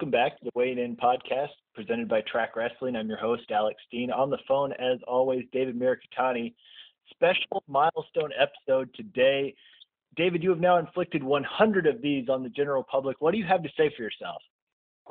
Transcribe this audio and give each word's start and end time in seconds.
welcome 0.00 0.10
back 0.10 0.38
to 0.38 0.44
the 0.46 0.50
Weighing 0.54 0.78
In 0.78 0.96
podcast 0.96 1.50
presented 1.74 2.08
by 2.08 2.22
Track 2.22 2.56
Wrestling. 2.56 2.96
I'm 2.96 3.06
your 3.06 3.18
host, 3.18 3.42
Alex 3.50 3.78
Steen. 3.86 4.10
On 4.10 4.30
the 4.30 4.38
phone, 4.48 4.72
as 4.72 4.98
always, 5.06 5.44
David 5.52 5.78
Mirikitani. 5.78 6.54
Special 7.10 7.62
milestone 7.68 8.30
episode 8.40 8.88
today. 8.94 9.54
David, 10.16 10.42
you 10.42 10.48
have 10.48 10.58
now 10.58 10.78
inflicted 10.78 11.22
100 11.22 11.86
of 11.86 12.00
these 12.00 12.30
on 12.30 12.42
the 12.42 12.48
general 12.48 12.82
public. 12.82 13.20
What 13.20 13.32
do 13.32 13.36
you 13.36 13.44
have 13.44 13.62
to 13.62 13.68
say 13.76 13.92
for 13.94 14.02
yourself? 14.02 14.40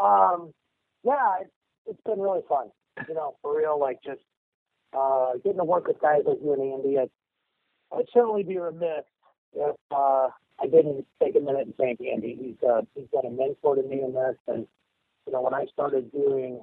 Um, 0.02 0.54
yeah, 1.04 1.36
it's, 1.42 1.52
it's 1.86 2.02
been 2.04 2.20
really 2.20 2.42
fun. 2.50 2.70
You 3.08 3.14
know, 3.14 3.36
for 3.44 3.56
real, 3.56 3.80
like 3.80 4.00
just 4.04 4.22
uh, 4.98 5.34
getting 5.44 5.60
to 5.60 5.66
work 5.66 5.86
with 5.86 6.02
guys 6.02 6.22
like 6.26 6.40
you 6.44 6.54
and 6.54 6.74
Andy. 6.74 6.98
I'd, 6.98 7.12
I'd 7.96 8.06
certainly 8.12 8.42
be 8.42 8.58
remiss 8.58 9.06
if 9.54 9.76
uh, 9.92 10.30
I 10.62 10.66
didn't 10.66 11.06
take 11.22 11.36
a 11.36 11.40
minute 11.40 11.68
and 11.68 11.76
thank 11.78 12.00
Andy. 12.02 12.38
He's 12.40 12.70
uh, 12.70 12.82
he's 12.96 13.08
been 13.08 13.32
a 13.32 13.36
mentor 13.36 13.76
to 13.76 13.84
me 13.84 14.02
in 14.04 14.14
this, 14.14 14.36
and 14.48 14.68
you 15.26 15.34
know, 15.34 15.42
when 15.42 15.54
I 15.54 15.66
started 15.74 16.12
doing 16.12 16.62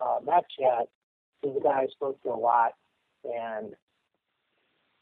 uh, 0.00 0.18
Match 0.24 0.46
Chat, 0.58 0.88
he's 1.42 1.56
a 1.56 1.62
guy 1.62 1.82
I 1.82 1.86
spoke 1.92 2.22
to 2.22 2.30
a 2.30 2.34
lot, 2.36 2.72
and 3.24 3.74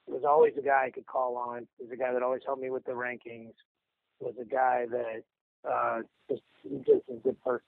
was 0.06 0.24
always 0.26 0.52
a 0.58 0.62
guy 0.62 0.86
I 0.86 0.90
could 0.90 1.06
call 1.06 1.36
on. 1.36 1.66
He's 1.78 1.90
a 1.90 1.96
guy 1.96 2.12
that 2.12 2.22
always 2.22 2.42
helped 2.44 2.62
me 2.62 2.70
with 2.70 2.84
the 2.84 2.92
rankings. 2.92 3.54
Was 4.20 4.34
a 4.40 4.44
guy 4.44 4.86
that 4.90 5.22
uh, 5.68 6.00
just 6.28 6.42
just 6.86 7.02
a 7.10 7.14
good 7.22 7.40
person, 7.42 7.64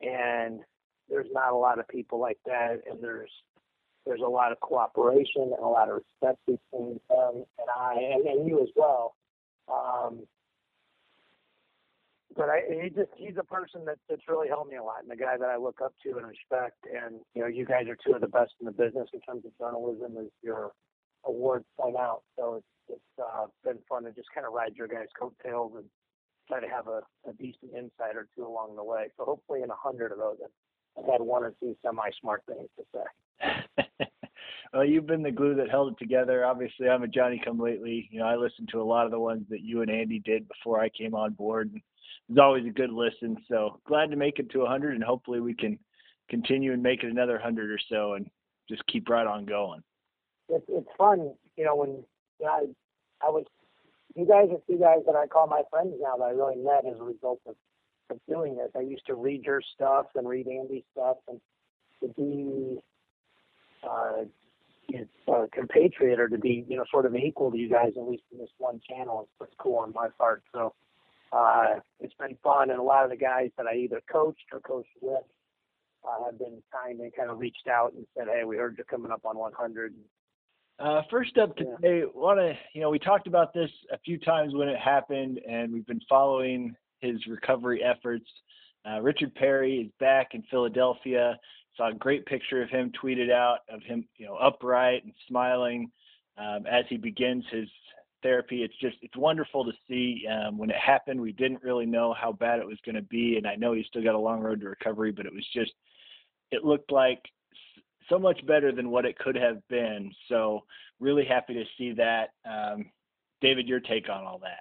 and 0.00 0.60
there's 1.08 1.28
not 1.32 1.52
a 1.52 1.56
lot 1.56 1.78
of 1.78 1.88
people 1.88 2.18
like 2.18 2.38
that, 2.46 2.80
and 2.90 3.02
there's 3.02 3.30
there's 4.06 4.20
a 4.24 4.28
lot 4.28 4.52
of 4.52 4.60
cooperation 4.60 5.42
and 5.42 5.62
a 5.62 5.66
lot 5.68 5.88
of 5.88 5.96
respect 5.96 6.38
between 6.46 7.00
him 7.10 7.44
and 7.58 7.68
I, 7.76 7.94
and, 7.94 8.26
and 8.26 8.48
you 8.48 8.62
as 8.62 8.68
well. 8.74 9.14
Um, 9.68 10.26
but 12.36 12.48
I, 12.48 12.60
he 12.82 12.90
just 12.90 13.10
he's 13.16 13.36
a 13.38 13.44
person 13.44 13.84
that, 13.86 13.98
that's 14.08 14.22
really 14.28 14.48
helped 14.48 14.70
me 14.70 14.76
a 14.76 14.82
lot, 14.82 15.02
and 15.02 15.12
a 15.12 15.16
guy 15.16 15.36
that 15.36 15.48
I 15.48 15.56
look 15.56 15.80
up 15.82 15.92
to 16.04 16.16
and 16.16 16.26
respect. 16.26 16.76
And 16.86 17.20
you 17.34 17.42
know, 17.42 17.48
you 17.48 17.66
guys 17.66 17.86
are 17.88 17.96
two 17.96 18.14
of 18.14 18.20
the 18.20 18.28
best 18.28 18.52
in 18.60 18.66
the 18.66 18.72
business 18.72 19.08
in 19.12 19.20
terms 19.20 19.44
of 19.44 19.56
journalism, 19.58 20.16
as 20.18 20.30
your 20.42 20.72
awards 21.24 21.64
point 21.78 21.96
out. 21.96 22.22
So 22.38 22.54
it's 22.54 22.66
it's 22.88 23.18
uh, 23.18 23.46
been 23.64 23.78
fun 23.88 24.04
to 24.04 24.12
just 24.12 24.28
kind 24.34 24.46
of 24.46 24.52
ride 24.52 24.72
your 24.76 24.88
guys' 24.88 25.08
coattails 25.18 25.72
and 25.76 25.84
try 26.48 26.60
to 26.60 26.68
have 26.68 26.86
a, 26.88 27.02
a 27.28 27.32
decent 27.34 27.74
insight 27.74 28.16
or 28.16 28.26
two 28.34 28.46
along 28.46 28.76
the 28.76 28.84
way. 28.84 29.08
So 29.16 29.24
hopefully, 29.24 29.62
in 29.62 29.70
a 29.70 29.76
hundred 29.76 30.12
of 30.12 30.18
those, 30.18 30.38
I've 30.98 31.10
had 31.10 31.20
one 31.20 31.42
or 31.42 31.54
two 31.60 31.76
semi-smart 31.82 32.42
things 32.46 32.68
to 32.78 32.84
say. 32.94 33.04
Well, 34.72 34.84
you've 34.84 35.06
been 35.06 35.22
the 35.22 35.30
glue 35.30 35.54
that 35.56 35.70
held 35.70 35.92
it 35.92 35.98
together. 35.98 36.44
Obviously, 36.44 36.88
I'm 36.88 37.02
a 37.02 37.08
Johnny 37.08 37.40
Come 37.44 37.58
Lately. 37.58 38.08
You 38.10 38.20
know, 38.20 38.26
I 38.26 38.36
listened 38.36 38.68
to 38.72 38.80
a 38.80 38.84
lot 38.84 39.04
of 39.04 39.10
the 39.10 39.18
ones 39.18 39.44
that 39.50 39.62
you 39.62 39.82
and 39.82 39.90
Andy 39.90 40.20
did 40.20 40.46
before 40.48 40.80
I 40.80 40.88
came 40.88 41.14
on 41.14 41.32
board. 41.32 41.72
It's 42.28 42.38
always 42.38 42.64
a 42.66 42.70
good 42.70 42.92
listen. 42.92 43.36
So 43.48 43.80
glad 43.86 44.10
to 44.10 44.16
make 44.16 44.38
it 44.38 44.50
to 44.50 44.60
100, 44.60 44.94
and 44.94 45.02
hopefully 45.02 45.40
we 45.40 45.54
can 45.54 45.78
continue 46.28 46.72
and 46.72 46.82
make 46.82 47.02
it 47.02 47.10
another 47.10 47.34
100 47.34 47.70
or 47.70 47.80
so, 47.88 48.14
and 48.14 48.30
just 48.68 48.86
keep 48.86 49.08
right 49.08 49.26
on 49.26 49.44
going. 49.44 49.82
It's 50.48 50.64
it's 50.68 50.88
fun, 50.96 51.34
you 51.56 51.64
know, 51.64 51.76
when 51.76 52.04
I 52.46 52.66
I 53.24 53.30
was 53.30 53.44
you 54.14 54.26
guys 54.26 54.48
are 54.50 54.60
two 54.68 54.78
guys 54.78 55.00
that 55.06 55.16
I 55.16 55.26
call 55.26 55.46
my 55.46 55.62
friends 55.70 55.94
now 56.00 56.16
that 56.16 56.24
I 56.24 56.30
really 56.30 56.56
met 56.56 56.84
as 56.86 56.98
a 56.98 57.04
result 57.04 57.40
of, 57.46 57.54
of 58.10 58.18
doing 58.28 58.56
this. 58.56 58.70
I 58.76 58.80
used 58.80 59.06
to 59.06 59.14
read 59.14 59.44
your 59.44 59.62
stuff 59.74 60.06
and 60.14 60.28
read 60.28 60.46
Andy's 60.48 60.82
stuff, 60.92 61.16
and 61.28 61.40
to 62.00 62.08
be 62.16 62.80
uh, 63.88 64.24
a 65.28 65.46
compatriot 65.52 66.18
or 66.18 66.28
to 66.28 66.38
be 66.38 66.64
you 66.68 66.76
know 66.76 66.84
sort 66.90 67.06
of 67.06 67.14
equal 67.14 67.50
to 67.50 67.58
you 67.58 67.68
guys 67.68 67.92
at 67.96 68.08
least 68.08 68.22
in 68.32 68.38
this 68.38 68.50
one 68.58 68.80
channel 68.88 69.22
is 69.22 69.28
pretty 69.38 69.54
cool 69.58 69.76
on 69.76 69.92
my 69.94 70.08
part. 70.18 70.42
So 70.52 70.74
uh, 71.32 71.80
it's 72.00 72.14
been 72.14 72.36
fun, 72.42 72.70
and 72.70 72.78
a 72.78 72.82
lot 72.82 73.04
of 73.04 73.10
the 73.10 73.16
guys 73.16 73.50
that 73.56 73.66
I 73.66 73.76
either 73.76 74.00
coached 74.10 74.46
or 74.52 74.60
coached 74.60 74.88
with 75.00 75.22
uh, 76.04 76.24
have 76.24 76.38
been 76.38 76.62
kind 76.72 77.00
and 77.00 77.14
kind 77.14 77.30
of 77.30 77.38
reached 77.38 77.68
out 77.68 77.92
and 77.92 78.06
said, 78.16 78.26
"Hey, 78.28 78.44
we 78.44 78.56
heard 78.56 78.76
you're 78.76 78.84
coming 78.84 79.12
up 79.12 79.24
on 79.24 79.36
100." 79.36 79.94
Uh, 80.78 81.02
first 81.10 81.36
up 81.36 81.54
today, 81.56 82.00
yeah. 82.00 82.04
want 82.14 82.38
to 82.38 82.54
you 82.74 82.80
know 82.80 82.90
we 82.90 82.98
talked 82.98 83.26
about 83.26 83.52
this 83.52 83.70
a 83.92 83.98
few 83.98 84.18
times 84.18 84.54
when 84.54 84.68
it 84.68 84.78
happened, 84.78 85.38
and 85.48 85.72
we've 85.72 85.86
been 85.86 86.00
following 86.08 86.74
his 87.00 87.26
recovery 87.26 87.82
efforts. 87.82 88.26
Uh, 88.88 89.00
Richard 89.00 89.34
Perry 89.34 89.76
is 89.76 89.92
back 90.00 90.28
in 90.32 90.42
Philadelphia. 90.50 91.38
Saw 91.80 91.88
a 91.88 91.94
great 91.94 92.26
picture 92.26 92.62
of 92.62 92.68
him 92.68 92.92
tweeted 93.02 93.32
out 93.32 93.60
of 93.72 93.82
him, 93.82 94.06
you 94.18 94.26
know, 94.26 94.34
upright 94.34 95.02
and 95.04 95.14
smiling 95.26 95.90
um, 96.36 96.66
as 96.70 96.84
he 96.90 96.98
begins 96.98 97.42
his 97.50 97.68
therapy. 98.22 98.62
It's 98.62 98.76
just 98.82 98.98
it's 99.00 99.16
wonderful 99.16 99.64
to 99.64 99.72
see. 99.88 100.26
Um, 100.30 100.58
when 100.58 100.68
it 100.68 100.76
happened, 100.76 101.18
we 101.18 101.32
didn't 101.32 101.62
really 101.62 101.86
know 101.86 102.12
how 102.12 102.32
bad 102.32 102.58
it 102.58 102.66
was 102.66 102.76
going 102.84 102.96
to 102.96 103.02
be, 103.02 103.38
and 103.38 103.46
I 103.46 103.54
know 103.54 103.72
he's 103.72 103.86
still 103.86 104.04
got 104.04 104.14
a 104.14 104.18
long 104.18 104.40
road 104.40 104.60
to 104.60 104.68
recovery, 104.68 105.10
but 105.10 105.24
it 105.24 105.32
was 105.32 105.46
just 105.54 105.72
it 106.50 106.66
looked 106.66 106.92
like 106.92 107.22
so 108.10 108.18
much 108.18 108.44
better 108.46 108.72
than 108.72 108.90
what 108.90 109.06
it 109.06 109.18
could 109.18 109.36
have 109.36 109.66
been. 109.68 110.12
So 110.28 110.64
really 110.98 111.24
happy 111.24 111.54
to 111.54 111.64
see 111.78 111.92
that. 111.92 112.28
Um, 112.44 112.90
David, 113.40 113.66
your 113.66 113.80
take 113.80 114.10
on 114.10 114.24
all 114.24 114.40
that? 114.40 114.60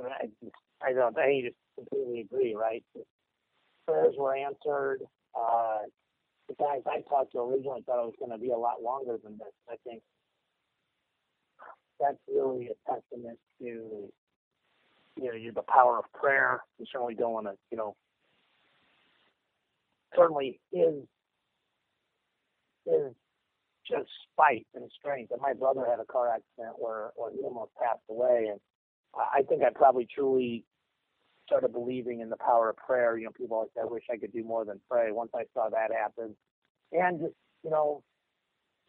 I, 0.00 0.28
I 0.86 0.92
don't. 0.92 1.18
I 1.18 1.40
just 1.44 1.56
completely 1.74 2.20
agree. 2.20 2.54
Right, 2.54 2.84
prayers 3.88 4.14
were 4.16 4.36
answered. 4.36 5.00
Uh, 5.36 5.78
the 6.48 6.54
guys 6.54 6.82
I 6.86 7.00
talked 7.08 7.32
to 7.32 7.40
originally 7.40 7.82
thought 7.84 8.02
it 8.02 8.06
was 8.06 8.14
going 8.18 8.32
to 8.32 8.38
be 8.38 8.50
a 8.50 8.56
lot 8.56 8.82
longer 8.82 9.18
than 9.22 9.36
this. 9.38 9.52
I 9.68 9.76
think 9.84 10.02
that's 12.00 12.18
really 12.28 12.68
a 12.68 12.92
testament 12.92 13.38
to 13.60 13.64
you 13.64 14.12
know 15.16 15.50
the 15.54 15.62
power 15.62 15.98
of 15.98 16.04
prayer. 16.12 16.60
You 16.78 16.86
certainly 16.90 17.14
don't 17.14 17.32
want 17.32 17.46
to 17.46 17.54
you 17.70 17.76
know 17.76 17.96
certainly 20.14 20.60
is 20.72 21.02
is 22.86 23.12
just 23.88 24.08
spite 24.32 24.66
and 24.74 24.90
strength. 24.98 25.30
And 25.32 25.40
my 25.40 25.52
brother 25.52 25.86
had 25.88 26.00
a 26.00 26.04
car 26.04 26.28
accident 26.28 26.76
where, 26.78 27.10
where 27.16 27.30
he 27.32 27.38
almost 27.38 27.70
passed 27.80 28.02
away, 28.10 28.48
and 28.50 28.60
I 29.14 29.42
think 29.42 29.62
I 29.62 29.70
probably 29.74 30.06
truly 30.12 30.64
started 31.46 31.72
believing 31.72 32.20
in 32.20 32.28
the 32.28 32.36
power 32.36 32.70
of 32.70 32.76
prayer. 32.76 33.16
You 33.16 33.26
know, 33.26 33.30
people 33.30 33.56
always 33.56 33.70
say, 33.74 33.82
"I 33.82 33.84
wish 33.84 34.04
I 34.10 34.16
could 34.16 34.32
do 34.32 34.44
more 34.44 34.64
than 34.64 34.80
pray." 34.90 35.12
Once 35.12 35.30
I 35.34 35.44
saw 35.54 35.68
that 35.70 35.92
happen, 35.92 36.36
and 36.92 37.20
just 37.20 37.34
you 37.62 37.70
know, 37.70 38.02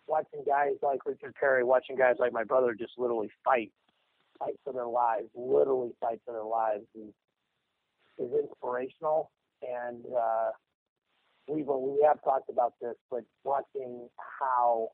watching 0.08 0.44
guys 0.46 0.74
like 0.82 1.06
Richard 1.06 1.34
Perry, 1.36 1.64
watching 1.64 1.96
guys 1.96 2.16
like 2.20 2.34
my 2.34 2.44
brother 2.44 2.74
just 2.74 2.94
literally 2.98 3.30
fight, 3.44 3.72
fight 4.40 4.56
for 4.64 4.74
their 4.74 4.88
lives, 4.88 5.30
literally 5.36 5.92
fight 6.00 6.22
for 6.26 6.34
their 6.34 6.44
lives, 6.44 6.86
is, 6.96 7.14
is 8.20 8.32
inspirational. 8.40 9.32
And 9.62 10.04
uh, 10.06 10.52
we 11.48 11.64
we 11.64 12.04
have 12.06 12.22
talked 12.24 12.50
about 12.50 12.74
this, 12.82 12.96
but 13.10 13.24
watching 13.44 14.08
how 14.40 14.90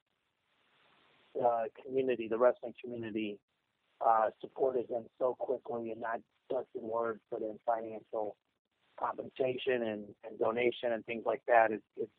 the 1.35 1.41
uh, 1.41 1.63
community, 1.83 2.27
the 2.27 2.37
wrestling 2.37 2.73
community, 2.83 3.39
uh, 4.05 4.29
supported 4.39 4.89
him 4.89 5.03
so 5.19 5.35
quickly, 5.39 5.91
and 5.91 6.01
not 6.01 6.19
in 6.49 6.81
words, 6.81 7.21
but 7.31 7.41
in 7.41 7.57
financial 7.65 8.35
compensation 8.99 9.83
and, 9.83 10.03
and 10.23 10.39
donation 10.39 10.93
and 10.93 11.05
things 11.05 11.23
like 11.25 11.41
that. 11.47 11.71
It's, 11.71 11.83
it's 11.97 12.11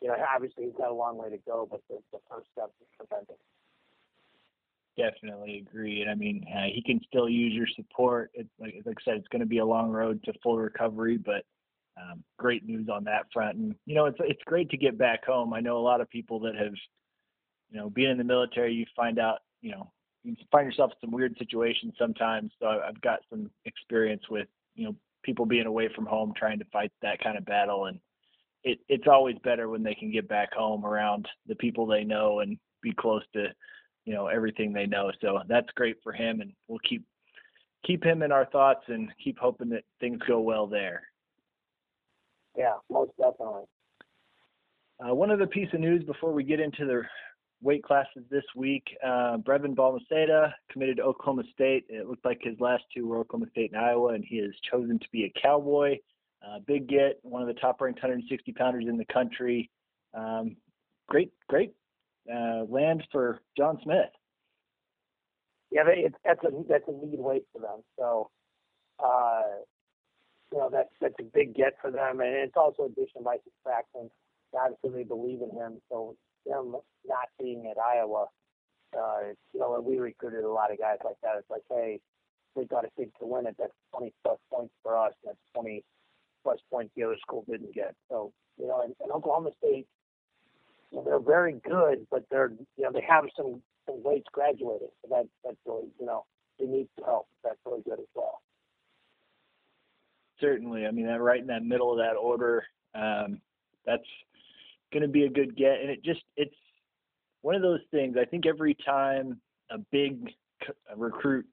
you 0.00 0.08
know, 0.08 0.16
obviously 0.34 0.64
he's 0.64 0.74
got 0.78 0.90
a 0.90 0.94
long 0.94 1.16
way 1.16 1.28
to 1.30 1.38
go, 1.46 1.66
but 1.70 1.80
the, 1.88 1.98
the 2.12 2.18
first 2.30 2.46
step 2.52 2.70
is 2.80 2.86
tremendous. 2.96 3.36
Definitely 4.96 5.64
agree, 5.68 6.02
and 6.02 6.10
I 6.10 6.14
mean 6.14 6.44
uh, 6.52 6.66
he 6.74 6.82
can 6.82 7.00
still 7.06 7.28
use 7.28 7.52
your 7.52 7.68
support. 7.76 8.30
It, 8.34 8.48
like, 8.58 8.74
like 8.84 8.96
I 9.00 9.04
said, 9.04 9.16
it's 9.18 9.28
going 9.28 9.40
to 9.40 9.46
be 9.46 9.58
a 9.58 9.64
long 9.64 9.90
road 9.90 10.22
to 10.24 10.32
full 10.42 10.58
recovery, 10.58 11.16
but 11.16 11.44
um, 11.96 12.22
great 12.36 12.66
news 12.66 12.88
on 12.88 13.04
that 13.04 13.26
front. 13.32 13.58
And 13.58 13.74
you 13.86 13.94
know, 13.94 14.06
it's 14.06 14.18
it's 14.20 14.42
great 14.44 14.70
to 14.70 14.76
get 14.76 14.98
back 14.98 15.24
home. 15.24 15.54
I 15.54 15.60
know 15.60 15.78
a 15.78 15.80
lot 15.80 16.00
of 16.00 16.10
people 16.10 16.40
that 16.40 16.56
have, 16.56 16.74
you 17.70 17.78
know, 17.78 17.90
being 17.90 18.10
in 18.10 18.18
the 18.18 18.24
military, 18.24 18.74
you 18.74 18.86
find 18.96 19.20
out, 19.20 19.38
you 19.62 19.70
know, 19.70 19.92
you 20.24 20.36
find 20.50 20.66
yourself 20.66 20.92
in 20.92 21.08
some 21.08 21.14
weird 21.14 21.36
situations 21.38 21.94
sometimes. 21.98 22.52
So 22.60 22.66
I've 22.66 23.00
got 23.00 23.20
some 23.30 23.50
experience 23.64 24.22
with, 24.30 24.48
you 24.74 24.86
know, 24.86 24.96
people 25.22 25.46
being 25.46 25.66
away 25.66 25.88
from 25.94 26.06
home 26.06 26.32
trying 26.36 26.58
to 26.58 26.64
fight 26.72 26.92
that 27.02 27.22
kind 27.22 27.36
of 27.36 27.44
battle, 27.44 27.86
and 27.86 27.98
it 28.64 28.78
it's 28.88 29.06
always 29.06 29.36
better 29.44 29.68
when 29.68 29.82
they 29.82 29.94
can 29.94 30.10
get 30.10 30.28
back 30.28 30.52
home 30.52 30.84
around 30.84 31.26
the 31.46 31.54
people 31.54 31.86
they 31.86 32.04
know 32.04 32.40
and 32.40 32.58
be 32.82 32.92
close 32.92 33.22
to, 33.32 33.48
you 34.04 34.14
know, 34.14 34.26
everything 34.26 34.72
they 34.72 34.86
know. 34.86 35.10
So 35.20 35.40
that's 35.48 35.68
great 35.74 35.96
for 36.02 36.12
him, 36.12 36.40
and 36.40 36.52
we'll 36.66 36.78
keep 36.88 37.04
keep 37.84 38.04
him 38.04 38.22
in 38.22 38.32
our 38.32 38.46
thoughts 38.46 38.84
and 38.88 39.10
keep 39.22 39.38
hoping 39.38 39.68
that 39.70 39.84
things 40.00 40.20
go 40.26 40.40
well 40.40 40.66
there. 40.66 41.02
Yeah, 42.56 42.74
most 42.90 43.12
definitely. 43.18 43.64
Uh, 45.00 45.14
one 45.14 45.30
other 45.30 45.46
piece 45.46 45.68
of 45.72 45.80
news 45.80 46.02
before 46.04 46.32
we 46.32 46.42
get 46.42 46.58
into 46.58 46.84
the 46.84 47.02
weight 47.60 47.82
classes 47.82 48.22
this 48.30 48.44
week. 48.54 48.84
Uh, 49.04 49.36
Brevin 49.38 49.74
Balmaceda 49.74 50.52
committed 50.70 50.98
to 50.98 51.02
Oklahoma 51.02 51.42
State. 51.52 51.84
It 51.88 52.08
looked 52.08 52.24
like 52.24 52.38
his 52.42 52.58
last 52.60 52.84
two 52.94 53.06
were 53.06 53.18
Oklahoma 53.18 53.50
State 53.50 53.72
and 53.72 53.80
Iowa, 53.80 54.14
and 54.14 54.24
he 54.24 54.38
has 54.38 54.52
chosen 54.70 54.98
to 54.98 55.06
be 55.12 55.24
a 55.24 55.40
Cowboy. 55.40 55.96
Uh, 56.46 56.60
big 56.66 56.88
get, 56.88 57.18
one 57.22 57.42
of 57.42 57.48
the 57.48 57.60
top 57.60 57.80
ranked 57.80 57.98
160 58.00 58.52
pounders 58.52 58.84
in 58.88 58.96
the 58.96 59.04
country. 59.06 59.70
Um, 60.14 60.56
great, 61.08 61.32
great 61.48 61.72
uh, 62.32 62.64
land 62.68 63.04
for 63.10 63.40
John 63.56 63.78
Smith. 63.82 64.10
Yeah, 65.70 65.84
they, 65.84 66.08
that's 66.24 66.42
a 66.44 66.50
that's 66.68 66.84
a 66.88 66.92
need 66.92 67.18
weight 67.18 67.44
for 67.52 67.60
them. 67.60 67.82
So 67.98 68.30
uh, 69.04 69.42
you 70.52 70.58
know 70.58 70.70
that's 70.72 70.88
that's 71.00 71.14
a 71.20 71.24
big 71.24 71.54
get 71.54 71.74
for 71.82 71.90
them, 71.90 72.20
and 72.20 72.30
it's 72.34 72.56
also 72.56 72.84
addition 72.84 73.22
by 73.22 73.36
subtraction. 73.44 74.10
Obviously, 74.54 75.02
they 75.02 75.04
believe 75.06 75.40
in 75.42 75.50
him, 75.50 75.78
so 75.90 76.16
them 76.46 76.76
not 77.06 77.28
being 77.38 77.66
at 77.70 77.78
Iowa, 77.78 78.26
uh, 78.96 79.20
you 79.52 79.60
know, 79.60 79.80
we 79.84 79.98
recruited 79.98 80.44
a 80.44 80.50
lot 80.50 80.72
of 80.72 80.78
guys 80.78 80.98
like 81.04 81.16
that. 81.22 81.36
It's 81.38 81.50
like, 81.50 81.62
hey, 81.70 82.00
we 82.54 82.64
got 82.66 82.84
a 82.84 82.90
kid 82.96 83.10
to 83.20 83.26
win 83.26 83.46
it. 83.46 83.56
That's 83.58 83.72
20 83.96 84.12
plus 84.24 84.38
points 84.52 84.74
for 84.82 84.96
us. 84.96 85.12
That's 85.24 85.38
20 85.54 85.84
plus 86.42 86.58
points 86.70 86.92
the 86.96 87.04
other 87.04 87.16
school 87.20 87.44
didn't 87.48 87.74
get. 87.74 87.94
So, 88.10 88.32
you 88.58 88.66
know, 88.66 88.82
and, 88.82 88.94
and 89.00 89.12
Oklahoma 89.12 89.50
State, 89.58 89.86
you 90.90 90.98
know, 90.98 91.04
they're 91.04 91.20
very 91.20 91.60
good, 91.64 92.06
but 92.10 92.24
they're, 92.30 92.50
you 92.76 92.84
know, 92.84 92.92
they 92.92 93.04
have 93.08 93.24
some 93.36 93.62
some 93.86 94.02
weights 94.02 94.26
graduating. 94.32 94.88
So 95.02 95.08
that 95.10 95.26
that's 95.44 95.56
really, 95.66 95.88
you 96.00 96.06
know, 96.06 96.24
they 96.58 96.66
need 96.66 96.88
some 96.96 97.04
help. 97.04 97.26
That's 97.44 97.58
really 97.66 97.82
good 97.82 98.00
as 98.00 98.06
well. 98.14 98.40
Certainly, 100.40 100.86
I 100.86 100.90
mean, 100.90 101.06
right 101.06 101.40
in 101.40 101.48
that 101.48 101.64
middle 101.64 101.92
of 101.92 101.98
that 101.98 102.16
order, 102.16 102.64
um, 102.94 103.40
that's 103.84 104.04
going 104.92 105.02
to 105.02 105.08
be 105.08 105.24
a 105.24 105.30
good 105.30 105.56
get, 105.56 105.80
and 105.80 105.90
it 105.90 106.04
just 106.04 106.22
it's 106.36 106.54
one 107.42 107.54
of 107.54 107.62
those 107.62 107.80
things. 107.90 108.16
I 108.20 108.24
think 108.24 108.46
every 108.46 108.76
time 108.84 109.40
a 109.70 109.78
big 109.90 110.30
recruit 110.96 111.46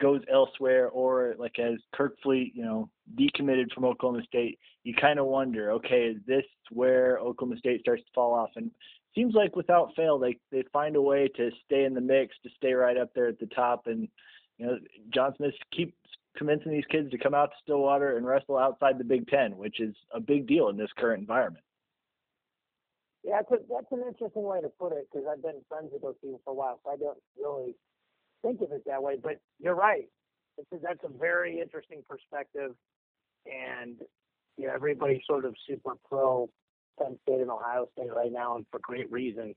goes 0.00 0.20
elsewhere, 0.32 0.88
or 0.88 1.34
like 1.38 1.58
as 1.58 1.74
Kirk 1.94 2.16
Fleet, 2.22 2.52
you 2.54 2.64
know, 2.64 2.88
decommitted 3.18 3.72
from 3.72 3.84
Oklahoma 3.84 4.22
State, 4.24 4.58
you 4.84 4.94
kind 4.94 5.18
of 5.18 5.26
wonder, 5.26 5.70
okay, 5.72 6.02
is 6.04 6.18
this 6.26 6.44
where 6.70 7.18
Oklahoma 7.18 7.58
State 7.58 7.80
starts 7.80 8.02
to 8.02 8.12
fall 8.14 8.34
off? 8.34 8.50
And 8.56 8.70
seems 9.14 9.34
like 9.34 9.56
without 9.56 9.94
fail, 9.96 10.18
they 10.18 10.36
they 10.52 10.62
find 10.72 10.96
a 10.96 11.02
way 11.02 11.28
to 11.36 11.50
stay 11.64 11.84
in 11.84 11.94
the 11.94 12.00
mix, 12.00 12.36
to 12.42 12.50
stay 12.56 12.72
right 12.72 12.96
up 12.96 13.12
there 13.14 13.28
at 13.28 13.38
the 13.38 13.46
top. 13.46 13.86
And 13.86 14.08
you 14.58 14.66
know, 14.66 14.78
John 15.12 15.34
Smith 15.36 15.54
keeps 15.74 15.94
convincing 16.36 16.72
these 16.72 16.84
kids 16.90 17.10
to 17.10 17.18
come 17.18 17.34
out 17.34 17.50
to 17.50 17.56
Stillwater 17.62 18.16
and 18.16 18.26
wrestle 18.26 18.58
outside 18.58 18.98
the 18.98 19.04
Big 19.04 19.26
Ten, 19.28 19.56
which 19.56 19.80
is 19.80 19.94
a 20.12 20.20
big 20.20 20.46
deal 20.46 20.68
in 20.68 20.76
this 20.76 20.90
current 20.98 21.20
environment. 21.20 21.64
Yeah, 23.26 23.42
that's, 23.42 23.60
a, 23.60 23.64
that's 23.68 23.90
an 23.90 24.04
interesting 24.06 24.44
way 24.44 24.60
to 24.60 24.68
put 24.68 24.92
it 24.92 25.08
because 25.10 25.26
I've 25.28 25.42
been 25.42 25.60
friends 25.68 25.90
with 25.92 26.02
those 26.02 26.14
people 26.22 26.40
for 26.44 26.52
a 26.52 26.54
while, 26.54 26.78
so 26.84 26.92
I 26.92 26.96
don't 26.96 27.18
really 27.36 27.74
think 28.40 28.60
of 28.60 28.70
it 28.70 28.84
that 28.86 29.02
way. 29.02 29.16
But 29.20 29.40
you're 29.58 29.74
right. 29.74 30.08
It's 30.58 30.68
a, 30.72 30.76
that's 30.80 31.02
a 31.02 31.18
very 31.18 31.60
interesting 31.60 32.04
perspective, 32.08 32.76
and 33.44 33.96
you 34.56 34.68
know 34.68 34.74
everybody's 34.74 35.22
sort 35.26 35.44
of 35.44 35.56
super 35.68 35.94
pro 36.08 36.48
Penn 37.00 37.18
State 37.24 37.40
and 37.40 37.50
Ohio 37.50 37.88
State 37.98 38.14
right 38.14 38.30
now, 38.30 38.54
and 38.54 38.66
for 38.70 38.78
great 38.78 39.10
reason. 39.10 39.56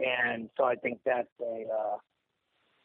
And 0.00 0.50
so 0.56 0.64
I 0.64 0.74
think 0.74 0.98
that's 1.06 1.28
a 1.40 1.64
uh, 1.72 1.96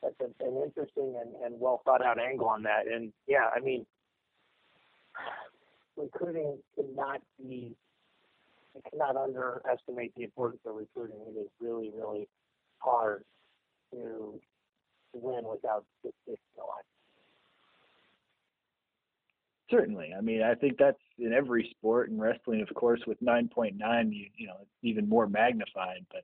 that's 0.04 0.16
a, 0.22 0.46
an 0.46 0.62
interesting 0.64 1.16
and, 1.20 1.34
and 1.44 1.60
well 1.60 1.82
thought 1.84 2.06
out 2.06 2.20
angle 2.20 2.48
on 2.48 2.62
that. 2.64 2.86
And 2.86 3.12
yeah, 3.28 3.50
I 3.56 3.60
mean, 3.60 3.88
recruiting 5.98 6.60
cannot 6.76 7.22
be 7.40 7.76
Cannot 8.90 9.18
underestimate 9.18 10.14
the 10.16 10.24
importance 10.24 10.62
of 10.66 10.76
recruiting. 10.76 11.18
It 11.28 11.40
is 11.40 11.48
really, 11.60 11.92
really 11.96 12.28
hard 12.80 13.24
to 13.92 14.40
win 15.14 15.44
without 15.46 15.86
this 16.04 16.14
line. 16.58 16.84
Certainly. 19.70 20.14
I 20.18 20.22
mean, 20.22 20.42
I 20.42 20.56
think 20.56 20.78
that's 20.78 21.00
in 21.18 21.32
every 21.34 21.70
sport 21.78 22.10
and 22.10 22.20
wrestling, 22.20 22.62
of 22.62 22.74
course, 22.76 23.02
with 23.08 23.22
9.9, 23.22 23.78
you, 24.14 24.26
you 24.36 24.48
know, 24.48 24.58
it's 24.62 24.70
even 24.84 25.08
more 25.08 25.28
magnified, 25.28 26.06
but 26.12 26.24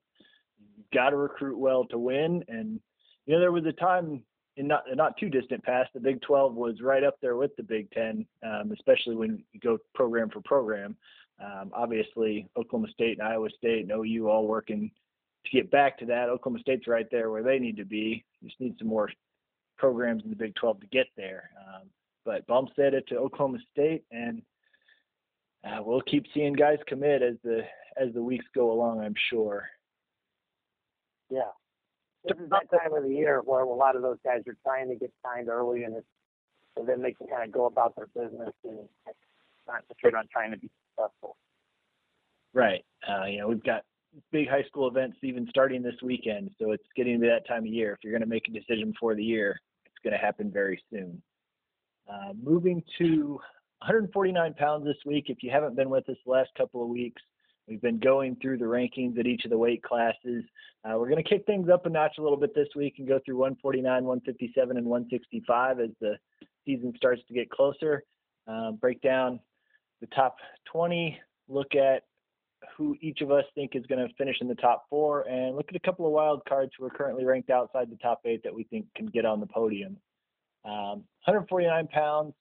you've 0.76 0.90
got 0.94 1.12
to 1.12 1.18
recruit 1.18 1.58
well 1.58 1.86
to 1.86 1.98
win. 1.98 2.44
And, 2.50 2.80
you 3.26 3.34
know, 3.34 3.40
there 3.40 3.54
was 3.54 3.66
a 3.66 3.72
time 3.72 4.24
in 4.58 4.68
not, 4.68 4.84
not 4.96 5.16
too 5.18 5.30
distant 5.30 5.64
past, 5.64 5.92
the 5.94 6.00
Big 6.00 6.22
12 6.22 6.56
was 6.56 6.82
right 6.82 7.04
up 7.04 7.16
there 7.22 7.38
with 7.38 7.56
the 7.56 7.64
Big 7.64 7.90
10, 7.92 8.26
um, 8.44 8.72
especially 8.74 9.16
when 9.16 9.44
you 9.54 9.60
go 9.60 9.78
program 9.94 10.30
for 10.30 10.42
program. 10.42 10.98
Um, 11.44 11.72
obviously, 11.74 12.50
Oklahoma 12.58 12.90
State 12.92 13.20
and 13.20 13.28
Iowa 13.28 13.50
State 13.58 13.88
and 13.88 13.92
OU 13.92 14.30
all 14.30 14.48
working 14.48 14.92
to 15.46 15.52
get 15.52 15.70
back 15.70 15.98
to 16.00 16.06
that. 16.06 16.30
Oklahoma 16.30 16.60
State's 16.60 16.88
right 16.88 17.08
there 17.12 17.30
where 17.30 17.44
they 17.44 17.60
need 17.60 17.78
to 17.78 17.86
be. 17.86 18.26
Just 18.44 18.60
need 18.60 18.76
some 18.80 18.88
more 18.88 19.10
programs 19.78 20.24
in 20.24 20.30
the 20.30 20.36
Big 20.36 20.56
12 20.56 20.82
to 20.82 20.88
get 20.88 21.08
there. 21.16 21.52
Um, 21.60 21.90
but 22.26 22.46
Bump 22.48 22.70
said 22.76 22.94
it 22.94 23.08
to 23.08 23.18
Oklahoma 23.18 23.60
State, 23.72 24.04
and 24.12 24.42
uh, 25.64 25.82
we'll 25.84 26.02
keep 26.02 26.26
seeing 26.34 26.54
guys 26.54 26.80
commit 26.88 27.22
as 27.22 27.36
the 27.44 27.62
as 27.96 28.14
the 28.14 28.22
weeks 28.22 28.46
go 28.54 28.72
along. 28.72 29.00
I'm 29.02 29.16
sure. 29.30 29.66
Yeah, 31.30 31.52
this 32.26 32.38
is 32.38 32.50
that 32.50 32.70
time 32.70 32.94
of 32.94 33.04
the 33.04 33.14
year 33.14 33.42
where 33.44 33.62
a 33.62 33.74
lot 33.74 33.96
of 33.96 34.02
those 34.02 34.18
guys 34.24 34.42
are 34.48 34.58
trying 34.64 34.90
to 34.90 34.96
get 34.96 35.12
signed 35.24 35.50
early, 35.50 35.84
and 35.84 35.96
so 36.78 36.84
then 36.86 37.02
they 37.02 37.14
can 37.14 37.28
kind 37.28 37.44
of 37.44 37.52
go 37.52 37.66
about 37.66 37.96
their 37.96 38.08
business 38.08 38.54
and 38.64 38.80
concentrate 39.68 40.16
on 40.16 40.28
trying 40.32 40.52
to 40.52 40.58
be 40.58 40.70
successful. 40.98 41.38
Right. 42.54 42.84
Uh, 43.08 43.26
you 43.26 43.40
know, 43.40 43.48
we've 43.48 43.64
got 43.64 43.84
big 44.32 44.50
high 44.50 44.64
school 44.64 44.88
events 44.88 45.18
even 45.22 45.48
starting 45.50 45.82
this 45.82 45.96
weekend, 46.02 46.52
so 46.60 46.72
it's 46.72 46.84
getting 46.96 47.16
to 47.16 47.20
be 47.20 47.28
that 47.28 47.48
time 47.48 47.64
of 47.64 47.68
year. 47.68 47.94
If 47.94 48.00
you're 48.04 48.14
going 48.14 48.22
to 48.22 48.28
make 48.28 48.48
a 48.48 48.52
decision 48.52 48.92
before 48.92 49.16
the 49.16 49.24
year, 49.24 49.60
it's 49.86 49.96
going 50.04 50.18
to 50.18 50.26
happen 50.26 50.52
very 50.52 50.82
soon. 50.92 51.22
Uh, 52.10 52.34
moving 52.42 52.82
to 53.00 53.40
149 53.80 54.54
pounds 54.56 54.86
this 54.86 54.98
week. 55.06 55.26
If 55.28 55.44
you 55.44 55.52
haven't 55.52 55.76
been 55.76 55.90
with 55.90 56.08
us 56.10 56.16
the 56.26 56.32
last 56.32 56.50
couple 56.58 56.82
of 56.82 56.90
weeks, 56.90 57.22
we've 57.68 57.82
been 57.82 58.00
going 58.00 58.38
through 58.42 58.58
the 58.58 58.66
rankings 58.66 59.20
at 59.20 59.28
each 59.28 59.44
of 59.44 59.52
the 59.52 59.58
weight 59.58 59.84
classes. 59.84 60.44
Uh, 60.84 60.98
we're 60.98 61.10
going 61.10 61.24
to 61.24 61.30
kick 61.30 61.46
things 61.46 61.70
up 61.70 61.86
a 61.86 61.90
notch 61.90 62.16
a 62.18 62.22
little 62.22 62.38
bit 62.38 62.56
this 62.56 62.70
week 62.76 62.96
and 62.98 63.08
go 63.08 63.20
through 63.26 63.38
149, 63.38 64.04
157, 64.04 64.78
and 64.78 64.86
165 64.86 65.80
as 65.80 65.90
the 66.00 66.16
season 66.66 66.94
starts 66.96 67.22
to 67.28 67.34
get 67.34 67.50
closer. 67.50 68.04
Uh, 68.48 68.72
break 68.72 69.02
down 69.02 69.40
the 70.02 70.08
top 70.08 70.38
20, 70.72 71.20
look 71.48 71.76
at 71.76 72.04
who 72.76 72.96
each 73.02 73.22
of 73.22 73.32
us 73.32 73.44
think 73.56 73.72
is 73.76 73.86
going 73.86 74.06
to 74.06 74.14
finish 74.16 74.38
in 74.42 74.48
the 74.48 74.56
top 74.56 74.86
four, 74.90 75.28
and 75.28 75.56
look 75.56 75.68
at 75.70 75.76
a 75.76 75.80
couple 75.80 76.06
of 76.06 76.12
wild 76.12 76.42
cards 76.48 76.72
who 76.78 76.86
are 76.86 76.90
currently 76.90 77.26
ranked 77.26 77.50
outside 77.50 77.90
the 77.90 77.98
top 77.98 78.22
eight 78.26 78.44
that 78.44 78.54
we 78.54 78.64
think 78.66 78.86
can 78.96 79.06
get 79.08 79.26
on 79.26 79.40
the 79.40 79.48
podium. 79.48 79.98
Um, 80.66 81.04
149 81.26 81.88
pounds, 81.88 82.34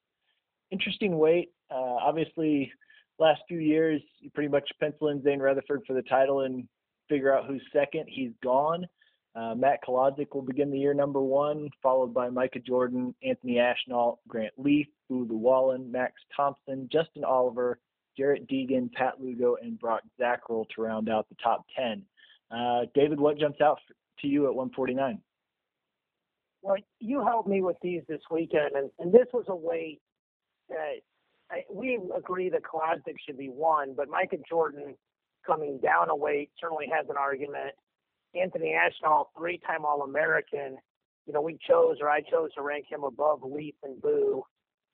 interesting 0.71 1.17
weight. 1.17 1.51
Uh, 1.71 1.97
obviously, 2.01 2.71
last 3.19 3.41
few 3.47 3.59
years, 3.59 4.01
you 4.19 4.29
pretty 4.31 4.49
much 4.49 4.69
pencil 4.79 5.09
in 5.09 5.23
Zain 5.23 5.39
Retherford 5.39 5.85
for 5.85 5.93
the 5.93 6.01
title 6.03 6.41
and 6.41 6.67
figure 7.09 7.33
out 7.33 7.45
who's 7.45 7.61
second. 7.73 8.05
He's 8.07 8.31
gone. 8.43 8.85
Uh, 9.37 9.53
Matt 9.53 9.79
Kolodzik 9.87 10.33
will 10.33 10.41
begin 10.41 10.71
the 10.71 10.79
year 10.79 10.95
number 10.95 11.21
one, 11.21 11.69
followed 11.83 12.11
by 12.11 12.27
Micah 12.27 12.59
Jordan, 12.59 13.13
Anthony 13.23 13.59
Ashnault, 13.59 14.17
Grant 14.27 14.53
Leeth, 14.59 14.89
Boo 15.09 15.27
Lewallen, 15.27 15.91
Max 15.91 16.13
Thomsen, 16.37 16.91
Justin 16.91 17.23
Oliver, 17.23 17.77
Jarrett 18.17 18.47
Degen, 18.47 18.89
Pat 18.95 19.21
Lugo, 19.21 19.55
and 19.61 19.77
Brock 19.77 20.01
Zacherl 20.19 20.67
to 20.69 20.81
round 20.81 21.07
out 21.07 21.29
the 21.29 21.35
top 21.43 21.65
10. 21.77 22.01
Uh, 22.49 22.85
David, 22.95 23.19
what 23.19 23.37
jumps 23.37 23.61
out 23.61 23.77
to 24.21 24.27
you 24.27 24.47
at 24.47 24.55
149? 24.55 25.19
Well, 26.63 26.77
you 26.99 27.23
helped 27.23 27.47
me 27.47 27.61
with 27.61 27.77
these 27.83 28.01
this 28.07 28.21
weekend, 28.31 28.75
and, 28.75 28.89
and 28.97 29.13
this 29.13 29.27
was 29.33 29.45
a 29.49 29.55
weight 29.55 30.01
that 30.69 30.95
I, 31.51 31.61
we 31.71 31.99
agree 32.15 32.49
that 32.49 32.63
Kolodzik 32.63 33.15
should 33.23 33.37
be 33.37 33.49
one, 33.49 33.93
but 33.95 34.09
Micah 34.09 34.37
Jordan 34.49 34.95
coming 35.45 35.77
down 35.77 36.09
a 36.09 36.15
weight 36.15 36.49
certainly 36.59 36.87
has 36.91 37.05
an 37.07 37.17
argument. 37.17 37.75
Anthony 38.35 38.75
Ashnault, 38.75 39.29
three-time 39.37 39.85
All-American. 39.85 40.77
You 41.25 41.33
know, 41.33 41.41
we 41.41 41.57
chose, 41.67 41.97
or 42.01 42.09
I 42.09 42.21
chose 42.21 42.53
to 42.55 42.61
rank 42.61 42.85
him 42.89 43.03
above 43.03 43.41
Leeth 43.41 43.75
and 43.83 44.01
Boo, 44.01 44.43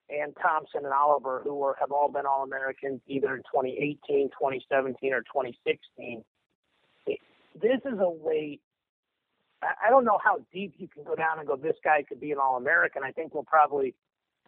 and 0.10 0.34
Thomsen 0.36 0.84
and 0.84 0.94
Oliver, 0.94 1.42
who 1.44 1.56
were 1.56 1.76
have 1.80 1.92
all 1.92 2.12
been 2.12 2.26
All-Americans 2.26 3.02
either 3.08 3.36
in 3.36 3.42
2018, 3.42 4.30
2017, 4.30 5.14
or 5.14 5.22
2016. 5.22 6.24
This 7.06 7.80
is 7.86 8.00
a 8.00 8.10
weight. 8.10 8.62
I 9.62 9.90
don't 9.90 10.04
know 10.04 10.18
how 10.22 10.40
deep 10.52 10.74
you 10.78 10.88
can 10.88 11.04
go 11.04 11.16
down 11.16 11.40
and 11.40 11.48
go. 11.48 11.56
This 11.56 11.78
guy 11.84 12.04
could 12.08 12.20
be 12.20 12.32
an 12.32 12.38
All-American. 12.40 13.04
I 13.04 13.12
think 13.12 13.34
we'll 13.34 13.44
probably, 13.44 13.96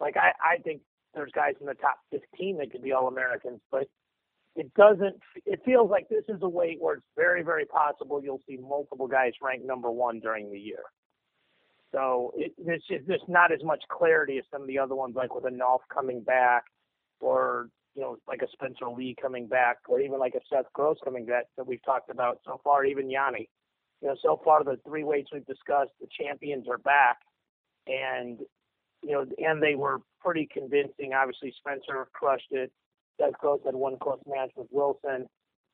like, 0.00 0.16
I, 0.16 0.32
I 0.44 0.58
think 0.58 0.82
there's 1.14 1.32
guys 1.32 1.54
in 1.60 1.66
the 1.66 1.74
top 1.74 1.98
15 2.10 2.58
that 2.58 2.70
could 2.70 2.82
be 2.82 2.92
All-Americans, 2.92 3.60
but 3.70 3.88
it 4.56 4.72
doesn't 4.74 5.16
it 5.44 5.60
feels 5.64 5.90
like 5.90 6.08
this 6.08 6.24
is 6.28 6.40
a 6.42 6.48
weight 6.48 6.78
where 6.80 6.94
it's 6.94 7.06
very 7.14 7.42
very 7.42 7.66
possible 7.66 8.22
you'll 8.22 8.40
see 8.48 8.56
multiple 8.56 9.06
guys 9.06 9.32
ranked 9.42 9.66
number 9.66 9.90
one 9.90 10.18
during 10.18 10.50
the 10.50 10.58
year. 10.58 10.82
So 11.92 12.32
it, 12.36 12.52
there's 12.64 12.82
just 12.90 13.06
there's 13.06 13.20
not 13.28 13.52
as 13.52 13.62
much 13.62 13.82
clarity 13.90 14.38
as 14.38 14.44
some 14.50 14.62
of 14.62 14.68
the 14.68 14.78
other 14.78 14.94
ones 14.94 15.14
like 15.14 15.34
with 15.34 15.44
a 15.44 15.50
Nolf 15.50 15.80
coming 15.92 16.22
back 16.22 16.64
or 17.20 17.68
you 17.94 18.02
know 18.02 18.16
like 18.26 18.42
a 18.42 18.50
Spencer 18.52 18.88
Lee 18.88 19.14
coming 19.20 19.46
back 19.46 19.76
or 19.88 20.00
even 20.00 20.18
like 20.18 20.34
a 20.34 20.40
Seth 20.50 20.72
Gross 20.72 20.96
coming 21.04 21.26
back 21.26 21.44
that 21.56 21.66
we've 21.66 21.84
talked 21.84 22.10
about 22.10 22.40
so 22.44 22.60
far 22.64 22.84
even 22.84 23.08
Yianni. 23.08 23.48
You 24.00 24.08
know 24.08 24.16
so 24.22 24.40
far 24.42 24.64
the 24.64 24.78
three 24.86 25.04
weights 25.04 25.30
we've 25.32 25.46
discussed 25.46 25.92
the 26.00 26.08
champions 26.18 26.66
are 26.68 26.78
back 26.78 27.18
and 27.86 28.40
you 29.02 29.12
know 29.12 29.26
and 29.38 29.62
they 29.62 29.74
were 29.74 30.00
pretty 30.20 30.48
convincing. 30.50 31.12
Obviously 31.12 31.54
Spencer 31.58 32.08
crushed 32.14 32.52
it 32.52 32.72
Seth 33.20 33.38
Gross 33.38 33.60
had 33.64 33.74
one 33.74 33.98
close 33.98 34.20
match 34.26 34.50
with 34.56 34.68
Wilson, 34.70 35.26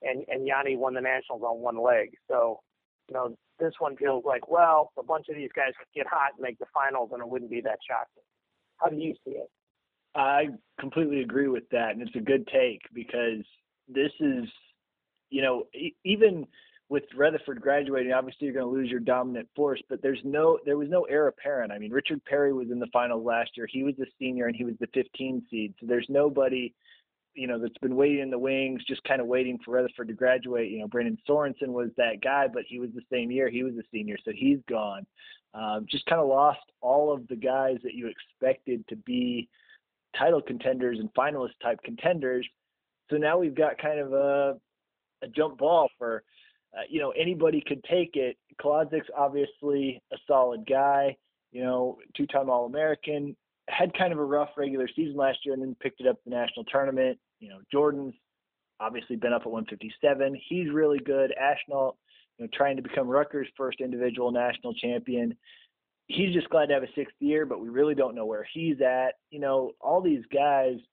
and 0.03 0.25
and 0.29 0.49
Yianni 0.49 0.77
won 0.77 0.95
the 0.95 1.01
nationals 1.01 1.43
on 1.43 1.61
one 1.61 1.83
leg. 1.83 2.11
So, 2.29 2.61
you 3.09 3.15
know, 3.15 3.37
this 3.59 3.73
one 3.79 3.97
feels 3.97 4.25
like 4.25 4.49
well, 4.49 4.93
a 4.99 5.03
bunch 5.03 5.29
of 5.29 5.37
these 5.37 5.51
guys 5.55 5.73
could 5.79 5.93
get 5.95 6.07
hot 6.07 6.33
and 6.37 6.43
make 6.43 6.59
the 6.59 6.67
finals, 6.73 7.11
and 7.13 7.23
it 7.23 7.29
wouldn't 7.29 7.51
be 7.51 7.61
that 7.63 7.79
shocking. 7.89 8.25
How 8.79 8.89
do 8.89 8.97
you 8.97 9.15
see 9.25 9.33
it? 9.33 9.51
I 10.15 10.49
completely 10.79 11.23
agree 11.23 11.49
with 11.49 11.69
that, 11.71 11.91
and 11.93 12.03
it's 12.03 12.17
a 12.17 12.21
good 12.21 12.47
take 12.49 12.81
because 12.93 13.45
this 13.89 14.13
is, 14.21 14.45
you 15.31 15.43
know, 15.43 15.67
even 16.05 16.47
with 16.89 17.05
Retherford 17.17 17.61
graduating, 17.61 18.13
obviously 18.13 18.45
you're 18.47 18.53
going 18.53 18.67
to 18.67 18.71
lose 18.71 18.91
your 18.91 19.01
dominant 19.01 19.49
force, 19.57 19.81
but 19.89 20.03
there's 20.03 20.21
no, 20.25 20.59
there 20.67 20.77
was 20.77 20.91
no 20.91 21.05
heir 21.05 21.29
apparent. 21.29 21.73
I 21.73 21.79
mean, 21.79 21.91
Richard 21.91 22.23
Perry 22.27 22.53
was 22.53 22.71
in 22.71 22.79
the 22.79 22.89
finals 22.93 23.25
last 23.25 23.53
year. 23.57 23.67
He 23.71 23.83
was 23.83 23.95
the 23.97 24.05
senior 24.19 24.47
and 24.47 24.55
he 24.55 24.65
was 24.65 24.75
the 24.79 24.89
15 24.93 25.43
seed. 25.51 25.73
So 25.81 25.87
there's 25.87 26.05
nobody, 26.11 26.75
you 27.35 27.47
know, 27.47 27.59
that's 27.59 27.79
been 27.79 27.97
waiting 27.97 28.21
in 28.21 28.31
the 28.31 28.39
wings, 28.39 28.83
just 28.87 29.03
kind 29.05 29.21
of 29.21 29.27
waiting 29.27 29.59
for 29.65 29.73
Retherford 29.75 30.09
to 30.09 30.15
graduate. 30.15 30.71
You 30.71 30.81
know, 30.81 30.89
Brandon 30.89 31.19
Sorensen 31.29 31.69
was 31.69 31.91
that 31.97 32.23
guy, 32.23 32.47
but 32.53 32.65
he 32.69 32.79
was 32.79 32.91
the 32.95 33.03
same 33.11 33.31
year. 33.31 33.49
He 33.49 33.63
was 33.63 33.75
a 33.75 33.83
senior, 33.93 34.17
so 34.25 34.33
he's 34.35 34.59
gone. 34.69 35.07
Um, 35.55 35.87
just 35.91 36.07
kind 36.07 36.21
of 36.21 36.29
lost 36.29 36.61
all 36.81 37.13
of 37.13 37.29
the 37.29 37.37
guys 37.37 37.77
that 37.83 37.95
you 37.95 38.09
expected 38.09 38.87
to 38.89 38.97
be 38.97 39.49
title 40.17 40.41
contenders 40.43 40.99
and 40.99 41.13
finalist 41.15 41.53
type 41.63 41.79
contenders. 41.85 42.47
So 43.11 43.17
now 43.17 43.39
we've 43.39 43.55
got 43.55 43.79
kind 43.79 43.99
of 43.99 44.13
a, 44.13 44.59
a 45.23 45.29
jump 45.29 45.59
ball 45.59 45.89
for 45.99 46.23
uh, 46.75 46.83
you 46.89 47.01
know, 47.01 47.11
anybody 47.11 47.63
could 47.67 47.85
take 47.85 48.17
it. 48.17 48.37
Kolodzik's 48.61 49.09
obviously 49.17 50.03
a 50.13 50.17
solid 50.27 50.67
guy, 50.67 51.17
you 51.51 51.63
know, 51.63 51.99
two-time 52.17 52.49
All-American, 52.49 53.37
had 53.69 53.97
kind 53.97 54.13
of 54.13 54.19
a 54.19 54.25
rough 54.25 54.51
regular 54.57 54.89
season 54.95 55.17
last 55.17 55.39
year 55.45 55.55
and 55.55 55.63
then 55.63 55.77
picked 55.81 56.01
it 56.01 56.07
up 56.07 56.17
the 56.25 56.31
national 56.31 56.65
tournament. 56.65 57.19
You 57.41 57.51
know, 57.51 57.59
Jordan's 57.71 58.15
obviously 58.81 59.17
been 59.17 59.33
up 59.33 59.43
at 59.43 59.51
157. 59.51 60.41
He's 60.49 60.71
really 60.71 60.99
good. 60.99 61.33
Ashnault, 61.41 61.97
you 62.39 62.45
know, 62.45 62.51
trying 62.53 62.77
to 62.77 62.83
become 62.83 63.09
Rutgers' 63.09 63.49
first 63.57 63.81
individual 63.81 64.33
national 64.33 64.75
champion. 64.75 65.37
He's 66.09 66.35
just 66.35 66.51
glad 66.51 66.67
to 66.67 66.75
have 66.75 66.83
a 66.83 66.93
sixth 66.95 67.15
year, 67.21 67.47
but 67.47 67.61
we 67.61 67.69
really 67.69 67.95
don't 67.95 68.15
know 68.15 68.27
where 68.27 68.47
he's 68.53 68.81
at. 68.81 69.15
You 69.31 69.41
know, 69.41 69.73
all 69.81 70.01
these 70.01 70.25
guys– 70.33 70.77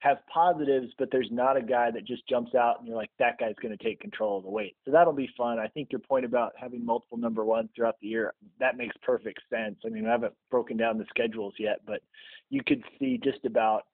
have 0.00 0.18
positives, 0.32 0.92
but 0.98 1.08
there's 1.10 1.28
not 1.30 1.56
a 1.56 1.62
guy 1.62 1.90
that 1.90 2.04
just 2.04 2.28
jumps 2.28 2.54
out 2.54 2.78
and 2.78 2.86
you're 2.86 2.96
like, 2.96 3.10
that 3.18 3.38
guy's 3.38 3.54
going 3.62 3.76
to 3.76 3.82
take 3.82 3.98
control 4.00 4.36
of 4.36 4.44
the 4.44 4.50
weight. 4.50 4.76
So 4.84 4.90
that'll 4.90 5.12
be 5.12 5.30
fun. 5.36 5.58
I 5.58 5.68
think 5.68 5.90
your 5.90 6.00
point 6.00 6.24
about 6.24 6.52
having 6.56 6.84
multiple 6.84 7.16
number 7.16 7.44
ones 7.44 7.70
throughout 7.74 7.96
the 8.00 8.08
year, 8.08 8.34
that 8.60 8.76
makes 8.76 8.94
perfect 9.02 9.40
sense. 9.50 9.76
I 9.84 9.88
mean, 9.88 10.06
I 10.06 10.12
haven't 10.12 10.34
broken 10.50 10.76
down 10.76 10.98
the 10.98 11.06
schedules 11.08 11.54
yet, 11.58 11.80
but 11.86 12.02
you 12.50 12.62
could 12.62 12.84
see 12.98 13.18
just 13.22 13.44
about 13.46 13.84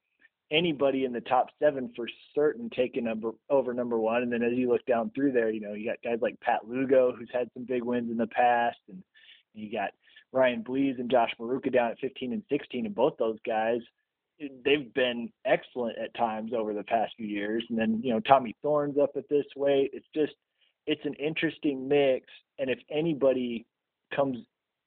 anybody 0.50 1.04
in 1.04 1.12
the 1.12 1.20
top 1.20 1.46
seven 1.62 1.90
for 1.94 2.08
certain 2.34 2.68
taking 2.76 3.04
number 3.04 3.30
over 3.48 3.72
number 3.72 3.98
one. 3.98 4.22
And 4.22 4.32
then 4.32 4.42
as 4.42 4.52
you 4.54 4.68
look 4.68 4.84
down 4.84 5.12
through 5.14 5.32
there, 5.32 5.50
you 5.50 5.60
know, 5.60 5.72
you 5.72 5.88
got 5.88 6.02
guys 6.02 6.18
like 6.20 6.38
Pat 6.40 6.68
Lugo, 6.68 7.14
who's 7.16 7.30
had 7.32 7.48
some 7.54 7.64
big 7.64 7.84
wins 7.84 8.10
in 8.10 8.16
the 8.16 8.26
past, 8.26 8.78
and 8.88 9.02
you 9.54 9.70
got 9.70 9.92
Ryan 10.32 10.64
Blees 10.64 10.98
and 10.98 11.10
Josh 11.10 11.30
Maruca 11.40 11.72
down 11.72 11.92
at 11.92 12.00
15 12.00 12.32
and 12.32 12.42
16, 12.50 12.86
and 12.86 12.94
both 12.94 13.16
those 13.18 13.38
guys– 13.46 13.80
they've 14.64 14.92
been 14.94 15.30
excellent 15.44 15.98
at 15.98 16.14
times 16.14 16.52
over 16.56 16.74
the 16.74 16.84
past 16.84 17.12
few 17.16 17.26
years. 17.26 17.64
And 17.68 17.78
then, 17.78 18.00
you 18.02 18.12
know, 18.12 18.20
Tommy 18.20 18.56
Thorn's 18.62 18.98
up 18.98 19.10
at 19.16 19.28
this 19.28 19.46
weight. 19.56 19.90
It's 19.92 20.06
just, 20.14 20.32
it's 20.86 21.04
an 21.04 21.14
interesting 21.14 21.88
mix. 21.88 22.26
And 22.58 22.68
if 22.70 22.78
anybody 22.90 23.66
comes 24.14 24.38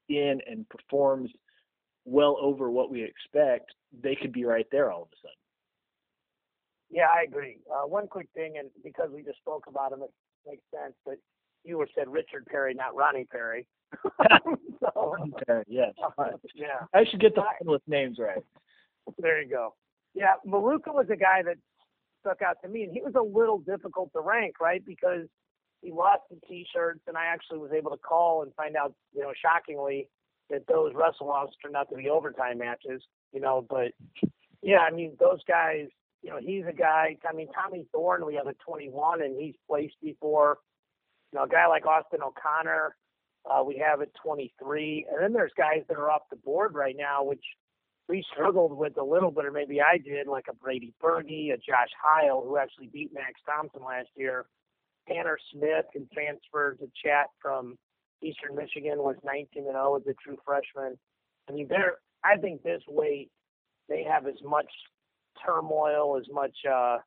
in 0.09 0.39
and 0.49 0.67
performs 0.69 1.31
well 2.05 2.37
over 2.39 2.69
what 2.69 2.91
we 2.91 3.03
expect, 3.03 3.73
they 4.03 4.15
could 4.15 4.31
be 4.31 4.45
right 4.45 4.67
there 4.71 4.91
all 4.91 5.03
of 5.03 5.07
a 5.07 5.17
sudden. 5.21 5.35
Yeah, 6.91 7.07
I 7.13 7.23
agree. 7.23 7.57
Uh, 7.69 7.87
one 7.87 8.07
quick 8.07 8.27
thing, 8.35 8.57
and 8.59 8.69
because 8.83 9.09
we 9.13 9.23
just 9.23 9.39
spoke 9.39 9.65
about 9.67 9.91
him, 9.91 10.01
it 10.03 10.11
makes 10.47 10.63
sense. 10.71 10.93
But 11.05 11.15
you 11.63 11.77
were 11.77 11.87
said 11.95 12.07
Richard 12.07 12.45
Perry, 12.45 12.73
not 12.73 12.95
Ronnie 12.95 13.25
Perry. 13.25 13.65
so, 14.79 15.15
Perry, 15.47 15.65
yes. 15.67 15.93
Uh, 16.03 16.25
yeah. 16.55 16.85
I 16.93 17.03
should 17.09 17.19
get 17.19 17.33
the 17.35 17.41
finalist 17.41 17.87
names 17.87 18.17
right. 18.19 18.43
There 19.17 19.41
you 19.41 19.49
go. 19.49 19.75
Yeah, 20.13 20.33
Maruca 20.47 20.93
was 20.93 21.07
a 21.11 21.15
guy 21.15 21.43
that 21.43 21.57
stuck 22.21 22.41
out 22.41 22.57
to 22.63 22.69
me, 22.69 22.83
and 22.83 22.93
he 22.93 23.01
was 23.01 23.13
a 23.15 23.21
little 23.21 23.59
difficult 23.59 24.11
to 24.13 24.21
rank, 24.21 24.59
right? 24.59 24.83
Because 24.85 25.27
he 25.81 25.91
lost 25.91 26.21
the 26.29 26.39
T-shirts, 26.47 27.01
and 27.07 27.17
I 27.17 27.25
actually 27.25 27.59
was 27.59 27.71
able 27.71 27.91
to 27.91 27.97
call 27.97 28.41
and 28.41 28.53
find 28.55 28.75
out, 28.75 28.93
you 29.13 29.21
know, 29.21 29.33
shockingly, 29.39 30.09
that 30.49 30.67
those 30.67 30.93
wrestle-offs 30.95 31.53
turned 31.61 31.75
out 31.75 31.89
to 31.89 31.95
be 31.95 32.09
overtime 32.09 32.59
matches. 32.59 33.01
You 33.33 33.41
know, 33.41 33.65
but 33.67 33.91
yeah, 34.61 34.79
I 34.79 34.91
mean, 34.91 35.15
those 35.19 35.39
guys. 35.47 35.87
You 36.21 36.31
know, 36.31 36.39
he's 36.41 36.63
a 36.67 36.73
guy. 36.73 37.17
I 37.29 37.35
mean, 37.35 37.49
Tommy 37.53 37.85
Thorn, 37.91 38.25
we 38.25 38.33
have 38.33 38.47
a 38.47 38.55
21, 38.67 39.21
and 39.21 39.39
he's 39.39 39.53
placed 39.69 39.93
before. 40.01 40.57
You 41.31 41.37
know, 41.37 41.45
a 41.45 41.47
guy 41.47 41.67
like 41.67 41.85
Austin 41.85 42.21
O'Connor, 42.23 42.95
uh, 43.45 43.63
we 43.63 43.77
have 43.77 44.01
at 44.01 44.09
23, 44.23 45.05
and 45.11 45.21
then 45.21 45.33
there's 45.33 45.51
guys 45.55 45.83
that 45.87 45.97
are 45.97 46.09
off 46.09 46.23
the 46.31 46.37
board 46.37 46.73
right 46.73 46.95
now, 46.97 47.23
which 47.23 47.43
we 48.07 48.23
struggled 48.31 48.77
with 48.77 48.97
a 48.97 49.03
little 49.03 49.31
bit, 49.31 49.45
or 49.45 49.51
maybe 49.51 49.81
I 49.81 49.97
did, 49.97 50.27
like 50.27 50.45
a 50.49 50.53
Brady 50.53 50.93
Berge, 51.01 51.25
a 51.31 51.57
Josh 51.57 51.89
Heil, 52.01 52.43
who 52.45 52.57
actually 52.57 52.87
beat 52.87 53.11
Max 53.13 53.33
Thomsen 53.47 53.85
last 53.85 54.09
year. 54.15 54.45
Tanner 55.07 55.37
Smith, 55.51 55.85
who 55.93 56.05
transferred 56.13 56.79
to 56.79 56.89
chat 57.03 57.27
from 57.41 57.77
Eastern 58.21 58.55
Michigan, 58.55 58.99
was 58.99 59.15
19 59.23 59.63
and 59.63 59.73
0 59.73 59.97
as 59.97 60.07
a 60.07 60.13
true 60.13 60.37
freshman. 60.45 60.97
I 61.49 61.53
mean, 61.53 61.67
they're, 61.69 61.97
I 62.23 62.37
think 62.37 62.63
this 62.63 62.81
weight, 62.87 63.29
they 63.87 64.03
have 64.03 64.27
as 64.27 64.41
much 64.43 64.69
turmoil, 65.45 66.17
as 66.17 66.25
much, 66.31 66.55
uh, 66.69 66.97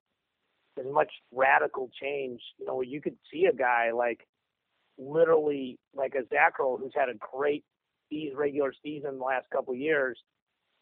as 0.78 0.86
much 0.92 1.10
radical 1.32 1.90
change. 2.00 2.40
You 2.58 2.66
know, 2.66 2.82
you 2.82 3.00
could 3.00 3.16
see 3.32 3.46
a 3.46 3.54
guy 3.54 3.90
like 3.92 4.26
literally 4.96 5.78
like 5.94 6.14
a 6.14 6.22
Zacherl 6.32 6.78
who's 6.78 6.92
had 6.94 7.08
a 7.08 7.14
great 7.14 7.64
regular 8.34 8.72
season 8.82 9.18
the 9.18 9.24
last 9.24 9.46
couple 9.50 9.74
of 9.74 9.80
years 9.80 10.18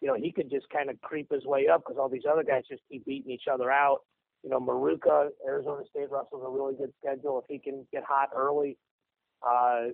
you 0.00 0.08
know, 0.08 0.14
he 0.14 0.32
could 0.32 0.50
just 0.50 0.68
kind 0.70 0.90
of 0.90 1.00
creep 1.00 1.32
his 1.32 1.44
way 1.44 1.68
up 1.68 1.82
because 1.82 1.96
all 1.98 2.08
these 2.08 2.26
other 2.30 2.42
guys 2.42 2.64
just 2.68 2.82
keep 2.90 3.04
beating 3.06 3.30
each 3.30 3.48
other 3.52 3.70
out. 3.70 4.00
You 4.42 4.50
know, 4.50 4.60
Maruca, 4.60 5.28
Arizona 5.46 5.82
State 5.90 6.08
wrestles 6.10 6.42
a 6.46 6.50
really 6.50 6.74
good 6.76 6.92
schedule. 7.00 7.38
If 7.38 7.46
he 7.48 7.58
can 7.58 7.86
get 7.92 8.04
hot 8.04 8.30
early, 8.36 8.76
uh, 9.42 9.86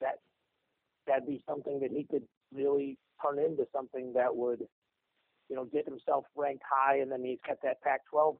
that 0.00 0.18
that'd 1.06 1.26
be 1.26 1.42
something 1.48 1.80
that 1.80 1.90
he 1.90 2.04
could 2.04 2.24
really 2.52 2.98
turn 3.24 3.38
into 3.38 3.66
something 3.72 4.12
that 4.14 4.34
would, 4.34 4.66
you 5.48 5.56
know, 5.56 5.64
get 5.64 5.86
himself 5.86 6.24
ranked 6.34 6.64
high. 6.68 6.98
And 6.98 7.10
then 7.10 7.24
he's 7.24 7.38
got 7.46 7.58
that 7.62 7.80
Pac-12 7.82 8.36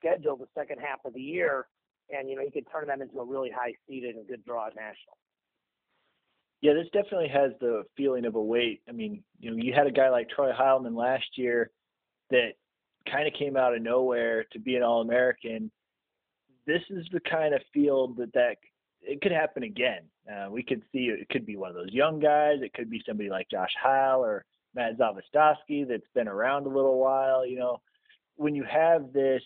schedule 0.00 0.36
the 0.36 0.46
second 0.54 0.78
half 0.80 0.98
of 1.04 1.14
the 1.14 1.20
year, 1.20 1.66
and 2.10 2.28
you 2.28 2.36
know 2.36 2.42
he 2.42 2.50
could 2.50 2.66
turn 2.70 2.88
that 2.88 3.00
into 3.00 3.18
a 3.20 3.24
really 3.24 3.50
high 3.50 3.74
seeded 3.86 4.16
and 4.16 4.26
good 4.26 4.44
draw 4.44 4.66
at 4.66 4.74
national. 4.74 5.16
Yeah, 6.60 6.74
this 6.74 6.88
definitely 6.92 7.28
has 7.28 7.52
the 7.60 7.84
feeling 7.96 8.26
of 8.26 8.34
a 8.34 8.42
weight. 8.42 8.82
I 8.88 8.92
mean, 8.92 9.22
you 9.38 9.50
know, 9.50 9.56
you 9.56 9.72
had 9.72 9.86
a 9.86 9.92
guy 9.92 10.10
like 10.10 10.28
Troy 10.28 10.52
Heilmann 10.52 10.94
last 10.94 11.26
year 11.36 11.70
that 12.30 12.50
kind 13.10 13.26
of 13.26 13.34
came 13.34 13.56
out 13.56 13.74
of 13.74 13.82
nowhere 13.82 14.44
to 14.52 14.58
be 14.58 14.76
an 14.76 14.82
All 14.82 15.00
American. 15.00 15.70
This 16.66 16.82
is 16.90 17.06
the 17.12 17.20
kind 17.20 17.54
of 17.54 17.62
field 17.72 18.18
that 18.18 18.32
that 18.34 18.56
it 19.02 19.22
could 19.22 19.32
happen 19.32 19.62
again. 19.62 20.02
Uh, 20.30 20.50
we 20.50 20.62
could 20.62 20.82
see 20.92 21.06
it 21.06 21.28
could 21.30 21.46
be 21.46 21.56
one 21.56 21.70
of 21.70 21.76
those 21.76 21.92
young 21.92 22.20
guys. 22.20 22.58
It 22.62 22.74
could 22.74 22.90
be 22.90 23.02
somebody 23.06 23.30
like 23.30 23.48
Josh 23.50 23.72
Heil 23.82 24.22
or 24.22 24.44
Matt 24.74 24.98
Zavastowski 24.98 25.88
that's 25.88 26.06
been 26.14 26.28
around 26.28 26.66
a 26.66 26.70
little 26.70 26.98
while. 26.98 27.46
You 27.46 27.58
know, 27.58 27.80
when 28.36 28.54
you 28.54 28.64
have 28.64 29.12
this, 29.12 29.42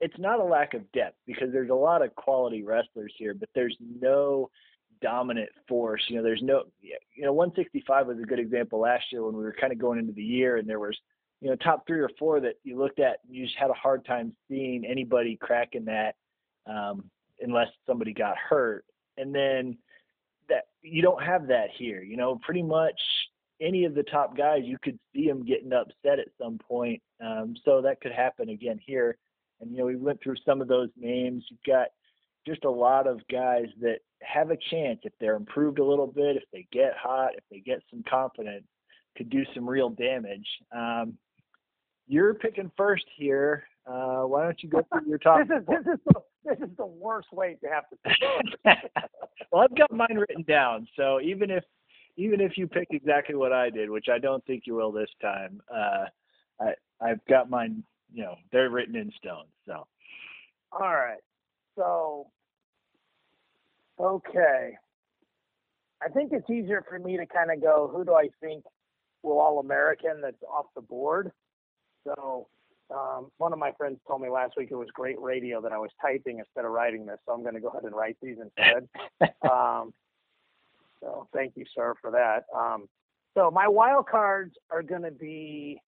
it's 0.00 0.18
not 0.18 0.40
a 0.40 0.44
lack 0.44 0.74
of 0.74 0.90
depth 0.92 1.16
because 1.26 1.52
there's 1.52 1.70
a 1.70 1.74
lot 1.74 2.02
of 2.02 2.14
quality 2.16 2.62
wrestlers 2.64 3.14
here, 3.16 3.34
but 3.34 3.48
there's 3.54 3.76
no 3.80 4.50
dominant 5.00 5.50
force. 5.68 6.02
You 6.08 6.16
know, 6.16 6.22
there's 6.22 6.42
no, 6.42 6.64
you 6.80 7.24
know, 7.24 7.32
165 7.32 8.06
was 8.06 8.18
a 8.18 8.26
good 8.26 8.38
example 8.38 8.80
last 8.80 9.04
year 9.10 9.24
when 9.24 9.36
we 9.36 9.42
were 9.42 9.56
kind 9.58 9.72
of 9.72 9.78
going 9.78 9.98
into 9.98 10.12
the 10.12 10.22
year 10.22 10.56
and 10.56 10.68
there 10.68 10.80
was, 10.80 10.96
you 11.40 11.50
know, 11.50 11.56
top 11.56 11.86
three 11.86 12.00
or 12.00 12.10
four 12.18 12.40
that 12.40 12.54
you 12.64 12.78
looked 12.78 12.98
at, 12.98 13.18
you 13.28 13.44
just 13.44 13.58
had 13.58 13.70
a 13.70 13.74
hard 13.74 14.04
time 14.04 14.34
seeing 14.48 14.84
anybody 14.84 15.36
cracking 15.40 15.84
that 15.84 16.14
um, 16.66 17.04
unless 17.40 17.68
somebody 17.86 18.12
got 18.12 18.36
hurt. 18.36 18.84
And 19.18 19.34
then 19.34 19.78
that 20.48 20.64
you 20.82 21.02
don't 21.02 21.22
have 21.22 21.46
that 21.48 21.68
here. 21.76 22.02
You 22.02 22.16
know, 22.16 22.38
pretty 22.44 22.62
much 22.62 23.00
any 23.60 23.84
of 23.84 23.94
the 23.94 24.02
top 24.02 24.36
guys, 24.36 24.62
you 24.64 24.78
could 24.82 24.98
see 25.14 25.26
them 25.26 25.44
getting 25.44 25.72
upset 25.72 26.18
at 26.18 26.28
some 26.40 26.58
point. 26.58 27.02
Um, 27.24 27.54
so 27.64 27.80
that 27.82 28.00
could 28.00 28.12
happen 28.12 28.50
again 28.50 28.78
here. 28.84 29.16
And 29.60 29.72
you 29.72 29.78
know, 29.78 29.86
we 29.86 29.96
went 29.96 30.22
through 30.22 30.36
some 30.44 30.60
of 30.60 30.68
those 30.68 30.90
names. 30.96 31.44
You've 31.50 31.62
got 31.66 31.88
just 32.46 32.64
a 32.64 32.70
lot 32.70 33.06
of 33.06 33.20
guys 33.30 33.66
that 33.80 34.00
have 34.22 34.50
a 34.50 34.56
chance 34.70 35.00
if 35.02 35.12
they're 35.20 35.36
improved 35.36 35.78
a 35.78 35.84
little 35.84 36.06
bit, 36.06 36.36
if 36.36 36.44
they 36.52 36.66
get 36.72 36.92
hot, 36.96 37.30
if 37.36 37.44
they 37.50 37.60
get 37.60 37.80
some 37.90 38.02
confidence, 38.08 38.64
could 39.16 39.30
do 39.30 39.44
some 39.54 39.68
real 39.68 39.90
damage. 39.90 40.46
Um, 40.74 41.14
you're 42.06 42.34
picking 42.34 42.70
first 42.76 43.04
here. 43.16 43.64
Uh, 43.86 44.22
why 44.22 44.44
don't 44.44 44.62
you 44.62 44.68
go 44.68 44.86
through 44.92 45.08
your 45.08 45.18
top? 45.18 45.46
this 45.46 45.58
is 45.60 45.66
this 45.66 45.94
is 45.94 46.00
the 46.06 46.20
this 46.44 46.58
is 46.58 46.76
the 46.76 46.86
worst 46.86 47.32
way 47.32 47.56
to 47.62 47.68
have 47.68 47.84
to. 47.90 48.76
Well, 49.52 49.62
I've 49.62 49.76
got 49.76 49.92
mine 49.92 50.16
written 50.16 50.42
down, 50.42 50.88
so 50.96 51.20
even 51.20 51.50
if 51.50 51.62
even 52.16 52.40
if 52.40 52.58
you 52.58 52.66
pick 52.66 52.88
exactly 52.90 53.36
what 53.36 53.52
I 53.52 53.70
did, 53.70 53.88
which 53.88 54.06
I 54.12 54.18
don't 54.18 54.44
think 54.44 54.64
you 54.66 54.74
will 54.74 54.90
this 54.90 55.08
time, 55.22 55.60
uh, 55.72 56.06
I 56.60 56.72
I've 57.00 57.24
got 57.26 57.48
mine. 57.48 57.84
You 58.12 58.24
know, 58.24 58.34
they're 58.50 58.70
written 58.70 58.96
in 58.96 59.12
stone. 59.16 59.44
So. 59.66 59.86
All 60.72 60.94
right. 60.94 61.20
So 61.76 62.26
Okay. 63.98 64.76
I 66.02 66.08
think 66.08 66.32
it's 66.32 66.48
easier 66.50 66.84
for 66.88 66.98
me 66.98 67.16
to 67.16 67.26
kind 67.26 67.50
of 67.50 67.62
go, 67.62 67.90
who 67.92 68.04
do 68.04 68.14
I 68.14 68.28
think 68.40 68.64
will 69.22 69.40
All 69.40 69.58
American 69.58 70.20
that's 70.20 70.42
off 70.42 70.66
the 70.74 70.82
board. 70.82 71.32
So 72.04 72.48
um, 72.94 73.30
one 73.38 73.52
of 73.52 73.58
my 73.58 73.72
friends 73.72 73.98
told 74.06 74.22
me 74.22 74.28
last 74.28 74.54
week 74.56 74.68
it 74.70 74.76
was 74.76 74.88
great 74.92 75.20
radio 75.20 75.60
that 75.62 75.72
I 75.72 75.78
was 75.78 75.90
typing 76.00 76.38
instead 76.38 76.64
of 76.64 76.70
writing 76.70 77.06
this. 77.06 77.18
So 77.26 77.32
I'm 77.32 77.42
going 77.42 77.54
to 77.54 77.60
go 77.60 77.68
ahead 77.68 77.84
and 77.84 77.94
write 77.94 78.16
these 78.22 78.36
instead. 78.40 78.88
um, 79.50 79.92
so 81.00 81.28
thank 81.32 81.54
you, 81.56 81.64
sir, 81.74 81.94
for 82.00 82.10
that. 82.12 82.44
Um, 82.56 82.88
so 83.34 83.50
my 83.50 83.68
wild 83.68 84.06
cards 84.06 84.54
are 84.70 84.82
going 84.82 85.02
to 85.02 85.10
be 85.10 85.80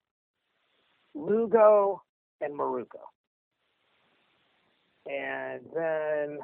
Lugo 1.13 2.01
and 2.41 2.53
Maruca. 2.57 3.01
And 5.07 5.61
then 5.73 6.39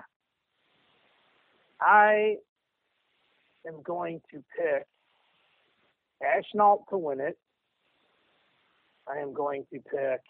I 1.86 2.38
am 3.68 3.84
going 3.84 4.20
to 4.32 4.44
pick 4.58 4.88
Ashnault 6.24 6.86
to 6.90 6.98
win 6.98 7.20
it. 7.20 7.38
I 9.08 9.20
am 9.20 9.34
going 9.36 9.66
to 9.72 9.80
pick 9.80 10.22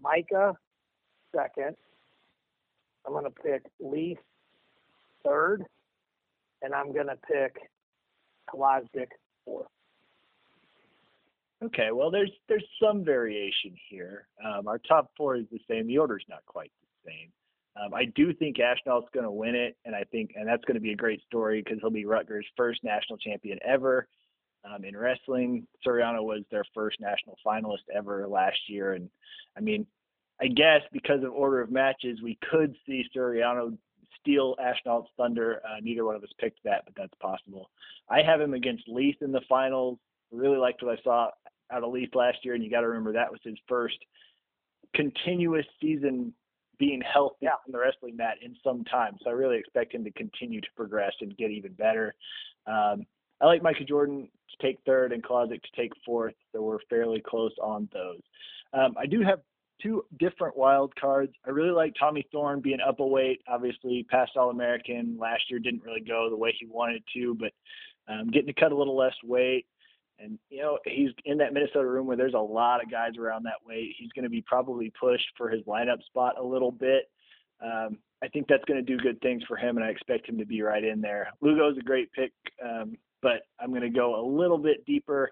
Micah 0.00 0.54
second. 1.36 1.76
I'm 3.06 3.12
going 3.12 3.24
to 3.24 3.30
pick 3.30 3.62
Leeth 3.84 4.16
third. 5.22 5.64
And 6.62 6.72
I'm 6.72 6.94
going 6.94 7.08
to 7.08 7.18
pick 7.30 7.56
Kolodzik 8.48 9.08
fourth. 9.44 9.66
Okay, 11.62 11.90
well, 11.92 12.10
there's 12.10 12.30
there's 12.48 12.64
some 12.82 13.04
variation 13.04 13.76
here. 13.90 14.26
Um, 14.42 14.66
our 14.66 14.78
top 14.78 15.10
four 15.14 15.36
is 15.36 15.44
the 15.52 15.60
same. 15.68 15.86
The 15.86 15.98
order's 15.98 16.24
not 16.28 16.44
quite 16.46 16.72
the 16.80 17.10
same. 17.10 17.30
Um, 17.76 17.92
I 17.92 18.04
do 18.04 18.32
think 18.32 18.60
Ashnault's 18.60 19.08
going 19.12 19.24
to 19.24 19.30
win 19.30 19.56
it, 19.56 19.76
and 19.84 19.96
I 19.96 20.04
think, 20.04 20.32
and 20.36 20.46
that's 20.46 20.64
going 20.64 20.76
to 20.76 20.80
be 20.80 20.92
a 20.92 20.96
great 20.96 21.20
story 21.26 21.60
because 21.62 21.78
he'll 21.80 21.90
be 21.90 22.04
Rutgers' 22.04 22.46
first 22.56 22.84
national 22.84 23.18
champion 23.18 23.58
ever. 23.66 24.06
Um, 24.64 24.84
in 24.84 24.96
wrestling, 24.96 25.66
Suriano 25.86 26.22
was 26.22 26.42
their 26.50 26.64
first 26.72 27.00
national 27.00 27.36
finalist 27.44 27.82
ever 27.94 28.26
last 28.28 28.58
year, 28.68 28.94
and 28.94 29.10
I 29.56 29.60
mean, 29.60 29.86
I 30.40 30.46
guess 30.46 30.80
because 30.92 31.22
of 31.22 31.32
order 31.32 31.60
of 31.60 31.70
matches, 31.70 32.20
we 32.22 32.38
could 32.50 32.74
see 32.86 33.04
Suriano 33.14 33.76
steal 34.20 34.56
Ashnault's 34.58 35.10
thunder. 35.16 35.60
Uh, 35.64 35.80
neither 35.82 36.04
one 36.04 36.14
of 36.14 36.22
us 36.22 36.30
picked 36.38 36.62
that, 36.64 36.84
but 36.84 36.94
that's 36.96 37.14
possible. 37.20 37.70
I 38.08 38.22
have 38.22 38.40
him 38.40 38.54
against 38.54 38.88
Leeth 38.88 39.20
in 39.20 39.32
the 39.32 39.42
finals. 39.48 39.98
Really 40.32 40.56
liked 40.56 40.82
what 40.82 40.98
I 40.98 41.02
saw 41.02 41.28
out 41.70 41.82
of 41.82 41.92
Leeth 41.92 42.14
last 42.14 42.38
year, 42.42 42.54
and 42.54 42.62
you 42.62 42.70
got 42.70 42.80
to 42.80 42.88
remember 42.88 43.12
that 43.12 43.30
was 43.30 43.40
his 43.44 43.58
first 43.68 43.98
continuous 44.94 45.66
season 45.80 46.32
being 46.78 47.00
healthy 47.00 47.36
yeah. 47.42 47.50
on 47.50 47.72
the 47.72 47.78
wrestling 47.78 48.16
mat 48.16 48.36
in 48.42 48.56
some 48.62 48.84
time. 48.84 49.16
So 49.22 49.30
I 49.30 49.32
really 49.32 49.58
expect 49.58 49.94
him 49.94 50.04
to 50.04 50.10
continue 50.12 50.60
to 50.60 50.68
progress 50.76 51.12
and 51.20 51.36
get 51.36 51.50
even 51.50 51.72
better. 51.72 52.14
Um, 52.66 53.06
I 53.40 53.46
like 53.46 53.62
Micah 53.62 53.84
Jordan 53.84 54.28
to 54.50 54.66
take 54.66 54.78
third 54.86 55.12
and 55.12 55.22
Kolodzik 55.22 55.62
to 55.62 55.76
take 55.76 55.92
fourth, 56.04 56.34
so 56.52 56.62
we're 56.62 56.78
fairly 56.88 57.22
close 57.26 57.52
on 57.62 57.88
those. 57.92 58.20
Um, 58.72 58.94
I 58.98 59.06
do 59.06 59.22
have 59.22 59.40
two 59.82 60.04
different 60.18 60.56
wild 60.56 60.94
cards. 60.96 61.32
I 61.46 61.50
really 61.50 61.70
like 61.70 61.94
Tommy 61.98 62.26
Thorn 62.32 62.60
being 62.60 62.78
up 62.80 63.00
a 63.00 63.06
weight. 63.06 63.42
Obviously, 63.48 64.06
past 64.10 64.32
All 64.36 64.50
American 64.50 65.16
last 65.20 65.42
year 65.50 65.58
didn't 65.58 65.82
really 65.82 66.00
go 66.00 66.30
the 66.30 66.36
way 66.36 66.54
he 66.58 66.66
wanted 66.66 67.02
to, 67.14 67.34
but 67.34 67.52
um, 68.08 68.30
getting 68.30 68.46
to 68.46 68.60
cut 68.60 68.72
a 68.72 68.76
little 68.76 68.96
less 68.96 69.14
weight. 69.24 69.66
And 70.18 70.38
you 70.48 70.62
know 70.62 70.78
he's 70.84 71.10
in 71.24 71.38
that 71.38 71.52
Minnesota 71.52 71.86
room 71.86 72.06
where 72.06 72.16
there's 72.16 72.34
a 72.34 72.38
lot 72.38 72.82
of 72.82 72.90
guys 72.90 73.16
around 73.18 73.44
that 73.44 73.66
weight. 73.66 73.94
He's 73.98 74.12
going 74.12 74.22
to 74.22 74.30
be 74.30 74.42
probably 74.42 74.92
pushed 74.98 75.26
for 75.36 75.48
his 75.48 75.62
lineup 75.62 76.02
spot 76.04 76.36
a 76.38 76.44
little 76.44 76.70
bit. 76.70 77.10
Um, 77.62 77.98
I 78.22 78.28
think 78.28 78.46
that's 78.48 78.64
going 78.64 78.84
to 78.84 78.96
do 78.96 79.02
good 79.02 79.20
things 79.20 79.42
for 79.46 79.56
him, 79.56 79.76
and 79.76 79.84
I 79.84 79.90
expect 79.90 80.28
him 80.28 80.38
to 80.38 80.46
be 80.46 80.62
right 80.62 80.84
in 80.84 81.00
there. 81.00 81.28
Lugo's 81.40 81.76
a 81.78 81.82
great 81.82 82.12
pick, 82.12 82.32
um, 82.64 82.96
but 83.22 83.42
I'm 83.60 83.70
going 83.70 83.82
to 83.82 83.90
go 83.90 84.20
a 84.20 84.24
little 84.26 84.58
bit 84.58 84.84
deeper 84.86 85.30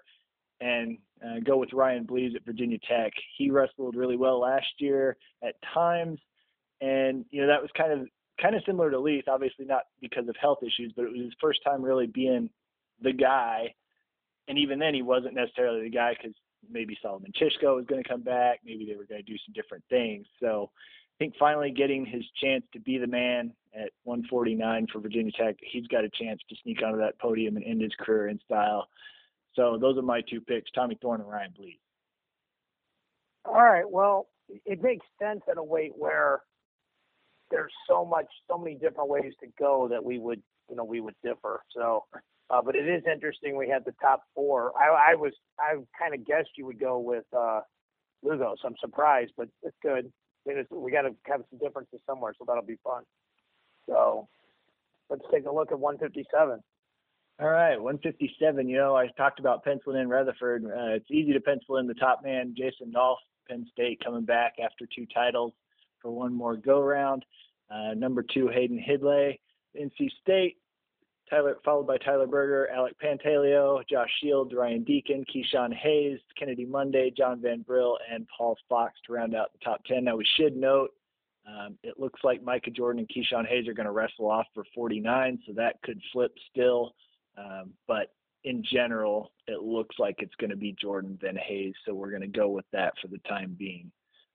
and 0.61 0.97
uh, 1.23 1.39
go 1.43 1.57
with 1.57 1.73
Ryan 1.73 2.05
Blees 2.05 2.35
at 2.35 2.45
Virginia 2.45 2.77
Tech. 2.87 3.13
He 3.37 3.49
wrestled 3.49 3.95
really 3.95 4.17
well 4.17 4.39
last 4.39 4.67
year 4.79 5.17
at 5.43 5.55
times, 5.73 6.19
and 6.81 7.25
you 7.31 7.41
know 7.41 7.47
that 7.47 7.61
was 7.61 7.71
kind 7.77 7.91
of 7.91 8.07
kind 8.41 8.55
of 8.55 8.63
similar 8.65 8.91
to 8.91 8.97
Leeth. 8.97 9.27
Obviously 9.27 9.65
not 9.65 9.83
because 10.01 10.27
of 10.27 10.35
health 10.39 10.59
issues, 10.61 10.93
but 10.95 11.05
it 11.05 11.11
was 11.11 11.21
his 11.21 11.33
first 11.39 11.61
time 11.63 11.81
really 11.81 12.07
being 12.07 12.49
the 13.01 13.13
guy 13.13 13.73
and 14.47 14.57
even 14.57 14.79
then 14.79 14.93
he 14.93 15.01
wasn't 15.01 15.35
necessarily 15.35 15.83
the 15.83 15.89
guy 15.89 16.13
because 16.13 16.35
maybe 16.69 16.97
Solomon 17.01 17.31
Chishko 17.39 17.75
was 17.75 17.85
going 17.85 18.01
to 18.03 18.09
come 18.09 18.21
back, 18.21 18.59
maybe 18.65 18.85
they 18.85 18.95
were 18.95 19.05
going 19.05 19.23
to 19.23 19.31
do 19.31 19.37
some 19.45 19.53
different 19.53 19.83
things. 19.89 20.25
So 20.41 20.69
I 20.75 21.15
think 21.23 21.35
finally 21.37 21.71
getting 21.71 22.05
his 22.05 22.23
chance 22.41 22.63
to 22.73 22.79
be 22.79 22.97
the 22.97 23.07
man 23.07 23.53
at 23.73 23.91
149 24.03 24.87
for 24.91 24.99
Virginia 24.99 25.31
Tech, 25.31 25.55
he's 25.61 25.87
got 25.87 26.03
a 26.03 26.09
chance 26.09 26.39
to 26.49 26.55
sneak 26.63 26.81
onto 26.83 26.99
that 26.99 27.19
podium 27.19 27.55
and 27.55 27.65
end 27.65 27.81
his 27.81 27.93
career 27.99 28.29
in 28.29 28.39
style. 28.45 28.87
So 29.55 29.77
those 29.79 29.97
are 29.97 30.01
my 30.01 30.21
two 30.21 30.41
picks, 30.41 30.71
Tommy 30.71 30.97
Thorn 31.01 31.21
and 31.21 31.29
Ryan 31.29 31.53
Blees. 31.59 31.79
All 33.45 33.63
right. 33.63 33.89
Well, 33.89 34.27
it 34.65 34.81
makes 34.81 35.05
sense 35.21 35.41
in 35.51 35.57
a 35.57 35.63
weight 35.63 35.91
where 35.95 36.41
there's 37.51 37.71
so 37.87 38.03
much, 38.03 38.25
so 38.49 38.57
many 38.57 38.75
different 38.75 39.09
ways 39.09 39.33
to 39.41 39.47
go 39.59 39.87
that 39.89 40.03
we 40.03 40.17
would, 40.17 40.41
you 40.69 40.75
know, 40.75 40.83
we 40.83 41.01
would 41.01 41.15
differ. 41.23 41.61
So 41.75 42.05
uh, 42.49 42.61
but 42.61 42.75
it 42.75 42.87
is 42.87 43.03
interesting. 43.11 43.55
We 43.55 43.69
had 43.69 43.85
the 43.85 43.93
top 44.01 44.23
four. 44.35 44.71
I, 44.77 45.11
I 45.11 45.15
was 45.15 45.33
I 45.59 45.75
kind 45.97 46.13
of 46.13 46.25
guessed 46.25 46.49
you 46.57 46.65
would 46.65 46.79
go 46.79 46.99
with 46.99 47.25
uh, 47.37 47.61
Lugo, 48.23 48.55
so 48.61 48.67
I'm 48.67 48.75
surprised, 48.79 49.33
but 49.37 49.47
it's 49.63 49.77
good. 49.81 50.11
I 50.45 50.49
mean, 50.49 50.57
it's, 50.59 50.71
we 50.71 50.91
got 50.91 51.03
to 51.03 51.15
have 51.25 51.41
some 51.49 51.59
differences 51.59 51.99
somewhere, 52.05 52.33
so 52.37 52.45
that'll 52.47 52.63
be 52.63 52.79
fun. 52.83 53.03
So 53.87 54.27
let's 55.09 55.23
take 55.31 55.45
a 55.45 55.51
look 55.51 55.71
at 55.71 55.79
157. 55.79 56.59
All 57.39 57.49
right, 57.49 57.81
157. 57.81 58.69
You 58.69 58.77
know, 58.77 58.95
I 58.95 59.07
talked 59.17 59.39
about 59.39 59.63
penciling 59.63 60.01
in 60.01 60.09
Retherford. 60.09 60.65
Uh, 60.65 60.95
it's 60.95 61.09
easy 61.09 61.33
to 61.33 61.39
pencil 61.39 61.77
in 61.77 61.87
the 61.87 61.95
top 61.95 62.23
man, 62.23 62.53
Jason 62.55 62.93
Nolf, 62.95 63.17
Penn 63.49 63.65
State, 63.71 64.03
coming 64.03 64.23
back 64.23 64.53
after 64.63 64.87
two 64.95 65.07
titles 65.13 65.53
for 66.01 66.11
one 66.11 66.33
more 66.33 66.55
go 66.55 66.81
round. 66.81 67.25
Uh, 67.71 67.93
number 67.95 68.21
two, 68.21 68.49
Hayden 68.49 68.77
Hidlay, 68.77 69.39
NC 69.79 70.09
State. 70.21 70.57
Tyler, 71.29 71.57
followed 71.63 71.87
by 71.87 71.97
Tyler 71.97 72.27
Berger, 72.27 72.69
Alec 72.69 72.95
Pantaleo, 72.99 73.81
Josh 73.89 74.09
Shields, 74.21 74.53
Ryan 74.53 74.83
Deakin, 74.83 75.25
Keyshawn 75.25 75.73
Hayes, 75.73 76.19
Kennedy 76.37 76.65
Monday, 76.65 77.11
John 77.15 77.41
Van 77.41 77.61
Brill, 77.61 77.97
and 78.11 78.27
Paul 78.35 78.57
Fox 78.69 78.93
to 79.05 79.13
round 79.13 79.35
out 79.35 79.51
the 79.53 79.59
top 79.63 79.83
10. 79.85 80.03
Now, 80.03 80.15
we 80.15 80.27
should 80.37 80.55
note 80.55 80.91
um, 81.47 81.77
it 81.83 81.99
looks 81.99 82.21
like 82.23 82.43
Micah 82.43 82.71
Jordan 82.71 83.05
and 83.05 83.09
Keyshawn 83.09 83.47
Hayes 83.47 83.67
are 83.67 83.73
going 83.73 83.85
to 83.85 83.91
wrestle 83.91 84.29
off 84.29 84.45
for 84.53 84.63
49, 84.73 85.39
so 85.45 85.53
that 85.53 85.81
could 85.83 85.99
flip 86.11 86.31
still. 86.49 86.93
Um, 87.37 87.71
but 87.87 88.13
in 88.43 88.63
general, 88.63 89.31
it 89.47 89.61
looks 89.61 89.95
like 89.99 90.15
it's 90.19 90.35
going 90.35 90.49
to 90.49 90.55
be 90.55 90.75
Jordan 90.79 91.17
then 91.21 91.37
Hayes, 91.37 91.73
so 91.85 91.93
we're 91.93 92.09
going 92.09 92.21
to 92.21 92.27
go 92.27 92.49
with 92.49 92.65
that 92.71 92.93
for 93.01 93.07
the 93.07 93.19
time 93.29 93.55
being. 93.57 93.91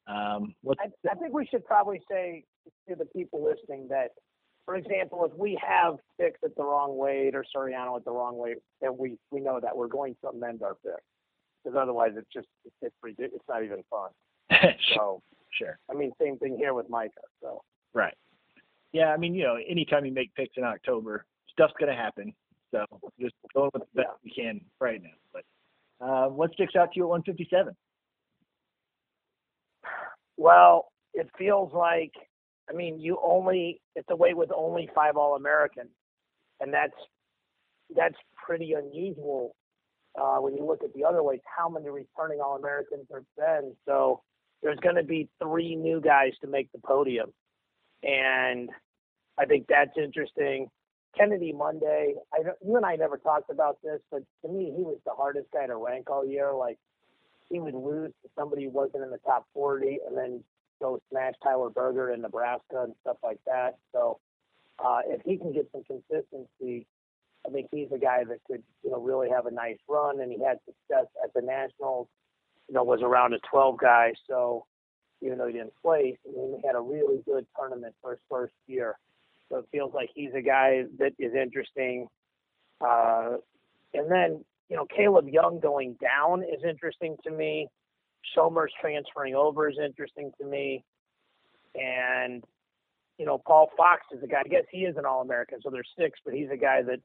Um, 0.07 0.55
I, 0.81 0.87
I 1.11 1.15
think 1.17 1.35
we 1.35 1.47
should 1.47 1.65
probably 1.65 2.01
say 2.11 2.45
to 2.89 2.95
the 2.95 3.05
people 3.05 3.45
listening 3.45 3.89
that 3.89 4.13
for 4.69 4.77
example, 4.77 5.25
if 5.25 5.35
we 5.39 5.59
have 5.67 5.95
picks 6.21 6.41
at 6.45 6.55
the 6.55 6.63
wrong 6.63 6.99
weight 6.99 7.35
or 7.35 7.43
Suriano 7.57 7.97
at 7.97 8.05
the 8.05 8.11
wrong 8.11 8.37
weight, 8.37 8.59
then 8.83 8.99
we 8.99 9.17
we 9.31 9.41
know 9.41 9.59
that 9.59 9.75
we're 9.75 9.89
going 9.89 10.15
to 10.21 10.29
amend 10.29 10.63
our 10.63 10.75
pick 10.85 11.03
because 11.65 11.75
otherwise 11.75 12.11
it's 12.17 12.29
just 12.31 12.49
it's 12.67 12.75
it's, 12.83 13.17
it's 13.19 13.45
not 13.49 13.65
even 13.65 13.83
fun. 13.89 14.11
so 14.95 15.23
sure. 15.59 15.79
I 15.91 15.95
mean, 15.95 16.13
same 16.21 16.37
thing 16.37 16.59
here 16.59 16.75
with 16.75 16.91
Micah. 16.91 17.13
So 17.41 17.63
right. 17.95 18.13
Yeah, 18.93 19.07
I 19.07 19.17
mean, 19.17 19.35
you 19.35 19.45
know, 19.45 19.57
anytime 19.67 20.05
you 20.05 20.13
make 20.13 20.35
picks 20.35 20.59
in 20.59 20.65
October, 20.65 21.25
stuff's 21.51 21.73
gonna 21.81 21.97
happen. 21.97 22.35
So 22.71 22.85
just 23.19 23.37
going 23.55 23.71
with 23.73 23.85
the 23.95 24.03
best 24.03 24.09
yeah. 24.13 24.23
we 24.23 24.31
can 24.31 24.61
right 24.81 25.03
now. 25.03 25.09
But 25.33 26.07
uh, 26.07 26.29
what 26.29 26.53
sticks 26.53 26.77
out 26.77 26.93
to 26.93 26.97
you 26.99 27.05
at 27.05 27.09
157? 27.09 27.75
Well, 30.37 30.93
it 31.15 31.31
feels 31.39 31.73
like 31.73 32.13
I 32.69 32.75
mean, 32.75 33.01
you 33.01 33.19
only 33.23 33.81
it's 33.95 34.09
a 34.11 34.17
weight 34.17 34.37
with 34.37 34.51
only 34.55 34.89
five 34.95 35.17
All 35.17 35.37
Americans, 35.37 35.91
and 36.61 36.73
that's 36.73 36.95
that's 37.97 38.17
pretty 38.47 38.75
unusual 38.75 39.55
uh, 40.21 40.37
when 40.37 40.57
you 40.57 40.65
look 40.65 40.83
at 40.85 40.93
the 40.95 41.05
other 41.05 41.23
weights. 41.23 41.45
How 41.57 41.69
many 41.69 41.89
returning 41.89 42.41
All 42.41 42.57
Americans 42.57 43.07
there 43.09 43.21
have 43.21 43.63
been? 43.63 43.75
So 43.87 44.23
there's 44.63 44.79
going 44.81 44.97
to 44.97 45.03
be 45.03 45.29
three 45.43 45.77
new 45.77 46.01
guys 46.01 46.33
to 46.43 46.47
make 46.47 46.71
the 46.73 46.79
podium, 46.79 47.33
and 48.03 48.69
I 49.39 49.47
think 49.47 49.67
that's 49.69 49.97
interesting. 49.97 50.69
Kennedy 51.17 51.53
Monday, 51.53 52.15
I 52.35 52.43
don't, 52.43 52.57
you 52.65 52.77
and 52.77 52.85
I 52.85 52.97
never 52.97 53.17
talked 53.17 53.51
about 53.51 53.79
this, 53.83 54.01
but 54.11 54.23
to 54.43 54.49
me, 54.53 54.73
he 54.77 54.83
was 54.83 54.99
the 55.07 55.13
hardest 55.17 55.47
guy 55.53 55.67
to 55.67 55.77
rank 55.77 56.11
all 56.11 56.25
year. 56.25 56.53
Like 56.53 56.79
he 57.49 57.61
would 57.61 57.75
lose 57.75 58.13
to 58.23 58.31
somebody 58.39 58.65
who 58.65 58.71
wasn't 58.71 59.05
in 59.05 59.11
the 59.11 59.19
top 59.27 59.47
40, 59.55 60.01
and 60.07 60.17
then 60.17 60.45
go 60.81 61.01
smash 61.11 61.35
Tyler 61.43 61.71
Berger 61.71 62.13
in 62.13 62.23
Nebraska 62.23 62.83
and 62.85 62.95
stuff 63.03 63.17
like 63.23 63.41
that. 63.47 63.79
So 63.93 64.19
uh, 64.85 65.01
if 65.07 65.21
he 65.25 65.37
can 65.37 65.53
get 65.53 65.69
some 65.73 65.83
consistency, 65.85 66.87
I 67.47 67.51
think 67.51 67.69
he's 67.73 67.89
a 67.93 67.99
guy 67.99 68.25
that 68.25 68.39
could, 68.47 68.63
you 68.83 68.91
know, 68.91 69.01
really 69.01 69.29
have 69.31 69.47
a 69.47 69.51
nice 69.51 69.79
run. 69.89 70.21
And 70.21 70.31
he 70.33 70.43
had 70.43 70.59
success 70.67 71.07
at 71.23 71.33
the 71.35 71.43
Nationals. 71.43 72.09
You 72.69 72.75
know, 72.75 72.85
was 72.85 73.01
around 73.03 73.33
a 73.33 73.39
12 73.51 73.79
guy. 73.79 74.13
So 74.29 74.67
even 75.23 75.39
though 75.39 75.47
he 75.47 75.55
didn't 75.55 75.73
place, 75.83 76.17
I 76.29 76.33
mean, 76.37 76.61
he 76.61 76.67
had 76.67 76.77
a 76.77 76.81
really 76.81 77.23
good 77.25 77.47
tournament 77.59 77.95
for 78.03 78.11
his 78.11 78.21
first 78.31 78.53
year. 78.67 78.99
So 79.49 79.59
it 79.59 79.67
feels 79.73 79.95
like 79.95 80.11
he's 80.15 80.35
a 80.35 80.43
guy 80.43 80.85
that 80.99 81.13
is 81.19 81.35
interesting. 81.35 82.09
Uh, 82.81 83.37
And 83.95 84.11
then, 84.11 84.45
you 84.69 84.77
know, 84.77 84.85
Caleb 84.95 85.29
Young 85.29 85.61
going 85.61 85.97
down 86.01 86.43
is 86.43 86.63
interesting 86.69 87.17
to 87.25 87.31
me. 87.31 87.69
Somers 88.35 88.73
transferring 88.81 89.35
over 89.35 89.69
is 89.69 89.79
interesting 89.85 90.31
to 90.41 90.47
me. 90.47 90.85
And, 91.75 92.45
you 93.19 93.27
know, 93.27 93.39
Paul 93.39 93.71
Fox 93.77 94.03
is 94.13 94.23
a 94.23 94.27
guy, 94.27 94.43
I 94.45 94.49
guess 94.49 94.65
he 94.71 94.79
is 94.79 94.97
an 94.97 95.05
All 95.05 95.23
American, 95.23 95.61
so 95.63 95.71
there's 95.71 95.89
six, 95.99 96.19
but 96.25 96.35
he's 96.35 96.51
a 96.53 96.57
guy 96.57 96.83
that, 96.83 97.01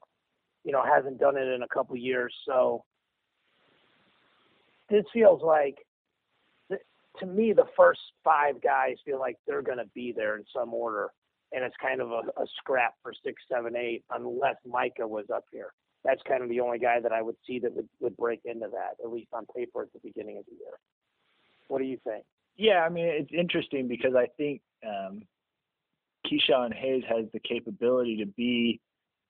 you 0.64 0.72
know, 0.72 0.84
hasn't 0.84 1.20
done 1.20 1.38
it 1.38 1.48
in 1.48 1.64
a 1.64 1.68
couple 1.68 1.96
years. 1.96 2.34
So 2.46 2.84
this 4.90 5.06
feels 5.14 5.42
like, 5.44 5.78
to 7.20 7.26
me, 7.26 7.54
the 7.54 7.68
first 7.78 8.02
five 8.24 8.62
guys 8.62 8.96
feel 9.06 9.20
like 9.20 9.38
they're 9.46 9.62
going 9.62 9.78
to 9.78 9.90
be 9.94 10.14
there 10.16 10.36
in 10.36 10.44
some 10.56 10.74
order. 10.74 11.12
And 11.52 11.64
it's 11.64 11.76
kind 11.80 12.02
of 12.02 12.10
a, 12.10 12.22
a 12.42 12.46
scrap 12.58 12.96
for 13.04 13.14
six, 13.24 13.44
seven, 13.52 13.76
eight, 13.76 14.04
unless 14.10 14.56
Micah 14.66 15.08
was 15.08 15.26
up 15.32 15.46
here. 15.52 15.74
That's 16.04 16.22
kind 16.28 16.42
of 16.42 16.50
the 16.50 16.60
only 16.60 16.80
guy 16.80 17.00
that 17.00 17.12
I 17.12 17.22
would 17.22 17.36
see 17.46 17.60
that 17.60 17.76
would, 17.76 17.88
would 18.00 18.18
break 18.18 18.42
into 18.46 18.68
that, 18.72 19.04
at 19.04 19.12
least 19.12 19.30
on 19.32 19.46
paper 19.56 19.84
at 19.84 19.94
the 19.94 20.00
beginning 20.04 20.40
of 20.40 20.46
the 20.46 20.54
year. 20.54 20.80
What 21.68 21.80
do 21.80 21.86
you 21.86 21.98
think? 22.04 22.26
Yeah, 22.56 22.82
I 22.82 22.90
mean, 22.90 23.06
it's 23.06 23.32
interesting 23.34 23.88
because 23.88 24.14
I 24.16 24.28
think 24.38 24.62
um, 24.86 25.24
Keyshawn 26.26 26.74
Hayes 26.74 27.04
has 27.10 27.26
the 27.34 27.40
capability 27.40 28.18
to 28.18 28.26
be 28.26 28.80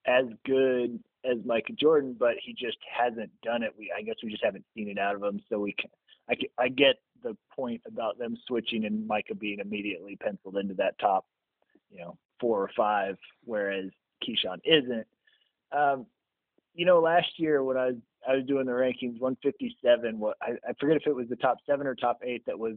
as 0.06 0.26
good 0.46 1.00
as 1.24 1.38
Micah 1.46 1.74
Jordan, 1.74 2.16
but 2.20 2.36
he 2.44 2.54
just 2.54 2.78
hasn't 2.92 3.32
done 3.42 3.64
it. 3.64 3.74
We, 3.78 3.94
I 3.98 4.02
guess, 4.02 4.16
we 4.22 4.30
just 4.30 4.44
haven't 4.44 4.66
seen 4.76 4.90
it 4.90 5.00
out 5.00 5.16
of 5.16 5.24
him. 5.24 5.42
So 5.50 5.60
we, 5.60 5.74
can, 5.74 5.90
I, 6.30 6.36
I 6.62 6.68
get 6.68 6.96
the 7.24 7.38
point 7.56 7.82
about 7.88 8.18
them 8.18 8.36
switching 8.46 8.86
and 8.86 9.08
Micah 9.08 9.36
being 9.36 9.60
immediately 9.60 10.18
penciled 10.18 10.58
into 10.58 10.74
that 10.76 11.00
top, 11.00 11.26
you 11.90 12.02
know, 12.02 12.18
four 12.42 12.62
or 12.62 12.70
five, 12.76 13.16
whereas 13.46 13.86
Keyshawn 14.22 14.58
isn't. 14.66 15.08
Um, 15.72 16.06
you 16.74 16.86
know, 16.86 17.00
last 17.00 17.28
year 17.38 17.64
when 17.64 17.78
I 17.78 17.88
was 17.88 17.96
I 18.28 18.36
was 18.36 18.46
doing 18.46 18.66
the 18.66 18.72
rankings, 18.72 19.20
157. 19.20 20.20
What 20.20 20.38
I, 20.42 20.52
I 20.68 20.74
forget 20.80 20.98
if 20.98 21.08
it 21.08 21.16
was 21.16 21.28
the 21.30 21.36
top 21.36 21.58
seven 21.68 21.88
or 21.88 21.96
top 21.96 22.20
eight 22.24 22.44
that 22.46 22.58
was, 22.58 22.76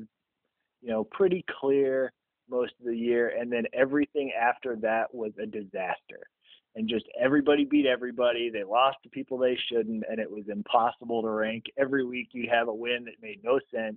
you 0.82 0.88
know, 0.88 1.04
pretty 1.04 1.44
clear 1.61 2.12
most 2.48 2.72
of 2.80 2.87
the 2.87 2.96
year, 2.96 3.32
and 3.38 3.50
then 3.50 3.64
everything 3.72 4.32
after 4.40 4.76
that 4.76 5.12
was 5.12 5.32
a 5.42 5.46
disaster. 5.46 6.28
And 6.74 6.88
just 6.88 7.06
everybody 7.18 7.64
beat 7.64 7.87
everybody. 7.87 8.50
They 8.50 8.62
lost 8.62 8.98
to 9.02 9.09
people 9.09 9.38
they 9.38 9.59
shouldn't, 9.68 10.04
and 10.09 10.20
it 10.20 10.30
was 10.30 10.44
impossible 10.48 11.22
to 11.22 11.30
rank. 11.30 11.64
Every 11.78 12.04
week 12.04 12.28
you'd 12.32 12.50
have 12.50 12.68
a 12.68 12.74
win 12.74 13.04
that 13.06 13.14
made 13.22 13.40
no 13.42 13.59
sense. 13.74 13.96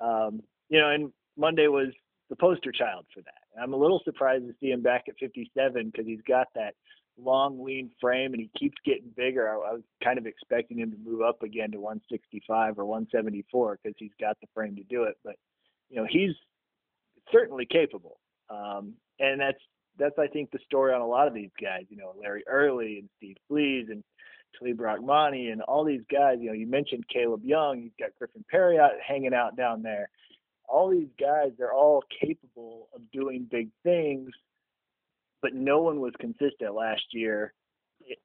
Um, 0.00 0.42
you 0.68 0.78
know, 0.80 0.90
and 0.90 1.12
Monday 1.36 1.66
was 1.66 1.88
the 2.30 2.36
poster 2.36 2.72
child 2.72 3.06
for 3.12 3.22
that. 3.22 3.60
I'm 3.60 3.72
a 3.72 3.76
little 3.76 4.00
surprised 4.04 4.46
to 4.46 4.54
see 4.60 4.70
him 4.70 4.82
back 4.82 5.04
at 5.08 5.18
57 5.18 5.90
because 5.90 6.06
he's 6.06 6.20
got 6.28 6.46
that 6.54 6.74
long, 7.18 7.62
lean 7.64 7.90
frame, 8.00 8.34
and 8.34 8.42
he 8.42 8.50
keeps 8.58 8.76
getting 8.84 9.10
bigger. 9.16 9.48
I, 9.48 9.70
I 9.70 9.72
was 9.72 9.82
kind 10.02 10.18
of 10.18 10.26
expecting 10.26 10.78
him 10.78 10.90
to 10.90 10.98
move 10.98 11.22
up 11.22 11.42
again 11.42 11.70
to 11.72 11.80
165 11.80 12.78
or 12.78 12.84
174 12.84 13.78
because 13.82 13.96
he's 13.98 14.12
got 14.20 14.38
the 14.40 14.46
frame 14.54 14.76
to 14.76 14.84
do 14.84 15.04
it. 15.04 15.16
But 15.24 15.36
you 15.90 15.96
know, 15.96 16.06
he's 16.08 16.34
certainly 17.32 17.66
capable, 17.66 18.18
um, 18.50 18.94
and 19.18 19.40
that's 19.40 19.60
that's 19.98 20.18
I 20.18 20.26
think 20.26 20.50
the 20.50 20.58
story 20.64 20.92
on 20.92 21.00
a 21.00 21.06
lot 21.06 21.28
of 21.28 21.34
these 21.34 21.50
guys. 21.60 21.84
You 21.88 21.96
know, 21.96 22.12
Larry 22.20 22.44
Early 22.46 22.98
and 22.98 23.08
Steve 23.16 23.36
Bleise 23.50 23.90
and 23.90 24.04
Talib 24.58 24.78
Rachmani 24.78 25.52
and 25.52 25.62
all 25.62 25.84
these 25.84 26.04
guys. 26.10 26.38
You 26.40 26.48
know, 26.48 26.54
you 26.54 26.66
mentioned 26.66 27.04
Caleb 27.08 27.44
Young. 27.44 27.80
You've 27.82 27.96
got 27.98 28.16
Griffin 28.18 28.44
Perry 28.50 28.78
out 28.78 28.92
hanging 29.06 29.34
out 29.34 29.56
down 29.56 29.82
there. 29.82 30.10
All 30.68 30.90
these 30.90 31.08
guys, 31.18 31.52
they're 31.56 31.72
all 31.72 32.02
capable 32.20 32.88
of 32.94 33.00
doing 33.12 33.46
big 33.48 33.68
things 33.84 34.30
but 35.42 35.54
no 35.54 35.80
one 35.82 36.00
was 36.00 36.12
consistent 36.18 36.74
last 36.74 37.02
year 37.12 37.52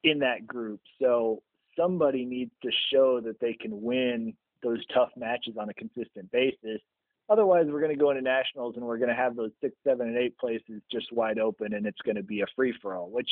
in 0.03 0.19
that 0.19 0.47
group. 0.47 0.79
So 1.01 1.41
somebody 1.77 2.25
needs 2.25 2.51
to 2.63 2.69
show 2.91 3.21
that 3.21 3.39
they 3.39 3.53
can 3.53 3.81
win 3.81 4.33
those 4.63 4.85
tough 4.93 5.09
matches 5.15 5.55
on 5.59 5.69
a 5.69 5.73
consistent 5.73 6.31
basis. 6.31 6.81
Otherwise, 7.29 7.65
we're 7.69 7.79
going 7.79 7.95
to 7.95 7.99
go 7.99 8.09
into 8.09 8.21
nationals 8.21 8.75
and 8.75 8.85
we're 8.85 8.97
going 8.97 9.09
to 9.09 9.15
have 9.15 9.35
those 9.35 9.51
six, 9.61 9.73
seven, 9.85 10.07
and 10.07 10.17
eight 10.17 10.37
places 10.37 10.81
just 10.91 11.11
wide 11.13 11.39
open, 11.39 11.73
and 11.73 11.85
it's 11.85 12.01
going 12.01 12.17
to 12.17 12.23
be 12.23 12.41
a 12.41 12.45
free 12.55 12.73
for 12.81 12.95
all. 12.95 13.09
Which 13.09 13.29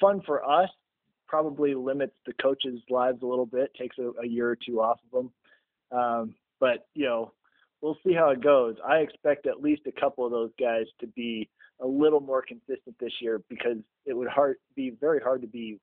fun 0.00 0.20
for 0.26 0.44
us, 0.44 0.68
probably 1.26 1.74
limits 1.74 2.14
the 2.26 2.32
coaches' 2.34 2.80
lives 2.90 3.22
a 3.22 3.26
little 3.26 3.46
bit, 3.46 3.72
takes 3.74 3.96
a, 3.98 4.12
a 4.22 4.26
year 4.26 4.48
or 4.48 4.56
two 4.56 4.80
off 4.80 4.98
of 5.12 5.30
them. 5.90 5.98
Um, 5.98 6.34
but 6.60 6.86
you 6.94 7.06
know, 7.06 7.32
we'll 7.80 7.98
see 8.06 8.12
how 8.12 8.30
it 8.30 8.42
goes. 8.42 8.76
I 8.86 8.96
expect 8.98 9.46
at 9.46 9.60
least 9.60 9.82
a 9.86 10.00
couple 10.00 10.24
of 10.24 10.32
those 10.32 10.50
guys 10.58 10.86
to 11.00 11.06
be 11.06 11.48
a 11.80 11.86
little 11.86 12.20
more 12.20 12.42
consistent 12.42 12.96
this 12.98 13.12
year 13.20 13.40
because 13.48 13.76
it 14.04 14.14
would 14.14 14.28
hard 14.28 14.56
be 14.74 14.90
very 15.00 15.20
hard 15.20 15.42
to 15.42 15.48
be 15.48 15.78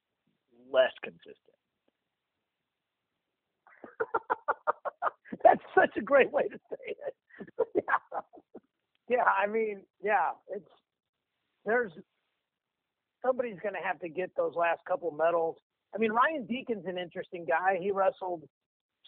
less 0.72 0.92
consistent. 1.04 1.36
That's 5.44 5.62
such 5.74 5.96
a 5.98 6.02
great 6.02 6.32
way 6.32 6.44
to 6.44 6.60
say 6.70 6.78
it. 6.88 7.14
yeah. 7.76 8.20
yeah, 9.10 9.24
I 9.24 9.48
mean, 9.48 9.82
yeah, 10.04 10.32
it's 10.50 10.68
there's 11.66 11.92
somebody's 13.26 13.60
going 13.62 13.76
to 13.76 13.82
have 13.86 14.00
to 14.00 14.10
get 14.10 14.32
those 14.36 14.54
last 14.56 14.82
couple 14.88 15.12
medals. 15.12 15.58
I 15.94 15.98
mean, 15.98 16.12
Ryan 16.12 16.46
Deakin's 16.46 16.86
an 16.86 16.98
interesting 16.98 17.46
guy. 17.46 17.78
He 17.80 17.92
wrestled 17.92 18.44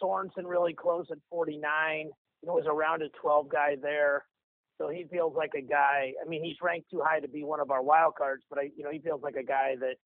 Sorensen 0.02 0.44
really 0.44 0.74
close 0.74 1.06
at 1.10 1.18
49. 1.30 2.10
You 2.42 2.48
know, 2.48 2.54
was 2.54 2.66
around 2.66 3.02
a 3.02 3.08
rounded 3.08 3.10
12 3.20 3.48
guy 3.48 3.76
there. 3.80 4.24
So 4.78 4.88
he 4.88 5.06
feels 5.10 5.34
like 5.36 5.52
a 5.56 5.62
guy. 5.62 6.12
I 6.24 6.28
mean, 6.28 6.44
he's 6.44 6.56
ranked 6.62 6.90
too 6.90 7.02
high 7.04 7.20
to 7.20 7.28
be 7.28 7.42
one 7.42 7.60
of 7.60 7.70
our 7.70 7.82
wild 7.82 8.14
cards, 8.16 8.44
but 8.48 8.60
I, 8.60 8.70
you 8.76 8.84
know, 8.84 8.90
he 8.90 9.00
feels 9.00 9.22
like 9.22 9.34
a 9.34 9.42
guy 9.42 9.74
that, 9.80 9.96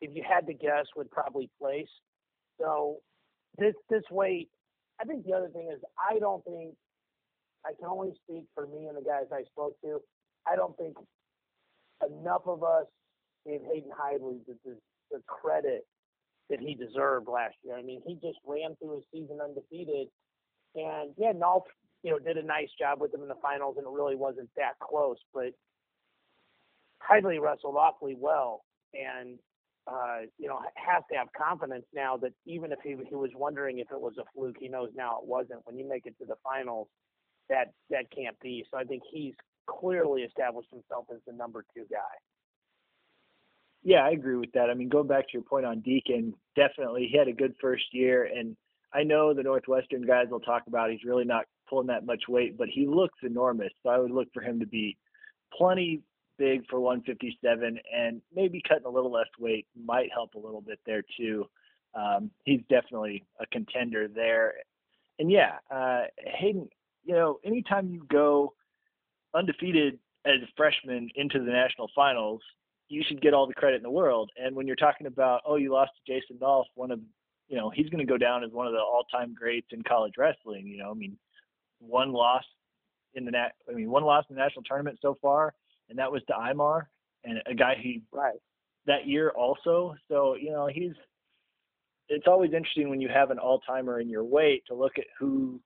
if 0.00 0.14
you 0.14 0.22
had 0.26 0.46
to 0.46 0.54
guess, 0.54 0.86
would 0.96 1.10
probably 1.10 1.50
place. 1.60 1.88
So 2.58 2.98
this 3.58 3.74
this 3.90 4.02
weight. 4.10 4.48
I 5.00 5.04
think 5.04 5.26
the 5.26 5.34
other 5.34 5.48
thing 5.48 5.68
is 5.72 5.80
I 5.98 6.18
don't 6.18 6.42
think 6.44 6.74
I 7.66 7.72
can 7.78 7.88
only 7.88 8.12
speak 8.24 8.44
for 8.54 8.66
me 8.66 8.86
and 8.86 8.96
the 8.96 9.02
guys 9.02 9.26
I 9.32 9.42
spoke 9.52 9.74
to. 9.82 10.00
I 10.46 10.56
don't 10.56 10.76
think 10.76 10.96
enough 12.00 12.42
of 12.46 12.62
us 12.62 12.86
gave 13.46 13.60
Hayden 13.72 13.90
the, 14.46 14.54
the, 14.64 14.76
the 15.10 15.20
credit 15.26 15.86
that 16.50 16.60
he 16.60 16.74
deserved 16.74 17.28
last 17.28 17.56
year. 17.64 17.76
I 17.76 17.82
mean, 17.82 18.00
he 18.06 18.14
just 18.14 18.38
ran 18.46 18.76
through 18.76 18.96
his 18.96 19.04
season 19.12 19.38
undefeated, 19.42 20.08
and 20.76 21.10
yeah, 21.16 21.32
Nolf 21.32 21.62
you 22.02 22.12
know, 22.12 22.18
did 22.20 22.36
a 22.36 22.42
nice 22.42 22.68
job 22.78 23.00
with 23.00 23.10
them 23.10 23.22
in 23.22 23.28
the 23.28 23.34
finals, 23.42 23.74
and 23.78 23.86
it 23.86 23.90
really 23.90 24.14
wasn't 24.14 24.48
that 24.56 24.78
close. 24.80 25.16
But 25.34 25.52
Hidlay 27.02 27.40
wrestled 27.40 27.76
awfully 27.76 28.16
well, 28.18 28.64
and 28.94 29.38
uh, 29.88 30.18
you 30.38 30.48
know, 30.48 30.60
has 30.74 31.02
to 31.10 31.18
have 31.18 31.28
confidence 31.36 31.84
now 31.94 32.16
that 32.16 32.32
even 32.44 32.72
if 32.72 32.78
he, 32.82 32.96
he 33.08 33.14
was 33.14 33.30
wondering 33.34 33.78
if 33.78 33.90
it 33.90 34.00
was 34.00 34.14
a 34.18 34.24
fluke, 34.34 34.56
he 34.58 34.68
knows 34.68 34.90
now 34.94 35.18
it 35.20 35.26
wasn't. 35.26 35.60
When 35.64 35.78
you 35.78 35.88
make 35.88 36.06
it 36.06 36.14
to 36.18 36.26
the 36.26 36.34
finals, 36.44 36.88
that 37.48 37.72
that 37.90 38.10
can't 38.14 38.38
be. 38.40 38.64
So 38.70 38.78
I 38.78 38.84
think 38.84 39.02
he's 39.12 39.34
clearly 39.66 40.22
established 40.22 40.68
himself 40.70 41.06
as 41.12 41.20
the 41.26 41.32
number 41.32 41.64
two 41.74 41.84
guy. 41.90 41.98
Yeah, 43.82 44.04
I 44.04 44.10
agree 44.10 44.36
with 44.36 44.52
that. 44.52 44.68
I 44.70 44.74
mean, 44.74 44.88
going 44.88 45.06
back 45.06 45.24
to 45.24 45.32
your 45.32 45.42
point 45.42 45.64
on 45.64 45.80
Deakin, 45.80 46.34
definitely 46.56 47.08
he 47.10 47.16
had 47.16 47.28
a 47.28 47.32
good 47.32 47.54
first 47.60 47.84
year, 47.92 48.24
and 48.24 48.56
I 48.92 49.02
know 49.02 49.34
the 49.34 49.42
Northwestern 49.42 50.02
guys 50.06 50.26
will 50.30 50.40
talk 50.40 50.62
about 50.66 50.90
he's 50.90 51.04
really 51.04 51.24
not 51.24 51.44
pulling 51.68 51.88
that 51.88 52.06
much 52.06 52.24
weight, 52.28 52.56
but 52.56 52.68
he 52.68 52.86
looks 52.86 53.18
enormous. 53.22 53.72
So 53.82 53.90
I 53.90 53.98
would 53.98 54.10
look 54.10 54.28
for 54.32 54.42
him 54.42 54.60
to 54.60 54.66
be 54.66 54.96
plenty 55.56 56.02
big 56.38 56.66
for 56.68 56.80
157 56.80 57.78
and 57.94 58.20
maybe 58.34 58.62
cutting 58.66 58.86
a 58.86 58.90
little 58.90 59.10
less 59.12 59.28
weight 59.38 59.66
might 59.74 60.10
help 60.12 60.34
a 60.34 60.38
little 60.38 60.60
bit 60.60 60.78
there 60.86 61.02
too. 61.16 61.46
Um, 61.94 62.30
he's 62.44 62.60
definitely 62.68 63.24
a 63.40 63.46
contender 63.46 64.06
there. 64.08 64.54
And 65.18 65.30
yeah, 65.30 65.56
uh, 65.70 66.02
Hayden, 66.18 66.68
you 67.04 67.14
know, 67.14 67.38
anytime 67.44 67.88
you 67.88 68.04
go 68.10 68.52
undefeated 69.34 69.98
as 70.26 70.42
a 70.42 70.48
freshman 70.56 71.08
into 71.14 71.38
the 71.38 71.50
national 71.50 71.88
finals, 71.94 72.42
you 72.88 73.02
should 73.06 73.20
get 73.20 73.34
all 73.34 73.46
the 73.46 73.54
credit 73.54 73.76
in 73.76 73.82
the 73.82 73.90
world. 73.90 74.30
And 74.36 74.54
when 74.54 74.66
you're 74.66 74.76
talking 74.76 75.06
about, 75.06 75.40
oh, 75.46 75.56
you 75.56 75.72
lost 75.72 75.92
to 75.96 76.12
Jason 76.12 76.36
Nolf, 76.36 76.64
one 76.74 76.90
of, 76.90 77.00
you 77.48 77.56
know, 77.56 77.70
he's 77.70 77.88
going 77.88 78.04
to 78.04 78.10
go 78.10 78.18
down 78.18 78.42
as 78.44 78.50
one 78.50 78.66
of 78.66 78.72
the 78.72 78.80
all-time 78.80 79.34
greats 79.34 79.68
in 79.72 79.82
college 79.82 80.14
wrestling. 80.18 80.66
You 80.66 80.78
know, 80.78 80.90
I 80.90 80.94
mean, 80.94 81.16
one 81.78 82.12
loss 82.12 82.44
in 83.16 83.24
the 83.24 83.30
nat 83.30 83.50
I 83.68 83.72
mean 83.72 83.90
one 83.90 84.04
loss 84.04 84.24
in 84.28 84.36
the 84.36 84.42
national 84.42 84.62
tournament 84.64 84.98
so 85.02 85.16
far, 85.20 85.54
and 85.88 85.98
that 85.98 86.12
was 86.12 86.22
to 86.28 86.34
Imar 86.34 86.86
and 87.24 87.42
a 87.46 87.54
guy 87.54 87.74
he 87.80 88.02
right 88.12 88.38
that 88.86 89.06
year 89.06 89.30
also. 89.30 89.94
So 90.08 90.36
you 90.36 90.50
know 90.50 90.68
he's 90.72 90.92
it's 92.08 92.26
always 92.26 92.52
interesting 92.52 92.88
when 92.88 93.00
you 93.00 93.08
have 93.08 93.30
an 93.30 93.38
all 93.38 93.60
timer 93.60 94.00
in 94.00 94.08
your 94.08 94.24
weight 94.24 94.64
to 94.68 94.74
look 94.74 94.98
at 94.98 95.06
who 95.18 95.60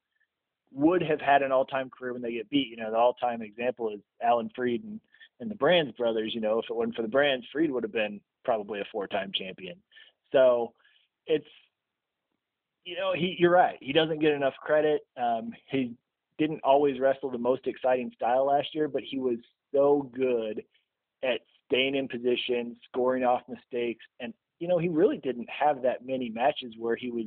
would 0.72 1.02
have 1.02 1.20
had 1.20 1.42
an 1.42 1.52
all 1.52 1.66
time 1.66 1.90
career 1.90 2.12
when 2.12 2.22
they 2.22 2.32
get 2.32 2.48
beat. 2.50 2.68
You 2.68 2.76
know 2.76 2.90
the 2.90 2.96
all 2.96 3.14
time 3.14 3.42
example 3.42 3.90
is 3.90 4.00
Alan 4.22 4.50
Fried 4.54 4.82
and, 4.84 5.00
and 5.40 5.50
the 5.50 5.56
Brands 5.56 5.92
brothers. 5.96 6.32
You 6.34 6.40
know 6.40 6.58
if 6.58 6.66
it 6.70 6.76
wasn't 6.76 6.96
for 6.96 7.02
the 7.02 7.08
Brands, 7.08 7.46
Freed 7.52 7.70
would 7.70 7.82
have 7.82 7.92
been 7.92 8.20
probably 8.44 8.80
a 8.80 8.84
four 8.90 9.06
time 9.06 9.32
champion. 9.34 9.76
So 10.32 10.72
it's 11.26 11.46
you 12.84 12.96
know, 12.96 13.12
he 13.14 13.36
you're 13.38 13.50
right. 13.50 13.76
He 13.80 13.92
doesn't 13.92 14.20
get 14.20 14.32
enough 14.32 14.54
credit. 14.62 15.02
Um, 15.16 15.52
he 15.66 15.94
didn't 16.38 16.60
always 16.64 16.98
wrestle 16.98 17.30
the 17.30 17.38
most 17.38 17.66
exciting 17.66 18.10
style 18.14 18.46
last 18.46 18.68
year, 18.74 18.88
but 18.88 19.02
he 19.02 19.18
was 19.18 19.38
so 19.74 20.10
good 20.14 20.62
at 21.22 21.40
staying 21.66 21.94
in 21.94 22.08
position, 22.08 22.76
scoring 22.88 23.24
off 23.24 23.42
mistakes, 23.48 24.04
and 24.20 24.32
you 24.58 24.68
know 24.68 24.78
he 24.78 24.88
really 24.88 25.18
didn't 25.18 25.48
have 25.50 25.82
that 25.82 26.06
many 26.06 26.30
matches 26.30 26.74
where 26.78 26.96
he 26.96 27.10
was 27.10 27.26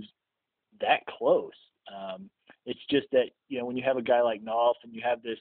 that 0.82 1.06
close. 1.06 1.52
Um, 1.94 2.30
it's 2.66 2.80
just 2.90 3.08
that 3.12 3.28
you 3.50 3.60
know 3.60 3.66
when 3.66 3.78
you 3.78 3.84
have 3.84 3.98
a 3.98 4.02
guy 4.02 4.22
like 4.22 4.44
Nolf 4.44 4.76
and 4.84 4.94
you 4.94 5.02
have 5.04 5.22
this 5.22 5.40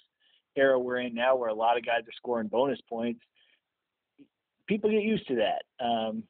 era 0.55 0.79
we're 0.79 0.99
in 0.99 1.15
now 1.15 1.35
where 1.35 1.49
a 1.49 1.55
lot 1.55 1.79
of 1.79 1.87
guys 1.87 2.03
are 2.03 2.17
scoring 2.17 2.49
bonus 2.49 2.81
points, 2.89 3.21
people 4.67 4.91
get 4.91 5.03
used 5.03 5.27
to 5.29 5.37
that. 5.37 5.85
Um, 5.85 6.25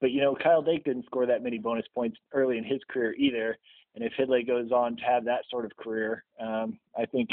but 0.00 0.10
you 0.10 0.20
know 0.20 0.34
Kyle 0.34 0.62
Dake 0.62 0.84
didn't 0.84 1.06
score 1.06 1.26
that 1.26 1.42
many 1.42 1.58
bonus 1.58 1.86
points 1.94 2.18
early 2.32 2.58
in 2.58 2.64
his 2.64 2.80
career 2.88 3.14
either. 3.14 3.56
And 3.94 4.04
if 4.04 4.12
Hidlay 4.18 4.46
goes 4.46 4.70
on 4.72 4.96
to 4.96 5.02
have 5.04 5.24
that 5.24 5.42
sort 5.50 5.64
of 5.64 5.74
career, 5.78 6.24
um, 6.38 6.78
I 6.98 7.06
think 7.06 7.30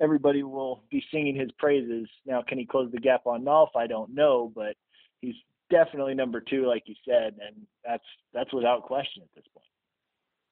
everybody 0.00 0.44
will 0.44 0.82
be 0.90 1.02
singing 1.12 1.34
his 1.34 1.50
praises. 1.58 2.08
Now, 2.24 2.42
can 2.46 2.56
he 2.56 2.64
close 2.64 2.90
the 2.92 3.00
gap 3.00 3.26
on 3.26 3.44
Nolf? 3.44 3.70
I 3.76 3.88
don't 3.88 4.14
know, 4.14 4.52
but 4.54 4.76
he's 5.20 5.34
definitely 5.70 6.14
number 6.14 6.40
two, 6.40 6.66
like 6.66 6.84
you 6.86 6.94
said, 7.06 7.34
and 7.44 7.66
that's 7.84 8.04
that's 8.32 8.52
without 8.52 8.82
question 8.84 9.22
at 9.22 9.28
this 9.34 9.44
point. 9.52 9.66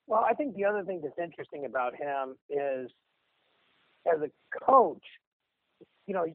Well, 0.06 0.24
I 0.28 0.34
think 0.34 0.54
the 0.54 0.64
other 0.64 0.84
thing 0.84 1.00
that's 1.02 1.18
interesting 1.18 1.64
about 1.64 1.94
him 1.94 2.36
is, 2.50 2.90
as 4.06 4.20
a 4.22 4.30
coach, 4.64 5.02
you 6.06 6.14
know, 6.14 6.26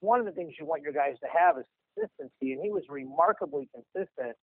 one 0.00 0.20
of 0.20 0.26
the 0.26 0.32
things 0.32 0.52
you 0.58 0.66
want 0.66 0.82
your 0.82 0.92
guys 0.92 1.16
to 1.20 1.28
have 1.36 1.58
is 1.58 1.64
consistency, 1.94 2.52
and 2.52 2.62
he 2.62 2.70
was 2.70 2.82
remarkably 2.88 3.68
consistent, 3.74 4.36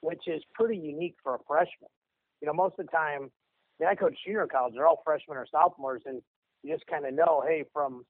which 0.00 0.22
is 0.26 0.42
pretty 0.54 0.76
unique 0.76 1.16
for 1.22 1.34
a 1.34 1.38
freshman. 1.46 1.90
You 2.40 2.46
know, 2.46 2.54
most 2.54 2.78
of 2.78 2.86
the 2.86 2.92
time, 2.92 3.30
I 3.80 3.84
mean, 3.84 3.88
I 3.90 3.94
coach 3.94 4.16
junior 4.24 4.46
college; 4.46 4.74
they're 4.74 4.86
all 4.86 5.02
freshmen 5.04 5.36
or 5.36 5.46
sophomores, 5.50 6.02
and 6.06 6.22
you 6.62 6.72
just 6.72 6.86
kind 6.86 7.06
of 7.06 7.14
know, 7.14 7.42
hey, 7.46 7.64
from 7.72 8.04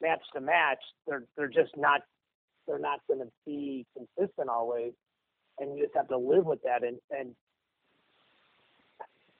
match 0.00 0.22
to 0.34 0.40
match, 0.40 0.78
they're 1.06 1.24
they're 1.36 1.48
just 1.48 1.76
not 1.76 2.02
they're 2.66 2.78
not 2.78 3.00
going 3.08 3.20
to 3.20 3.30
be 3.46 3.86
consistent 3.96 4.48
always, 4.48 4.92
and 5.58 5.76
you 5.76 5.84
just 5.84 5.96
have 5.96 6.08
to 6.08 6.18
live 6.18 6.44
with 6.46 6.62
that. 6.62 6.82
And 6.82 6.98
and 7.10 7.34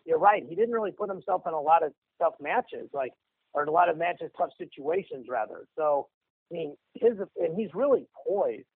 you're 0.05 0.19
right, 0.19 0.43
he 0.49 0.55
didn't 0.55 0.73
really 0.73 0.93
put 0.93 1.09
himself 1.09 1.43
in 1.47 1.55
a 1.55 1.61
lot 1.61 1.85
of 1.85 1.93
tough 2.21 2.35
matches, 2.41 2.89
like 2.93 3.13
or 3.53 3.65
a 3.65 3.71
lot 3.71 3.89
of 3.89 3.97
matches, 3.97 4.31
tough 4.39 4.51
situations 4.59 5.27
rather. 5.29 5.67
So 5.77 6.09
I 6.51 6.55
mean, 6.55 6.77
his 6.95 7.13
and 7.37 7.57
he's 7.57 7.71
really 7.75 8.07
poised. 8.27 8.67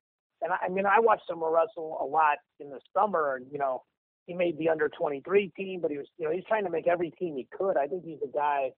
And 0.44 0.52
I, 0.52 0.66
I 0.66 0.68
mean, 0.68 0.86
I 0.86 1.00
watched 1.00 1.28
him 1.28 1.42
wrestle 1.42 1.98
a 2.00 2.04
lot 2.04 2.38
in 2.60 2.70
the 2.70 2.78
summer, 2.96 3.36
and 3.36 3.46
you 3.50 3.58
know, 3.58 3.82
he 4.26 4.34
made 4.34 4.56
the 4.58 4.68
under 4.68 4.88
23 4.88 5.50
team, 5.56 5.80
but 5.80 5.90
he 5.90 5.98
was, 5.98 6.06
you 6.18 6.26
know, 6.26 6.32
he's 6.32 6.44
trying 6.46 6.64
to 6.64 6.70
make 6.70 6.86
every 6.86 7.10
team 7.10 7.36
he 7.36 7.48
could. 7.56 7.76
I 7.76 7.86
think 7.86 8.04
he's 8.04 8.20
a 8.22 8.32
guy 8.32 8.70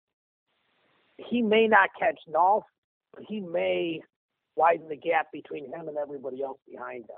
he 1.19 1.43
may 1.43 1.67
not 1.67 1.91
catch 1.99 2.19
Nolf, 2.29 2.63
but 3.15 3.25
he 3.29 3.41
may 3.41 4.01
widen 4.55 4.89
the 4.89 4.97
gap 4.97 5.33
between 5.33 5.67
him 5.67 5.89
and 5.89 5.97
everybody 5.97 6.43
else 6.43 6.59
behind 6.69 7.05
him. 7.05 7.17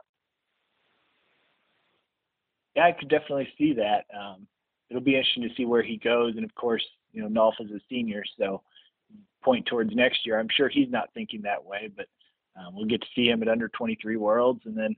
Yeah, 2.76 2.86
I 2.86 2.92
could 2.92 3.08
definitely 3.08 3.48
see 3.58 3.74
that. 3.74 4.04
Um, 4.16 4.46
it'll 4.88 5.02
be 5.02 5.16
interesting 5.16 5.48
to 5.48 5.54
see 5.56 5.64
where 5.64 5.82
he 5.82 5.96
goes, 5.96 6.34
and 6.36 6.44
of 6.44 6.54
course, 6.54 6.84
you 7.12 7.22
know, 7.22 7.28
Nolf 7.28 7.54
is 7.60 7.70
a 7.70 7.80
senior, 7.88 8.22
so 8.38 8.62
point 9.42 9.66
towards 9.66 9.94
next 9.94 10.26
year. 10.26 10.38
I'm 10.38 10.48
sure 10.54 10.68
he's 10.68 10.90
not 10.90 11.12
thinking 11.14 11.42
that 11.42 11.64
way, 11.64 11.90
but 11.96 12.06
um, 12.58 12.74
we'll 12.74 12.86
get 12.86 13.00
to 13.00 13.08
see 13.14 13.28
him 13.28 13.42
at 13.42 13.48
under 13.48 13.68
23 13.68 14.16
Worlds, 14.16 14.62
and 14.64 14.76
then 14.76 14.96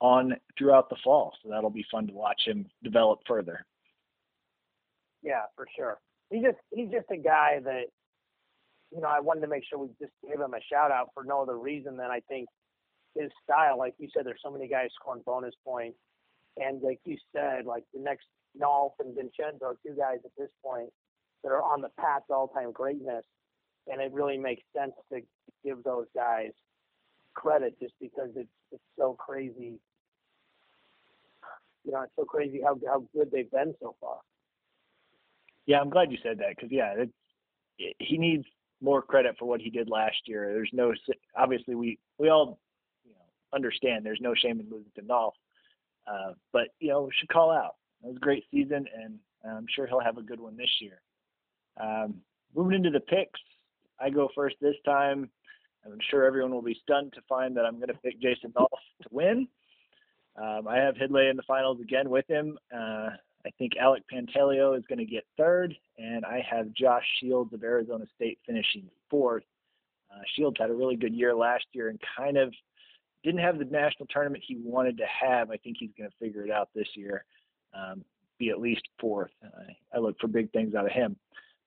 on 0.00 0.34
throughout 0.56 0.90
the 0.90 0.96
fall. 1.02 1.32
So 1.42 1.50
that'll 1.50 1.70
be 1.70 1.86
fun 1.90 2.06
to 2.06 2.12
watch 2.12 2.42
him 2.46 2.66
develop 2.82 3.20
further. 3.26 3.64
Yeah, 5.22 5.42
for 5.56 5.66
sure. 5.76 5.98
He 6.30 6.40
just 6.40 6.58
he's 6.70 6.90
just 6.90 7.10
a 7.10 7.16
guy 7.16 7.60
that 7.64 7.86
you 8.92 9.00
know, 9.00 9.08
I 9.08 9.20
wanted 9.20 9.42
to 9.42 9.48
make 9.48 9.64
sure 9.68 9.78
we 9.78 9.88
just 10.00 10.12
gave 10.26 10.40
him 10.40 10.54
a 10.54 10.60
shout 10.72 10.90
out 10.90 11.10
for 11.12 11.24
no 11.24 11.42
other 11.42 11.58
reason 11.58 11.96
than 11.96 12.10
I 12.10 12.20
think 12.28 12.48
his 13.14 13.30
style. 13.44 13.78
Like 13.78 13.94
you 13.98 14.08
said, 14.14 14.24
there's 14.24 14.40
so 14.42 14.50
many 14.50 14.68
guys 14.68 14.88
scoring 15.00 15.22
bonus 15.26 15.54
points, 15.64 15.98
and 16.56 16.80
like 16.82 17.00
you 17.04 17.16
said, 17.34 17.66
like 17.66 17.84
the 17.92 18.00
next 18.00 18.26
Nolf 18.60 18.92
and 19.00 19.14
Vincenzo 19.14 19.64
are 19.64 19.76
two 19.86 19.94
guys 19.94 20.18
at 20.24 20.30
this 20.38 20.50
point 20.64 20.90
that 21.42 21.50
are 21.50 21.62
on 21.62 21.82
the 21.82 21.90
path 22.00 22.22
to 22.28 22.34
all-time 22.34 22.72
greatness, 22.72 23.24
and 23.86 24.00
it 24.00 24.12
really 24.12 24.38
makes 24.38 24.62
sense 24.76 24.92
to 25.12 25.20
give 25.64 25.82
those 25.84 26.06
guys 26.14 26.50
credit 27.38 27.78
just 27.80 27.94
because 28.00 28.30
it's 28.34 28.48
it's 28.72 28.82
so 28.98 29.14
crazy. 29.14 29.78
You 31.84 31.92
know, 31.92 32.02
it's 32.02 32.12
so 32.16 32.24
crazy 32.24 32.60
how 32.62 32.78
how 32.86 33.04
good 33.14 33.30
they've 33.30 33.50
been 33.50 33.74
so 33.80 33.94
far. 34.00 34.18
Yeah, 35.66 35.80
I'm 35.80 35.90
glad 35.90 36.10
you 36.10 36.18
said 36.22 36.38
that 36.38 36.56
because 36.56 36.70
yeah, 36.72 36.94
it's 36.96 37.94
he 38.00 38.18
needs 38.18 38.44
more 38.80 39.02
credit 39.02 39.36
for 39.38 39.46
what 39.46 39.60
he 39.60 39.70
did 39.70 39.88
last 39.88 40.16
year. 40.26 40.52
There's 40.52 40.70
no 40.72 40.92
obviously 41.36 41.74
we 41.76 41.98
we 42.18 42.28
all 42.28 42.58
you 43.04 43.12
know 43.12 43.24
understand 43.54 44.04
there's 44.04 44.20
no 44.20 44.34
shame 44.34 44.58
in 44.58 44.66
losing 44.68 44.90
to 44.96 45.02
Nolf, 45.02 45.32
uh, 46.06 46.32
but 46.52 46.68
you 46.80 46.88
know 46.88 47.02
we 47.02 47.12
should 47.18 47.28
call 47.28 47.52
out. 47.52 47.76
It 48.02 48.08
was 48.08 48.16
a 48.16 48.20
great 48.20 48.44
season, 48.50 48.86
and 48.94 49.18
I'm 49.44 49.66
sure 49.74 49.86
he'll 49.86 50.00
have 50.00 50.18
a 50.18 50.22
good 50.22 50.40
one 50.40 50.56
this 50.56 50.70
year. 50.80 51.00
Um, 51.80 52.16
moving 52.54 52.74
into 52.74 52.90
the 52.90 53.00
picks, 53.00 53.40
I 54.00 54.10
go 54.10 54.28
first 54.34 54.56
this 54.60 54.76
time. 54.84 55.30
I'm 55.84 55.98
sure 56.10 56.24
everyone 56.24 56.52
will 56.52 56.62
be 56.62 56.78
stunned 56.82 57.12
to 57.14 57.20
find 57.28 57.56
that 57.56 57.64
I'm 57.64 57.76
going 57.76 57.88
to 57.88 57.94
pick 57.94 58.20
Jason 58.20 58.52
Nolf 58.52 58.68
to 59.02 59.08
win. 59.10 59.48
Um, 60.36 60.68
I 60.68 60.76
have 60.76 60.94
Hidlay 60.94 61.30
in 61.30 61.36
the 61.36 61.42
finals 61.46 61.80
again 61.80 62.10
with 62.10 62.26
him. 62.28 62.58
Uh, 62.72 63.10
I 63.46 63.50
think 63.58 63.72
Alec 63.80 64.02
Pantaleo 64.12 64.76
is 64.76 64.84
going 64.88 64.98
to 64.98 65.04
get 65.04 65.24
third, 65.36 65.74
and 65.96 66.24
I 66.24 66.44
have 66.48 66.72
Josh 66.74 67.04
Shields 67.20 67.52
of 67.54 67.62
Arizona 67.62 68.04
State 68.14 68.38
finishing 68.46 68.88
fourth. 69.10 69.44
Uh, 70.12 70.20
Shields 70.36 70.56
had 70.58 70.70
a 70.70 70.74
really 70.74 70.96
good 70.96 71.14
year 71.14 71.34
last 71.34 71.64
year 71.72 71.88
and 71.88 71.98
kind 72.16 72.36
of 72.36 72.52
didn't 73.24 73.40
have 73.40 73.58
the 73.58 73.64
national 73.64 74.06
tournament 74.06 74.44
he 74.46 74.56
wanted 74.56 74.96
to 74.98 75.06
have. 75.06 75.50
I 75.50 75.56
think 75.56 75.76
he's 75.78 75.90
going 75.96 76.10
to 76.10 76.16
figure 76.18 76.44
it 76.44 76.50
out 76.50 76.68
this 76.74 76.88
year, 76.94 77.24
um, 77.74 78.04
be 78.38 78.50
at 78.50 78.60
least 78.60 78.82
fourth. 79.00 79.32
I 79.94 79.98
look 79.98 80.18
for 80.20 80.28
big 80.28 80.52
things 80.52 80.74
out 80.74 80.86
of 80.86 80.92
him. 80.92 81.16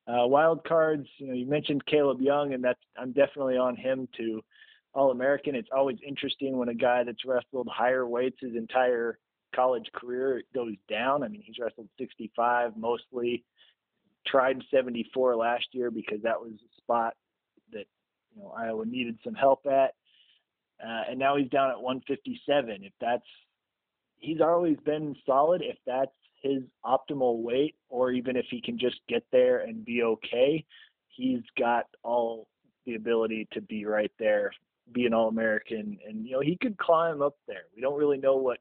Uh, 0.08 0.28
wild 0.28 0.64
cards, 0.64 1.08
you 1.18 1.28
know, 1.28 1.34
you 1.34 1.46
mentioned 1.46 1.86
Caleb 1.86 2.22
Young, 2.22 2.54
and 2.54 2.64
that's 2.64 2.80
I'm 2.98 3.12
definitely 3.12 3.58
on 3.58 3.76
him 3.76 4.08
to 4.18 4.42
All 4.94 5.12
American. 5.12 5.56
It's 5.56 5.70
always 5.76 5.98
interesting 6.06 6.58
when 6.58 6.70
a 6.70 6.74
guy 6.74 7.04
that's 7.04 7.26
wrestled 7.26 7.70
higher 7.72 8.08
weights 8.08 8.38
his 8.42 8.56
entire 8.56 9.20
college 9.56 9.90
career 9.94 10.44
goes 10.54 10.76
down. 10.90 11.24
I 11.24 11.28
mean, 11.28 11.44
he's 11.46 11.60
wrestled 11.60 11.90
65 12.00 12.76
mostly, 12.78 13.44
tried 14.26 14.64
74 14.72 15.36
last 15.36 15.68
year 15.72 15.92
because 15.92 16.22
that 16.24 16.42
was 16.42 16.54
a 16.54 16.82
spot 16.82 17.14
that 17.72 17.86
you 18.36 18.42
know 18.42 18.54
Iowa 18.58 18.86
needed 18.86 19.20
some 19.24 19.36
help 19.36 19.66
at, 19.68 19.94
uh, 20.84 21.04
and 21.10 21.20
now 21.20 21.38
he's 21.38 21.50
down 21.50 21.70
at 21.70 21.80
157. 21.82 22.84
If 22.84 22.94
that's 23.00 23.24
he's 24.22 24.40
always 24.40 24.78
been 24.86 25.16
solid. 25.26 25.62
If 25.62 25.78
that's 25.86 26.12
his 26.42 26.64
optimal 26.86 27.42
weight, 27.42 27.76
or 27.90 28.12
even 28.12 28.36
if 28.36 28.46
he 28.50 28.62
can 28.62 28.78
just 28.78 29.00
get 29.08 29.24
there 29.32 29.60
and 29.60 29.86
be 29.86 30.04
okay, 30.04 30.66
he's 31.08 31.42
got 31.58 31.86
all 32.04 32.48
the 32.86 32.96
ability 32.96 33.48
to 33.54 33.62
be 33.62 33.86
right 33.86 34.12
there, 34.20 34.52
be 34.92 35.06
an 35.06 35.14
All 35.14 35.28
American, 35.28 35.98
and 36.08 36.26
you 36.26 36.34
know 36.34 36.40
he 36.40 36.58
could 36.58 36.78
climb 36.78 37.22
up 37.22 37.36
there. 37.48 37.64
We 37.76 37.82
don't 37.82 37.98
really 37.98 38.18
know 38.18 38.38
what 38.38 38.60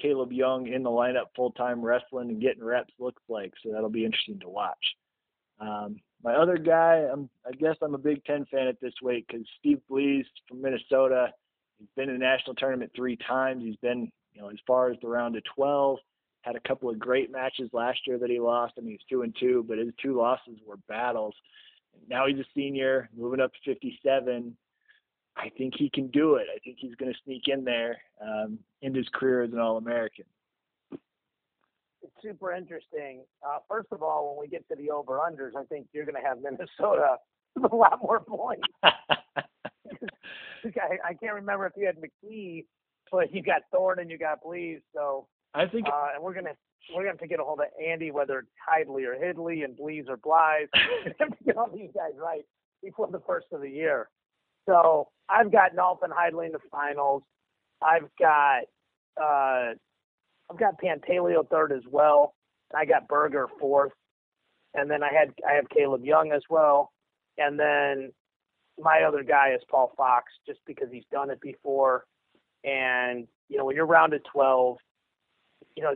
Caleb 0.00 0.32
Young 0.32 0.68
in 0.68 0.82
the 0.82 0.90
lineup 0.90 1.26
full 1.36 1.50
time 1.52 1.82
wrestling 1.82 2.30
and 2.30 2.40
getting 2.40 2.64
reps 2.64 2.92
looks 2.98 3.22
like. 3.28 3.52
So 3.62 3.72
that'll 3.72 3.90
be 3.90 4.04
interesting 4.04 4.40
to 4.40 4.48
watch. 4.48 4.76
Um, 5.60 5.96
my 6.22 6.34
other 6.34 6.56
guy, 6.56 7.06
I'm, 7.12 7.28
I 7.46 7.52
guess 7.52 7.76
I'm 7.82 7.94
a 7.94 7.98
Big 7.98 8.24
Ten 8.24 8.46
fan 8.50 8.66
at 8.66 8.80
this 8.80 8.94
weight 9.02 9.26
because 9.26 9.46
Steve 9.58 9.80
Bleise 9.90 10.26
from 10.48 10.62
Minnesota. 10.62 11.28
He's 11.78 11.88
been 11.96 12.08
in 12.08 12.18
the 12.18 12.24
national 12.24 12.56
tournament 12.56 12.90
three 12.94 13.16
times. 13.16 13.62
He's 13.62 13.76
been, 13.76 14.10
you 14.32 14.40
know, 14.40 14.48
as 14.48 14.58
far 14.66 14.90
as 14.90 14.96
the 15.00 15.08
round 15.08 15.36
of 15.36 15.44
12. 15.54 15.98
Had 16.48 16.56
a 16.56 16.66
couple 16.66 16.88
of 16.88 16.98
great 16.98 17.30
matches 17.30 17.68
last 17.74 18.06
year 18.06 18.16
that 18.16 18.30
he 18.30 18.40
lost. 18.40 18.72
I 18.78 18.80
mean, 18.80 18.92
he's 18.92 19.06
two 19.06 19.20
and 19.20 19.36
two, 19.38 19.66
but 19.68 19.76
his 19.76 19.92
two 20.02 20.16
losses 20.16 20.58
were 20.66 20.78
battles. 20.88 21.34
Now 22.08 22.26
he's 22.26 22.38
a 22.38 22.44
senior, 22.54 23.10
moving 23.14 23.38
up 23.38 23.52
to 23.52 23.74
57. 23.74 24.56
I 25.36 25.50
think 25.58 25.74
he 25.76 25.90
can 25.90 26.06
do 26.08 26.36
it. 26.36 26.46
I 26.54 26.58
think 26.60 26.78
he's 26.80 26.94
going 26.94 27.12
to 27.12 27.18
sneak 27.22 27.48
in 27.48 27.64
there 27.64 27.98
um, 28.22 28.58
in 28.80 28.94
his 28.94 29.06
career 29.12 29.42
as 29.42 29.52
an 29.52 29.58
All 29.58 29.76
American. 29.76 30.24
It's 30.90 32.14
super 32.22 32.54
interesting. 32.54 33.24
Uh, 33.46 33.58
first 33.68 33.88
of 33.92 34.02
all, 34.02 34.30
when 34.30 34.40
we 34.40 34.48
get 34.48 34.66
to 34.70 34.74
the 34.74 34.90
over 34.90 35.18
unders, 35.18 35.54
I 35.54 35.64
think 35.64 35.88
you're 35.92 36.06
going 36.06 36.20
to 36.20 36.26
have 36.26 36.38
Minnesota 36.40 37.16
with 37.56 37.70
a 37.70 37.76
lot 37.76 38.00
more 38.02 38.20
points. 38.20 38.66
I, 40.64 41.10
I 41.10 41.12
can't 41.12 41.34
remember 41.34 41.66
if 41.66 41.74
you 41.76 41.84
had 41.84 41.96
McKee, 41.98 42.64
but 43.12 43.34
you 43.34 43.42
got 43.42 43.62
Thorn 43.70 43.98
and 43.98 44.10
you 44.10 44.16
got 44.16 44.42
Bleise. 44.42 44.80
So 44.94 45.26
I 45.54 45.66
think, 45.66 45.86
uh, 45.86 46.08
and 46.14 46.22
we're 46.22 46.34
gonna 46.34 46.54
we're 46.94 47.02
gonna 47.02 47.12
have 47.12 47.20
to 47.20 47.26
get 47.26 47.40
a 47.40 47.44
hold 47.44 47.60
of 47.60 47.66
Andy, 47.84 48.10
whether 48.10 48.40
it's 48.40 48.48
Hidlay 48.68 49.04
or 49.06 49.14
Hidley 49.14 49.64
and 49.64 49.76
Bleise 49.76 50.08
or 50.08 50.18
we 51.04 51.12
have 51.18 51.30
to 51.38 51.44
get 51.44 51.56
all 51.56 51.70
these 51.72 51.90
guys 51.94 52.12
right 52.18 52.44
before 52.82 53.08
the 53.10 53.20
first 53.26 53.46
of 53.52 53.60
the 53.60 53.70
year. 53.70 54.08
So 54.66 55.08
I've 55.28 55.50
got 55.50 55.74
Nolfin 55.74 56.10
Hidlay 56.10 56.46
in 56.46 56.52
the 56.52 56.58
finals. 56.70 57.22
I've 57.82 58.08
got 58.18 58.62
uh, 59.20 59.74
I've 60.50 60.58
got 60.58 60.80
Pantaleo 60.80 61.48
third 61.48 61.72
as 61.72 61.82
well. 61.90 62.34
I 62.74 62.84
got 62.84 63.08
Berger 63.08 63.48
fourth, 63.58 63.92
and 64.74 64.90
then 64.90 65.02
I 65.02 65.12
had 65.12 65.32
I 65.48 65.54
have 65.54 65.68
Caleb 65.70 66.04
Young 66.04 66.32
as 66.32 66.42
well, 66.50 66.92
and 67.38 67.58
then 67.58 68.12
my 68.78 69.02
other 69.02 69.22
guy 69.22 69.52
is 69.54 69.62
Paul 69.70 69.92
Fox, 69.96 70.32
just 70.46 70.60
because 70.66 70.88
he's 70.92 71.04
done 71.10 71.30
it 71.30 71.40
before. 71.40 72.04
And 72.64 73.26
you 73.48 73.56
know, 73.56 73.64
when 73.64 73.76
you're 73.76 73.86
rounded 73.86 74.22
12, 74.32 74.76
you 75.76 75.82
know, 75.82 75.94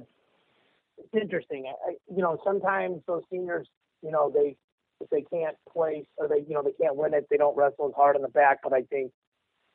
it's 0.99 1.15
interesting. 1.15 1.73
I, 1.87 1.95
you 2.15 2.23
know, 2.23 2.39
sometimes 2.45 3.03
those 3.07 3.23
seniors, 3.31 3.67
you 4.03 4.11
know, 4.11 4.31
they 4.33 4.57
if 5.01 5.11
they 5.11 5.23
can't 5.23 5.57
place 5.73 6.07
or 6.17 6.29
they 6.29 6.45
you 6.47 6.55
know 6.55 6.63
they 6.63 6.73
can't 6.73 6.97
win 6.97 7.15
it, 7.15 7.27
they 7.31 7.37
don't 7.37 7.57
wrestle 7.57 7.89
as 7.89 7.95
hard 7.97 8.17
in 8.17 8.23
the 8.23 8.29
back. 8.29 8.59
But 8.63 8.73
I 8.73 8.83
think 8.83 9.13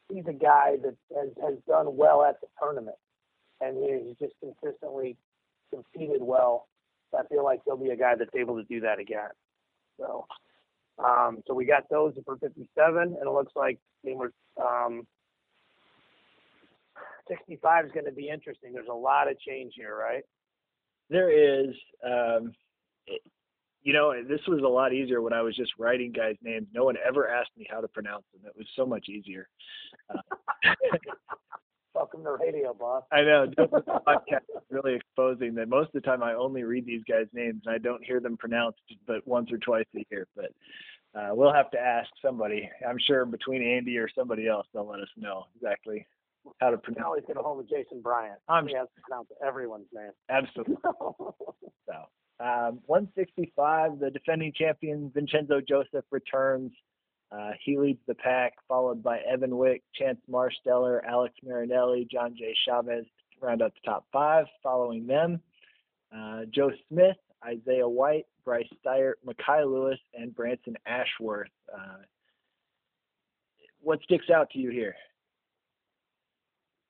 he's 0.10 0.26
a 0.28 0.34
guy 0.34 0.78
that 0.84 0.95
has, 1.15 1.30
has 1.41 1.56
done 1.67 1.97
well 1.97 2.23
at 2.23 2.39
the 2.41 2.47
tournament, 2.62 2.97
and 3.62 3.78
he's 3.78 4.15
just 4.19 4.34
consistently 4.39 5.17
competed 5.73 6.21
well. 6.21 6.67
I 7.17 7.23
feel 7.28 7.43
like 7.43 7.62
he'll 7.65 7.78
be 7.78 7.89
a 7.89 7.95
guy 7.95 8.15
that's 8.15 8.36
able 8.36 8.58
to 8.58 8.63
do 8.63 8.82
that 8.82 9.00
again. 9.00 9.30
So, 9.97 10.28
um, 11.04 11.41
so 11.47 11.54
we 11.54 11.65
got 11.65 11.89
those 11.89 12.13
for 12.26 12.38
57, 12.38 12.67
and 13.02 13.15
it 13.15 13.32
looks 13.32 13.54
like 13.56 13.80
mean, 14.08 14.17
we're 14.17 14.32
um, 14.63 15.06
65 17.28 17.86
is 17.86 17.92
going 17.92 18.06
to 18.06 18.12
be 18.12 18.30
interesting. 18.30 18.74
There's 18.74 18.88
a 18.90 18.94
lot 18.94 19.30
of 19.30 19.40
change 19.40 19.74
here, 19.76 19.96
right? 19.96 20.24
There 21.10 21.32
is. 21.32 21.74
Um, 22.06 22.54
it, 23.06 23.22
you 23.84 23.94
know, 23.94 24.13
this 24.28 24.42
was 24.48 24.62
a 24.63 24.68
lot 24.68 24.94
easier 24.94 25.22
when 25.22 25.32
I 25.32 25.42
was 25.42 25.56
just 25.56 25.72
writing 25.80 26.12
guys' 26.12 26.36
names. 26.42 26.68
No 26.74 26.84
one 26.84 26.96
ever 27.08 27.30
asked 27.30 27.52
me 27.58 27.66
how 27.72 27.80
to 27.80 27.88
pronounce 27.88 28.26
them. 28.34 28.42
It 28.46 28.58
was 28.58 28.68
so 28.76 28.86
much 28.86 29.08
easier. 29.10 29.48
Uh, 31.94 32.02
Welcome 32.02 32.24
to 32.26 32.38
radio, 32.40 32.76
boss. 32.76 33.04
I 33.12 33.22
know. 33.22 33.48
This 33.58 33.70
podcast 34.08 34.44
is 34.56 34.62
really 34.70 34.94
exposing 34.94 35.56
that 35.56 35.68
most 35.68 35.88
of 35.88 35.94
the 35.94 36.02
time 36.02 36.22
I 36.22 36.36
only 36.36 36.62
read 36.62 36.86
these 36.86 37.02
guys' 37.10 37.26
names 37.34 37.63
and 37.66 37.74
I 37.74 37.80
don't 37.80 38.04
hear 38.04 38.20
them 38.20 38.38
pronounced 38.38 38.80
but 39.08 39.28
once 39.28 39.52
or 39.52 39.58
twice 39.58 39.86
a 39.96 40.06
year. 40.12 40.28
But 40.36 40.52
uh, 41.20 41.30
we'll 41.32 41.54
have 41.54 41.72
to 41.72 41.80
ask 41.80 42.08
somebody. 42.22 42.70
I'm 42.88 43.00
sure 43.00 43.26
between 43.26 43.63
Andy 43.63 43.98
or 43.98 44.10
somebody 44.13 44.48
else, 44.48 44.68
they'll 44.74 44.88
let 44.88 45.00
us 45.00 45.10
know 45.18 45.46
exactly 45.56 46.06
how 46.60 46.70
to 46.70 46.78
pronounce. 46.78 47.04
Now 47.04 47.14
he's 47.16 47.26
going 47.26 47.38
to 47.38 47.44
home 47.44 47.58
with 47.58 47.70
Jason 47.70 48.02
Bryant. 48.02 48.40
I'm 48.48 48.68
he 48.68 48.76
has 48.76 48.88
to 48.96 49.02
pronounce 49.02 49.30
everyone's 49.46 49.88
name. 49.94 50.12
Absolutely. 50.30 50.76
so, 50.84 51.94
um, 52.40 52.80
165, 52.86 54.00
the 54.00 54.12
defending 54.12 54.54
champion 54.56 55.12
Vincenzo 55.14 55.62
Joseph 55.62 56.06
returns. 56.12 56.72
Uh, 57.32 57.52
he 57.64 57.78
leads 57.78 58.00
the 58.08 58.16
pack, 58.16 58.54
followed 58.68 59.04
by 59.04 59.20
Evan 59.20 59.58
Wick, 59.58 59.84
Chance 59.94 60.20
Marsteller, 60.32 61.02
Alex 61.06 61.34
Marinelli, 61.44 62.08
Jon 62.10 62.36
Jay 62.38 62.56
Chavez 62.66 63.06
to 63.06 63.46
round 63.46 63.62
out 63.62 63.74
the 63.74 63.90
top 63.90 64.06
five. 64.14 64.46
Following 64.64 65.06
them, 65.08 65.42
uh, 66.16 66.42
Joe 66.54 66.72
Smith, 66.88 67.18
Isaiah 67.46 67.88
White, 67.88 68.26
Bryce 68.46 68.68
Steiert, 68.86 69.16
Mekhi 69.26 69.66
Lewis, 69.66 70.00
and 70.14 70.34
Branson 70.34 70.78
Ashworth. 70.86 71.50
Uh, 71.74 71.98
what 73.82 74.02
sticks 74.04 74.30
out 74.30 74.50
to 74.52 74.60
you 74.60 74.70
here? 74.70 74.96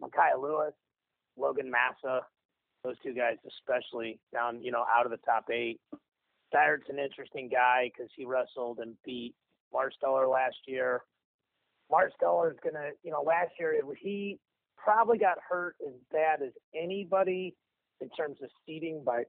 Mekhi 0.02 0.42
Lewis, 0.42 0.74
Logan 1.38 1.70
Massa, 1.70 2.22
those 2.84 2.96
two 3.04 3.14
guys 3.14 3.38
especially 3.48 4.20
down, 4.34 4.62
you 4.62 4.72
know, 4.72 4.86
out 4.96 5.06
of 5.06 5.12
the 5.12 5.18
top 5.18 5.46
eight. 5.52 5.80
Steiert's 6.54 6.90
an 6.90 7.00
interesting 7.00 7.50
guy 7.50 7.92
because 7.94 8.10
he 8.16 8.26
wrestled 8.26 8.80
and 8.80 8.96
beat 9.04 9.36
Marsteller 9.74 10.32
last 10.32 10.58
year. 10.66 11.02
Marsteller 11.92 12.52
is 12.52 12.58
gonna, 12.64 12.90
you 13.04 13.12
know, 13.12 13.22
last 13.22 13.52
year 13.60 13.74
it, 13.74 13.84
he 14.02 14.40
probably 14.78 15.18
got 15.18 15.38
hurt 15.48 15.76
as 15.86 15.94
bad 16.12 16.42
as 16.42 16.54
anybody 16.76 17.56
in 18.00 18.10
terms 18.10 18.38
of 18.42 18.50
seeding 18.66 19.04
by 19.04 19.24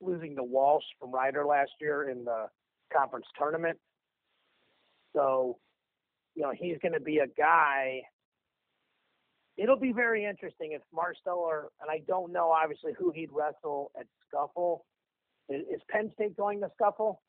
losing 0.00 0.36
to 0.36 0.42
Walsh 0.42 0.84
from 0.98 1.12
Rider 1.12 1.44
last 1.44 1.72
year 1.80 2.08
in 2.08 2.24
the 2.24 2.46
conference 2.92 3.26
tournament. 3.38 3.78
So, 5.14 5.58
you 6.34 6.42
know, 6.42 6.52
he's 6.56 6.78
going 6.82 6.92
to 6.92 7.00
be 7.00 7.18
a 7.18 7.26
guy. 7.26 8.02
It'll 9.60 9.76
be 9.76 9.92
very 9.92 10.24
interesting 10.24 10.72
if 10.72 10.80
Marsteller, 10.94 11.64
and 11.82 11.90
I 11.90 12.00
don't 12.08 12.32
know 12.32 12.50
obviously 12.50 12.92
who 12.98 13.10
he'd 13.10 13.28
wrestle 13.30 13.90
at 13.98 14.06
Scuffle. 14.26 14.86
Is, 15.50 15.62
is 15.74 15.80
Penn 15.90 16.10
State 16.14 16.34
going 16.34 16.60
to 16.62 16.70
Scuffle? 16.74 17.20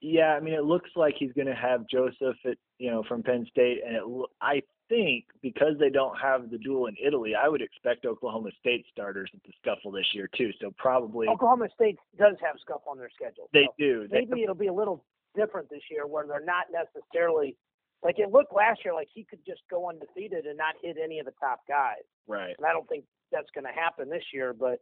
Yeah, 0.00 0.34
I 0.34 0.40
mean, 0.40 0.54
it 0.54 0.64
looks 0.64 0.90
like 0.96 1.14
he's 1.18 1.32
going 1.32 1.48
to 1.48 1.54
have 1.54 1.86
Joseph 1.88 2.36
at 2.46 2.56
you 2.78 2.90
know 2.90 3.02
from 3.06 3.22
Penn 3.22 3.46
State, 3.50 3.80
and 3.86 3.96
it, 3.96 4.02
I 4.40 4.62
think 4.88 5.26
because 5.42 5.74
they 5.78 5.90
don't 5.90 6.18
have 6.18 6.50
the 6.50 6.58
duel 6.58 6.86
in 6.86 6.94
Italy, 7.04 7.32
I 7.34 7.46
would 7.48 7.60
expect 7.62 8.06
Oklahoma 8.06 8.50
State 8.58 8.86
starters 8.90 9.30
at 9.34 9.42
the 9.42 9.52
scuffle 9.60 9.90
this 9.90 10.06
year 10.14 10.30
too. 10.34 10.50
So 10.60 10.72
probably 10.78 11.28
Oklahoma 11.28 11.68
State 11.74 11.98
does 12.18 12.36
have 12.42 12.56
scuffle 12.60 12.90
on 12.90 12.98
their 12.98 13.10
schedule. 13.14 13.50
They 13.52 13.64
so 13.64 13.74
do. 13.78 14.08
Maybe 14.10 14.30
they, 14.32 14.42
it'll 14.44 14.54
be 14.54 14.68
a 14.68 14.74
little 14.74 15.04
different 15.34 15.68
this 15.68 15.82
year, 15.90 16.06
where 16.06 16.26
they're 16.26 16.44
not 16.44 16.66
necessarily 16.72 17.56
like 18.02 18.18
it 18.18 18.30
looked 18.30 18.54
last 18.54 18.80
year, 18.84 18.94
like 18.94 19.08
he 19.12 19.24
could 19.24 19.40
just 19.46 19.62
go 19.70 19.88
undefeated 19.88 20.46
and 20.46 20.56
not 20.56 20.74
hit 20.82 20.96
any 21.02 21.18
of 21.18 21.26
the 21.26 21.32
top 21.40 21.60
guys. 21.68 22.04
Right. 22.26 22.54
And 22.56 22.66
I 22.66 22.72
don't 22.72 22.88
think 22.88 23.04
that's 23.32 23.50
going 23.54 23.64
to 23.64 23.72
happen 23.72 24.08
this 24.08 24.24
year. 24.32 24.52
But 24.52 24.78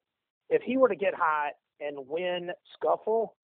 if 0.51 0.63
he 0.63 0.77
were 0.77 0.89
to 0.89 0.97
get 0.97 1.15
hot 1.15 1.53
and 1.81 2.07
win 2.09 2.51
scuffle, 2.75 3.37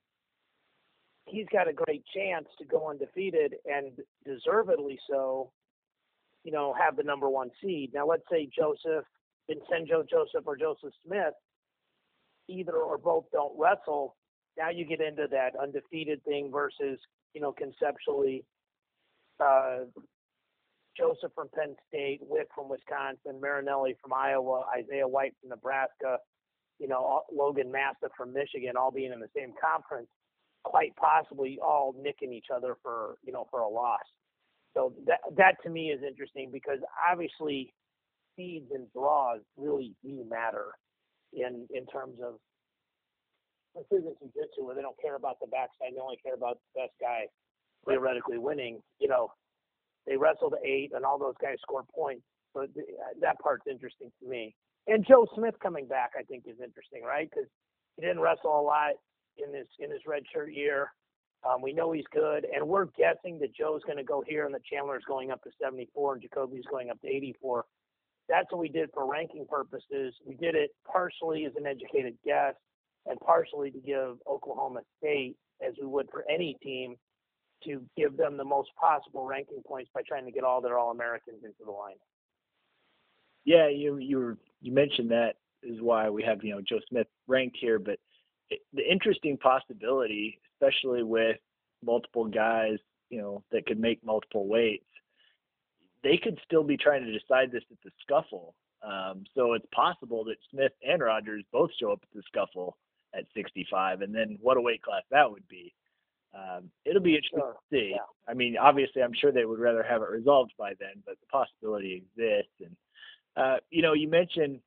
he's 1.27 1.47
got 1.53 1.69
a 1.69 1.73
great 1.73 2.05
chance 2.15 2.47
to 2.59 2.65
go 2.65 2.91
undefeated 2.91 3.55
and 3.65 3.93
deservedly 4.25 4.99
so, 5.09 5.53
you 6.45 6.53
know, 6.53 6.75
have 6.79 6.97
the 6.97 7.03
number 7.03 7.29
one 7.29 7.51
seed. 7.63 7.91
Now, 7.95 8.07
let's 8.07 8.25
say 8.31 8.49
Joseph, 8.55 9.05
Vincenzo 9.49 10.05
Joseph 10.09 10.47
or 10.47 10.57
Joseph 10.57 10.93
Smith, 11.07 11.35
either 12.49 12.77
or 12.77 12.99
both 12.99 13.25
don't 13.33 13.53
wrestle. 13.59 14.17
Now 14.59 14.71
you 14.71 14.85
get 14.85 15.01
into 15.01 15.27
that 15.31 15.53
undefeated 15.61 16.23
thing 16.25 16.51
versus, 16.53 16.99
you 17.35 17.41
know, 17.41 17.53
conceptually, 17.53 18.45
uh, 19.41 19.85
Joseph 20.97 21.33
from 21.35 21.49
Penn 21.55 21.75
State, 21.89 22.21
Wick 22.23 22.49
from 22.55 22.69
Wisconsin, 22.69 23.41
Marinelli 23.41 23.97
from 24.03 24.13
Iowa, 24.13 24.65
Isaiah 24.77 25.09
White 25.09 25.35
from 25.41 25.51
Nebraska, 25.51 26.19
you 26.79 26.89
know, 26.89 27.23
Logan 27.33 27.71
Massa 27.71 28.09
from 28.17 28.33
Michigan, 28.33 28.77
all 28.77 28.91
being 28.91 29.13
in 29.13 29.21
the 29.21 29.29
same 29.37 29.53
conference 29.61 30.09
quite 30.63 30.95
possibly 30.97 31.59
all 31.63 31.95
nicking 31.99 32.33
each 32.33 32.47
other 32.55 32.77
for 32.83 33.17
you 33.25 33.33
know 33.33 33.47
for 33.51 33.61
a 33.61 33.69
loss. 33.69 34.05
So 34.75 34.93
that 35.07 35.21
that 35.37 35.57
to 35.65 35.71
me 35.71 35.91
is 35.91 36.01
interesting 36.07 36.51
because 36.53 36.79
obviously 37.11 37.73
seeds 38.37 38.71
and 38.73 38.87
draws 38.93 39.41
really 39.57 39.95
do 40.05 40.25
matter 40.29 40.67
in 41.33 41.67
in 41.75 41.87
terms 41.87 42.19
of 42.25 42.35
precision 43.75 44.15
jiu-jitsu 44.19 44.65
where 44.65 44.75
they 44.75 44.83
don't 44.83 45.01
care 45.01 45.15
about 45.15 45.39
the 45.41 45.47
backside, 45.47 45.95
they 45.95 46.01
only 46.01 46.19
care 46.23 46.35
about 46.35 46.59
the 46.75 46.83
best 46.83 46.93
guy 47.01 47.27
theoretically 47.87 48.39
winning. 48.39 48.81
You 48.99 49.09
know, 49.09 49.33
they 50.07 50.17
wrestled 50.17 50.55
eight 50.65 50.93
and 50.95 51.05
all 51.05 51.19
those 51.19 51.35
guys 51.41 51.57
scored 51.63 51.87
points. 51.95 52.23
So 52.55 52.67
that 53.21 53.39
part's 53.41 53.67
interesting 53.71 54.11
to 54.23 54.29
me. 54.29 54.55
And 54.87 55.07
Joe 55.07 55.27
Smith 55.37 55.55
coming 55.63 55.87
back, 55.87 56.13
I 56.19 56.23
think, 56.23 56.45
is 56.47 56.57
interesting, 56.63 57.03
right? 57.05 57.29
Because 57.31 57.49
he 57.97 58.03
didn't 58.03 58.21
wrestle 58.21 58.59
a 58.59 58.63
lot 58.63 58.93
in 59.37 59.55
his 59.55 59.67
in 59.79 59.91
his 59.91 60.01
redshirt 60.09 60.55
year. 60.55 60.91
Um, 61.49 61.63
we 61.63 61.73
know 61.73 61.93
he's 61.93 62.05
good, 62.13 62.47
and 62.55 62.67
we're 62.69 62.87
guessing 62.99 63.39
that 63.39 63.55
Joe's 63.55 63.83
going 63.85 63.97
to 63.97 64.05
go 64.05 64.23
here, 64.27 64.45
and 64.45 64.55
the 64.55 64.61
Chandler's 64.71 65.05
going 65.07 65.31
up 65.31 65.43
to 65.45 65.51
74, 65.63 66.15
and 66.15 66.23
Jacobe's 66.23 66.67
going 66.71 66.91
up 66.91 67.01
to 67.01 67.09
84. 67.09 67.65
That's 68.29 68.47
what 68.51 68.61
we 68.61 68.69
did 68.69 68.91
for 68.93 69.11
ranking 69.11 69.47
purposes. 69.49 70.15
We 70.27 70.35
did 70.35 70.55
it 70.55 70.71
partially 70.91 71.47
as 71.47 71.53
an 71.57 71.67
educated 71.67 72.17
guess, 72.25 72.55
and 73.07 73.19
partially 73.21 73.71
to 73.71 73.79
give 73.79 74.17
Oklahoma 74.29 74.81
State, 74.99 75.37
as 75.67 75.73
we 75.81 75.87
would 75.87 76.09
for 76.11 76.25
any 76.31 76.57
team, 76.63 76.97
to 77.65 77.83
give 77.97 78.17
them 78.17 78.37
the 78.37 78.45
most 78.45 78.71
possible 78.81 79.25
ranking 79.25 79.63
points 79.67 79.91
by 79.95 80.03
trying 80.07 80.25
to 80.25 80.33
get 80.33 80.45
all 80.45 80.61
their 80.61 80.79
All 80.79 80.91
Americans 80.91 81.43
into 81.45 81.65
the 81.65 81.71
line. 81.71 81.97
Yeah, 83.45 83.69
you 83.69 83.97
you 83.99 84.37
you 84.61 84.73
mentioned 84.73 85.11
that 85.11 85.35
is 85.63 85.81
why 85.81 86.11
we 86.11 86.23
have 86.23 86.43
you 86.43 86.55
know 86.55 86.61
Joe 86.61 86.81
Smith 86.89 87.07
ranked 87.27 87.57
here, 87.61 87.79
but 87.79 87.99
the 88.73 88.91
interesting 88.91 89.37
possibility, 89.37 90.41
especially 90.55 91.03
with 91.03 91.37
multiple 91.85 92.27
guys, 92.27 92.79
you 93.09 93.21
know, 93.21 93.43
that 93.53 93.67
could 93.67 93.79
make 93.79 94.05
multiple 94.05 94.49
weights, 94.49 94.85
they 96.03 96.17
could 96.17 96.39
still 96.45 96.65
be 96.65 96.77
trying 96.77 97.05
to 97.05 97.13
decide 97.13 97.53
this 97.53 97.65
at 97.71 97.77
the 97.85 97.91
scuffle. 98.03 98.55
Um, 98.83 99.25
so 99.35 99.53
it's 99.53 99.67
possible 99.75 100.25
that 100.25 100.37
Smith 100.51 100.73
and 100.87 101.03
Rogers 101.03 101.45
both 101.53 101.71
show 101.79 101.93
up 101.93 102.01
at 102.03 102.09
the 102.15 102.23
scuffle 102.27 102.77
at 103.15 103.25
65, 103.35 104.01
and 104.01 104.15
then 104.15 104.39
what 104.41 104.57
a 104.57 104.61
weight 104.61 104.83
class 104.83 105.03
that 105.11 105.31
would 105.31 105.47
be. 105.49 105.75
Um, 106.35 106.71
it'll 106.85 107.03
be 107.03 107.17
interesting 107.17 107.41
sure. 107.41 107.55
to 107.55 107.77
see. 107.77 107.93
Yeah. 107.95 108.05
I 108.29 108.35
mean, 108.35 108.57
obviously, 108.57 109.03
I'm 109.03 109.15
sure 109.15 109.33
they 109.33 109.45
would 109.45 109.59
rather 109.59 109.83
have 109.83 110.03
it 110.03 110.11
resolved 110.11 110.53
by 110.59 110.73
then, 110.79 111.03
but 111.05 111.17
the 111.21 111.27
possibility 111.27 112.05
exists. 112.17 112.53
And 112.61 112.77
uh, 113.37 113.57
you 113.71 113.83
know, 113.83 113.95
you 113.95 114.09
mentioned 114.09 114.61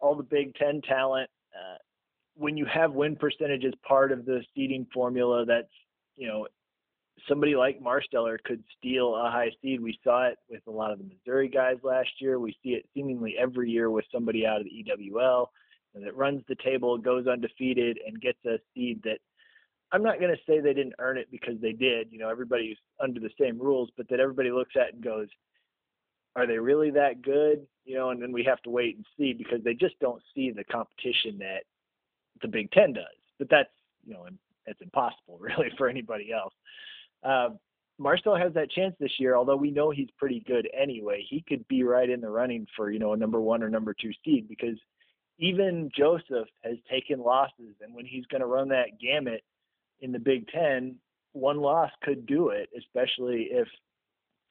all 0.00 0.14
the 0.14 0.22
Big 0.22 0.54
Ten 0.54 0.80
talent. 0.82 1.28
Uh, 1.54 1.76
when 2.34 2.56
you 2.56 2.64
have 2.64 2.92
win 2.92 3.16
percentage 3.16 3.64
as 3.64 3.74
part 3.86 4.12
of 4.12 4.24
the 4.24 4.42
seeding 4.54 4.86
formula, 4.92 5.44
that's 5.44 5.68
you 6.16 6.26
know 6.26 6.46
somebody 7.28 7.54
like 7.54 7.80
Marsteller 7.80 8.38
could 8.42 8.62
steal 8.78 9.14
a 9.14 9.30
high 9.30 9.50
seed. 9.60 9.80
We 9.80 9.98
saw 10.02 10.28
it 10.28 10.38
with 10.48 10.62
a 10.66 10.70
lot 10.70 10.92
of 10.92 10.98
the 10.98 11.04
Missouri 11.04 11.48
guys 11.48 11.76
last 11.82 12.10
year. 12.18 12.38
We 12.38 12.56
see 12.62 12.70
it 12.70 12.86
seemingly 12.94 13.36
every 13.38 13.70
year 13.70 13.90
with 13.90 14.04
somebody 14.12 14.46
out 14.46 14.60
of 14.60 14.64
the 14.64 14.84
EWL 14.84 15.46
that 15.94 16.16
runs 16.16 16.42
the 16.48 16.56
table, 16.64 16.96
goes 16.96 17.26
undefeated, 17.26 17.98
and 18.06 18.20
gets 18.20 18.38
a 18.46 18.58
seed 18.74 19.02
that 19.04 19.18
I'm 19.92 20.02
not 20.02 20.18
going 20.18 20.34
to 20.34 20.40
say 20.46 20.60
they 20.60 20.74
didn't 20.74 20.94
earn 20.98 21.18
it 21.18 21.28
because 21.30 21.60
they 21.60 21.72
did. 21.72 22.08
You 22.10 22.18
know, 22.18 22.30
everybody's 22.30 22.78
under 23.00 23.20
the 23.20 23.30
same 23.38 23.58
rules, 23.58 23.90
but 23.96 24.08
that 24.08 24.20
everybody 24.20 24.50
looks 24.50 24.74
at 24.76 24.94
and 24.94 25.04
goes, 25.04 25.28
are 26.34 26.46
they 26.46 26.58
really 26.58 26.90
that 26.90 27.22
good? 27.22 27.66
You 27.84 27.96
know, 27.96 28.10
and 28.10 28.22
then 28.22 28.32
we 28.32 28.42
have 28.44 28.62
to 28.62 28.70
wait 28.70 28.96
and 28.96 29.04
see 29.18 29.32
because 29.32 29.62
they 29.62 29.74
just 29.74 29.98
don't 30.00 30.22
see 30.34 30.50
the 30.50 30.64
competition 30.64 31.38
that 31.38 31.64
the 32.40 32.48
Big 32.48 32.70
Ten 32.70 32.92
does. 32.94 33.04
But 33.38 33.48
that's 33.50 33.68
you 34.04 34.14
know, 34.14 34.26
it's 34.66 34.80
impossible 34.80 35.38
really 35.40 35.70
for 35.76 35.88
anybody 35.88 36.32
else. 36.32 36.54
Uh, 37.22 37.50
Marcel 37.98 38.36
has 38.36 38.52
that 38.54 38.70
chance 38.70 38.94
this 38.98 39.12
year, 39.18 39.36
although 39.36 39.56
we 39.56 39.70
know 39.70 39.90
he's 39.90 40.08
pretty 40.18 40.42
good 40.46 40.68
anyway. 40.78 41.24
He 41.28 41.44
could 41.46 41.66
be 41.68 41.84
right 41.84 42.08
in 42.08 42.20
the 42.20 42.30
running 42.30 42.66
for 42.76 42.90
you 42.90 42.98
know 42.98 43.12
a 43.12 43.16
number 43.16 43.40
one 43.40 43.62
or 43.62 43.68
number 43.68 43.94
two 43.94 44.12
seed 44.24 44.48
because 44.48 44.78
even 45.38 45.90
Joseph 45.96 46.48
has 46.62 46.76
taken 46.90 47.20
losses, 47.20 47.74
and 47.80 47.94
when 47.94 48.06
he's 48.06 48.26
going 48.26 48.40
to 48.40 48.46
run 48.46 48.68
that 48.68 48.98
gamut 49.00 49.42
in 50.02 50.12
the 50.12 50.18
Big 50.18 50.46
Ten, 50.48 50.96
one 51.32 51.58
loss 51.58 51.90
could 52.02 52.26
do 52.26 52.48
it, 52.48 52.68
especially 52.76 53.48
if 53.50 53.66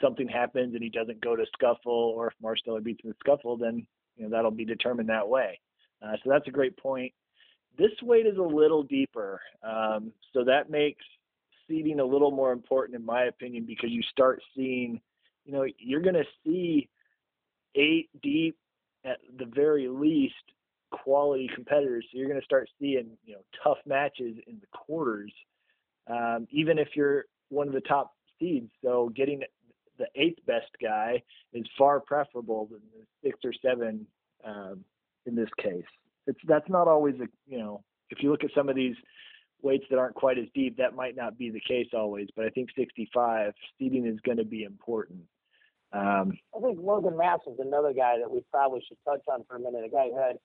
something 0.02 0.28
happens 0.28 0.74
and 0.74 0.82
he 0.82 0.90
doesn't 0.90 1.22
go 1.22 1.36
to 1.36 1.46
scuffle, 1.54 2.14
or 2.16 2.28
if 2.28 2.34
Marcel 2.42 2.80
beats 2.80 3.04
him 3.04 3.12
in 3.12 3.16
scuffle, 3.20 3.58
then 3.58 3.86
you 4.18 4.24
know 4.24 4.30
that'll 4.30 4.50
be 4.50 4.66
determined 4.66 5.10
that 5.10 5.28
way. 5.28 5.60
Uh, 6.02 6.14
so 6.24 6.32
that's 6.32 6.48
a 6.48 6.52
great 6.52 6.76
point. 6.78 7.14
This 7.78 7.92
weight 8.02 8.26
is 8.26 8.38
a 8.38 8.42
little 8.42 8.82
deeper, 8.82 9.40
um, 9.64 10.12
so 10.34 10.44
that 10.44 10.72
makes 10.72 11.06
seeding 11.68 12.00
a 12.00 12.06
little 12.06 12.32
more 12.32 12.52
important, 12.52 12.98
in 12.98 13.06
my 13.06 13.26
opinion, 13.26 13.66
because 13.66 13.92
you 13.92 14.02
start 14.04 14.42
seeing, 14.56 15.00
you 15.46 15.54
know, 15.54 15.66
you're 15.78 16.02
going 16.02 16.16
to 16.16 16.26
see 16.44 16.90
eight 17.76 18.10
deep 18.22 18.58
at 19.06 19.18
the 19.38 19.46
very 19.46 19.88
least 19.88 20.34
quality 20.92 21.50
competitors. 21.54 22.06
So 22.12 22.18
you're 22.18 22.28
going 22.28 22.40
to 22.40 22.46
start 22.46 22.70
seeing, 22.80 23.18
you 23.26 23.34
know, 23.34 23.42
tough 23.64 23.78
matches 23.86 24.38
in 24.48 24.60
the 24.60 24.68
quarters, 24.72 25.34
um, 26.08 26.48
even 26.52 26.78
if 26.78 26.90
you're 26.96 27.26
one 27.50 27.68
of 27.68 27.74
the 27.74 27.82
top 27.82 28.14
seeds. 28.40 28.70
So 28.84 29.12
getting 29.16 29.42
the 29.98 30.08
eighth 30.16 30.40
best 30.46 30.70
guy 30.82 31.22
is 31.54 31.66
far 31.78 32.00
preferable 32.00 32.68
than 32.72 32.82
the 32.94 33.06
six 33.24 33.40
or 33.44 33.54
seven 33.64 34.06
um, 34.44 34.84
in 35.26 35.36
this 35.36 35.50
case. 35.58 35.86
It's 36.28 36.40
that's 36.48 36.70
not 36.70 36.88
always 36.88 37.16
a 37.16 37.28
you 37.48 37.58
know 37.58 37.84
if 38.10 38.22
you 38.22 38.32
look 38.32 38.44
at 38.44 38.52
some 38.56 38.70
of 38.70 38.76
these 38.76 38.96
weights 39.62 39.86
that 39.90 40.00
aren't 40.00 40.16
quite 40.16 40.38
as 40.38 40.46
deep, 40.56 40.78
that 40.78 40.96
might 40.96 41.16
not 41.16 41.38
be 41.38 41.50
the 41.50 41.62
case 41.62 41.88
always. 41.94 42.28
But 42.36 42.46
I 42.46 42.50
think 42.50 42.70
65 42.78 43.54
seeding 43.78 44.06
is 44.06 44.20
going 44.26 44.38
to 44.38 44.46
be 44.46 44.64
important. 44.64 45.22
Um, 45.94 46.38
I 46.56 46.62
think 46.62 46.80
Logan 46.82 47.18
Mass 47.18 47.40
is 47.48 47.60
another 47.60 47.94
guy 47.94 48.18
that 48.20 48.32
we 48.32 48.42
probably 48.50 48.84
should 48.88 48.98
touch 49.06 49.22
on 49.28 49.44
for 49.48 49.58
a 49.58 49.60
minute. 49.60 49.84
A 49.86 49.90
guy 49.90 50.08
who 50.10 50.18
had 50.18 50.38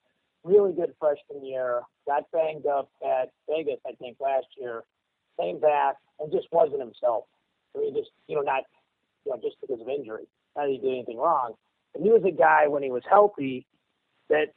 really 0.43 0.73
good 0.73 0.93
freshman 0.99 1.45
year, 1.45 1.81
got 2.07 2.23
banged 2.31 2.65
up 2.65 2.89
at 3.03 3.29
Vegas, 3.49 3.79
I 3.85 3.93
think, 3.93 4.17
last 4.19 4.47
year, 4.59 4.83
came 5.39 5.59
back 5.59 5.95
and 6.19 6.31
just 6.31 6.47
wasn't 6.51 6.79
himself. 6.81 7.25
I 7.75 7.79
mean, 7.79 7.95
just 7.95 8.11
you 8.27 8.35
know, 8.35 8.41
not 8.41 8.63
you 9.25 9.31
know, 9.31 9.39
just 9.41 9.57
because 9.61 9.81
of 9.81 9.89
injury. 9.89 10.27
Not 10.55 10.63
that 10.63 10.71
he 10.71 10.77
did 10.77 10.91
anything 10.91 11.17
wrong. 11.17 11.53
And 11.93 12.03
he 12.03 12.11
was 12.11 12.23
a 12.25 12.31
guy 12.31 12.67
when 12.67 12.83
he 12.83 12.91
was 12.91 13.03
healthy 13.09 13.65
that 14.29 14.47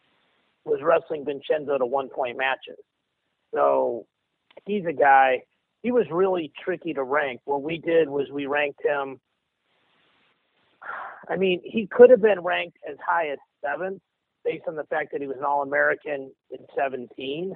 was 0.64 0.80
wrestling 0.82 1.24
Vincenzo 1.24 1.78
to 1.78 1.86
one 1.86 2.08
point 2.08 2.36
matches. 2.36 2.78
So 3.52 4.06
he's 4.66 4.84
a 4.86 4.92
guy. 4.92 5.42
He 5.82 5.90
was 5.90 6.06
really 6.10 6.52
tricky 6.62 6.92
to 6.94 7.02
rank. 7.02 7.40
What 7.44 7.62
we 7.62 7.78
did 7.78 8.08
was 8.08 8.28
we 8.30 8.46
ranked 8.46 8.84
him. 8.84 9.20
I 11.28 11.36
mean, 11.36 11.60
he 11.64 11.86
could 11.86 12.10
have 12.10 12.20
been 12.20 12.40
ranked 12.40 12.78
as 12.88 12.96
high 13.04 13.28
as 13.28 13.38
seventh 13.64 14.02
based 14.50 14.64
on 14.66 14.74
the 14.74 14.84
fact 14.84 15.12
that 15.12 15.20
he 15.20 15.26
was 15.26 15.36
an 15.38 15.44
All 15.44 15.62
American 15.62 16.32
in 16.50 16.58
17. 16.76 17.54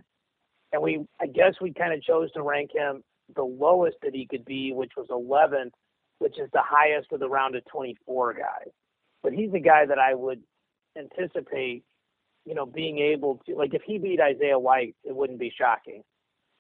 And 0.72 0.82
we, 0.82 1.05
I 1.20 1.26
guess, 1.26 1.55
we 1.61 1.72
kind 1.72 1.92
of 1.92 2.03
chose 2.03 2.30
to 2.32 2.42
rank 2.42 2.70
him 2.74 3.03
the 3.34 3.42
lowest 3.42 3.97
that 4.03 4.14
he 4.14 4.26
could 4.26 4.45
be, 4.45 4.72
which 4.72 4.92
was 4.97 5.09
11th, 5.09 5.72
which 6.18 6.38
is 6.38 6.49
the 6.53 6.62
highest 6.62 7.12
of 7.12 7.20
the 7.20 7.28
round 7.28 7.57
of 7.57 7.64
24 7.66 8.34
guys. 8.34 8.72
But 9.22 9.32
he's 9.32 9.53
a 9.55 9.59
guy 9.59 9.86
that 9.86 9.99
I 9.99 10.14
would 10.14 10.40
anticipate, 10.97 11.82
you 12.45 12.55
know, 12.55 12.66
being 12.66 12.99
able 12.99 13.40
to, 13.47 13.57
like, 13.57 13.74
if 13.74 13.82
he 13.82 13.99
beat 13.99 14.20
Isaiah 14.20 14.59
White, 14.59 14.95
it 15.05 15.16
wouldn't 15.16 15.40
be 15.40 15.53
shocking. 15.57 16.03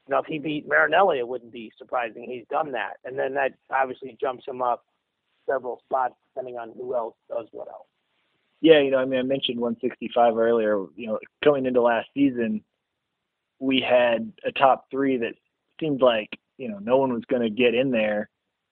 You 0.06 0.14
know, 0.14 0.18
if 0.18 0.26
he 0.26 0.38
beat 0.38 0.66
Marinelli, 0.66 1.18
it 1.18 1.28
wouldn't 1.28 1.52
be 1.52 1.70
surprising. 1.78 2.26
He's 2.28 2.46
done 2.50 2.72
that. 2.72 2.94
And 3.04 3.18
then 3.18 3.34
that 3.34 3.52
obviously 3.70 4.16
jumps 4.20 4.44
him 4.46 4.62
up 4.62 4.84
several 5.48 5.80
spots 5.84 6.14
depending 6.32 6.58
on 6.58 6.72
who 6.76 6.94
else 6.94 7.14
does 7.28 7.46
what 7.52 7.68
else. 7.68 7.86
Yeah, 8.64 8.80
you 8.80 8.90
know, 8.90 8.96
I 8.96 9.04
mean, 9.04 9.20
I 9.20 9.22
mentioned 9.22 9.60
165 9.60 10.38
earlier. 10.38 10.78
You 10.96 11.08
know, 11.08 11.18
going 11.44 11.66
into 11.66 11.82
last 11.82 12.08
season, 12.14 12.64
we 13.58 13.78
had 13.86 14.32
a 14.42 14.52
top 14.52 14.86
three 14.90 15.18
that 15.18 15.34
seemed 15.78 16.00
like 16.00 16.30
you 16.56 16.70
know 16.70 16.78
no 16.78 16.96
one 16.96 17.12
was 17.12 17.26
going 17.28 17.42
to 17.42 17.50
get 17.50 17.74
in 17.74 17.90
there 17.90 18.30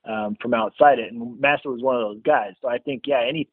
um, 0.09 0.39
from 0.41 0.55
outside 0.55 0.99
it, 0.99 1.13
and 1.13 1.39
Massa 1.39 1.69
was 1.69 1.83
one 1.83 1.97
of 1.97 2.01
those 2.01 2.23
guys. 2.23 2.55
So 2.63 2.71
I 2.71 2.79
think, 2.79 3.03
yeah, 3.07 3.21
any 3.21 3.51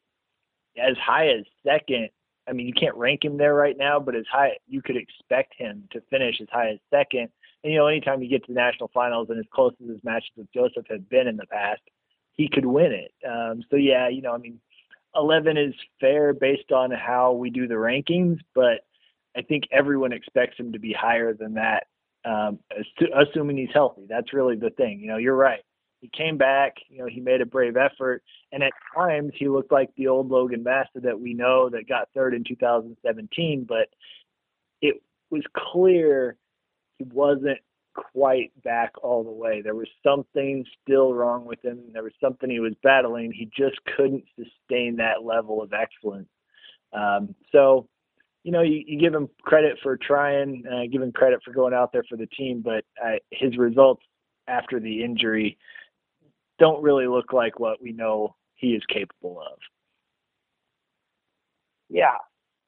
as 0.82 0.96
high 0.96 1.28
as 1.28 1.44
second. 1.62 2.08
I 2.48 2.54
mean, 2.54 2.66
you 2.66 2.72
can't 2.72 2.96
rank 2.96 3.22
him 3.22 3.36
there 3.36 3.54
right 3.54 3.76
now, 3.76 4.00
but 4.00 4.16
as 4.16 4.24
high 4.32 4.56
you 4.66 4.80
could 4.80 4.96
expect 4.96 5.52
him 5.58 5.86
to 5.90 6.00
finish 6.08 6.40
as 6.40 6.48
high 6.50 6.70
as 6.70 6.78
second. 6.88 7.28
And 7.64 7.70
you 7.74 7.78
know, 7.78 7.86
anytime 7.86 8.22
you 8.22 8.30
get 8.30 8.46
to 8.46 8.54
the 8.54 8.58
national 8.58 8.90
finals 8.94 9.28
and 9.28 9.38
as 9.38 9.44
close 9.52 9.74
as 9.82 9.90
his 9.90 10.02
matches 10.04 10.30
with 10.38 10.50
Joseph 10.54 10.86
have 10.88 11.06
been 11.10 11.28
in 11.28 11.36
the 11.36 11.46
past, 11.48 11.82
he 12.32 12.48
could 12.48 12.64
win 12.64 12.92
it. 12.92 13.12
Um, 13.28 13.62
so 13.70 13.76
yeah, 13.76 14.08
you 14.08 14.22
know, 14.22 14.32
I 14.32 14.38
mean, 14.38 14.58
11 15.14 15.56
is 15.56 15.74
fair 16.00 16.32
based 16.32 16.72
on 16.72 16.90
how 16.90 17.32
we 17.32 17.50
do 17.50 17.66
the 17.66 17.74
rankings, 17.74 18.38
but 18.54 18.80
I 19.36 19.42
think 19.42 19.64
everyone 19.70 20.12
expects 20.12 20.58
him 20.58 20.72
to 20.72 20.78
be 20.78 20.92
higher 20.92 21.34
than 21.34 21.54
that, 21.54 21.86
um, 22.24 22.58
assuming 23.14 23.56
he's 23.56 23.72
healthy. 23.72 24.06
That's 24.08 24.32
really 24.32 24.56
the 24.56 24.70
thing. 24.70 25.00
You 25.00 25.08
know, 25.08 25.16
you're 25.16 25.36
right. 25.36 25.60
He 26.00 26.08
came 26.08 26.38
back. 26.38 26.76
You 26.88 26.98
know, 26.98 27.06
he 27.06 27.20
made 27.20 27.40
a 27.40 27.46
brave 27.46 27.76
effort, 27.76 28.22
and 28.52 28.62
at 28.62 28.72
times 28.94 29.32
he 29.36 29.48
looked 29.48 29.70
like 29.70 29.90
the 29.96 30.08
old 30.08 30.30
Logan 30.30 30.62
Massa 30.62 31.00
that 31.02 31.20
we 31.20 31.34
know 31.34 31.68
that 31.68 31.88
got 31.88 32.08
third 32.14 32.34
in 32.34 32.42
2017. 32.42 33.64
But 33.68 33.88
it 34.80 35.02
was 35.30 35.42
clear 35.54 36.36
he 36.98 37.04
wasn't 37.04 37.58
quite 38.12 38.50
back 38.62 38.92
all 39.02 39.22
the 39.22 39.30
way. 39.30 39.60
There 39.60 39.74
was 39.74 39.88
something 40.04 40.64
still 40.82 41.14
wrong 41.14 41.44
with 41.44 41.64
him. 41.64 41.80
There 41.92 42.02
was 42.02 42.12
something 42.20 42.50
he 42.50 42.60
was 42.60 42.74
battling. 42.82 43.32
He 43.32 43.46
just 43.46 43.78
couldn't 43.96 44.24
sustain 44.36 44.96
that 44.96 45.24
level 45.24 45.62
of 45.62 45.72
excellence. 45.72 46.28
Um, 46.92 47.34
so, 47.52 47.88
you 48.42 48.52
know, 48.52 48.62
you, 48.62 48.82
you, 48.86 48.98
give 48.98 49.14
him 49.14 49.28
credit 49.42 49.78
for 49.82 49.96
trying, 49.96 50.64
uh, 50.66 50.86
give 50.90 51.02
him 51.02 51.12
credit 51.12 51.40
for 51.44 51.52
going 51.52 51.74
out 51.74 51.92
there 51.92 52.04
for 52.08 52.16
the 52.16 52.26
team, 52.26 52.62
but 52.64 52.84
uh, 53.02 53.16
his 53.30 53.56
results 53.56 54.02
after 54.48 54.80
the 54.80 55.04
injury 55.04 55.56
don't 56.58 56.82
really 56.82 57.06
look 57.06 57.32
like 57.32 57.60
what 57.60 57.80
we 57.82 57.92
know 57.92 58.34
he 58.54 58.68
is 58.68 58.82
capable 58.92 59.40
of. 59.40 59.58
Yeah, 61.88 62.16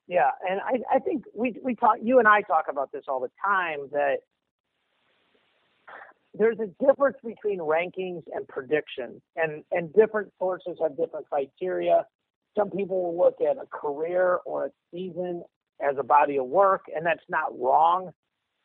yeah, 0.08 0.30
and 0.48 0.60
I, 0.60 0.96
I 0.96 0.98
think 0.98 1.24
we 1.34 1.54
we 1.62 1.74
talk. 1.74 1.96
You 2.02 2.18
and 2.18 2.26
I 2.26 2.42
talk 2.42 2.66
about 2.68 2.90
this 2.90 3.04
all 3.06 3.20
the 3.20 3.30
time. 3.44 3.88
That 3.92 4.18
there's 6.34 6.58
a 6.60 6.84
difference 6.84 7.16
between 7.24 7.58
rankings 7.58 8.22
and 8.34 8.46
predictions, 8.48 9.20
and 9.36 9.64
and 9.70 9.92
different 9.92 10.32
sources 10.38 10.78
have 10.80 10.96
different 10.96 11.28
criteria. 11.28 12.06
Some 12.56 12.70
people 12.70 13.02
will 13.02 13.18
look 13.18 13.36
at 13.40 13.56
a 13.56 13.66
career 13.66 14.38
or 14.46 14.66
a 14.66 14.70
season 14.92 15.42
as 15.80 15.96
a 15.98 16.02
body 16.02 16.38
of 16.38 16.46
work, 16.46 16.84
and 16.94 17.04
that's 17.04 17.24
not 17.28 17.58
wrong. 17.58 18.10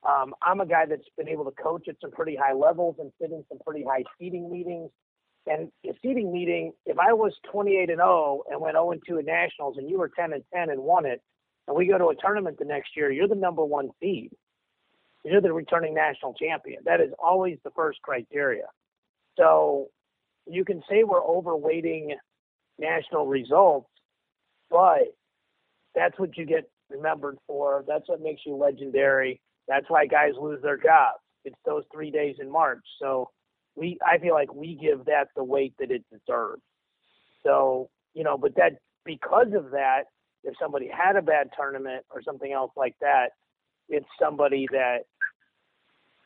Um, 0.08 0.34
I'm 0.42 0.62
a 0.62 0.66
guy 0.66 0.86
that's 0.86 1.08
been 1.18 1.28
able 1.28 1.46
to 1.46 1.52
coach 1.52 1.88
at 1.88 1.96
some 2.02 2.12
pretty 2.12 2.36
high 2.36 2.54
levels 2.54 2.96
and 3.00 3.12
sit 3.20 3.32
in 3.32 3.44
some 3.50 3.60
pretty 3.66 3.84
high 3.84 4.04
seating 4.20 4.52
meetings. 4.52 4.90
And 5.48 5.72
a 5.86 5.94
seating 6.02 6.32
meeting, 6.34 6.74
if 6.86 7.00
I 7.00 7.14
was 7.14 7.34
28 7.52 7.90
and 7.90 8.00
0 8.00 8.44
and 8.52 8.60
went 8.60 8.76
0 8.76 8.92
and 8.92 9.02
2 9.08 9.20
at 9.20 9.26
nationals, 9.26 9.78
and 9.78 9.90
you 9.90 9.98
were 9.98 10.10
10 10.10 10.34
and 10.34 10.44
10 10.54 10.70
and 10.70 10.82
won 10.82 11.06
it, 11.06 11.22
and 11.68 11.76
we 11.76 11.88
go 11.88 11.98
to 11.98 12.10
a 12.10 12.16
tournament 12.16 12.60
the 12.60 12.66
next 12.66 12.96
year, 12.96 13.12
you're 13.12 13.28
the 13.28 13.36
number 13.36 13.64
one 13.64 13.90
seed. 14.02 14.32
You're 15.24 15.42
the 15.42 15.54
returning 15.54 15.94
national 15.94 16.34
champion. 16.34 16.82
That 16.86 17.02
is 17.02 17.12
always 17.20 17.58
the 17.64 17.72
first 17.72 18.02
criteria. 18.02 18.66
So 19.38 19.88
you 20.46 20.64
can 20.64 20.82
say 20.90 21.04
we're 21.04 21.22
overweighting 21.22 22.14
national 22.80 23.28
results, 23.28 23.90
but 24.70 25.16
that's 25.96 26.18
what 26.20 26.38
you 26.38 26.46
get 26.46 26.70
remembered 26.90 27.38
for. 27.48 27.84
That's 27.88 28.08
what 28.08 28.22
makes 28.22 28.42
you 28.46 28.56
legendary. 28.56 29.42
That's 29.68 29.90
why 29.90 30.06
guys 30.06 30.34
lose 30.40 30.62
their 30.62 30.78
jobs. 30.78 31.20
It's 31.44 31.58
those 31.66 31.84
three 31.94 32.12
days 32.12 32.36
in 32.40 32.52
March. 32.52 32.84
So 33.02 33.30
we, 33.76 33.98
I 34.06 34.18
feel 34.18 34.34
like 34.34 34.54
we 34.54 34.76
give 34.76 35.06
that 35.06 35.28
the 35.36 35.44
weight 35.44 35.74
that 35.80 35.92
it 35.92 36.04
deserves. 36.12 36.62
So 37.44 37.90
you 38.18 38.24
know, 38.24 38.38
but 38.38 38.56
that 38.56 38.74
because 39.06 39.54
of 39.56 39.72
that, 39.72 40.06
if 40.44 40.56
somebody 40.60 40.90
had 40.90 41.16
a 41.16 41.22
bad 41.22 41.50
tournament 41.56 42.04
or 42.10 42.22
something 42.24 42.52
else 42.52 42.72
like 42.76 42.96
that, 43.00 43.28
it's 43.90 44.08
somebody 44.20 44.68
that 44.72 45.00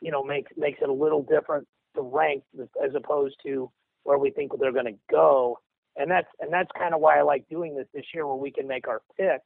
you 0.00 0.10
know 0.10 0.22
makes 0.22 0.52
makes 0.56 0.80
it 0.82 0.88
a 0.88 0.92
little 0.92 1.22
different 1.22 1.66
to 1.94 2.02
rank 2.02 2.42
as 2.82 2.94
opposed 2.94 3.36
to 3.44 3.70
where 4.04 4.18
we 4.18 4.30
think 4.30 4.52
they're 4.58 4.72
going 4.72 4.86
to 4.86 4.98
go. 5.10 5.58
And 5.96 6.10
that's 6.10 6.28
and 6.40 6.52
that's 6.52 6.70
kind 6.78 6.94
of 6.94 7.00
why 7.00 7.18
I 7.18 7.22
like 7.22 7.48
doing 7.50 7.76
this 7.76 7.86
this 7.94 8.06
year, 8.14 8.26
where 8.26 8.36
we 8.36 8.50
can 8.50 8.66
make 8.66 8.88
our 8.88 9.02
picks 9.18 9.44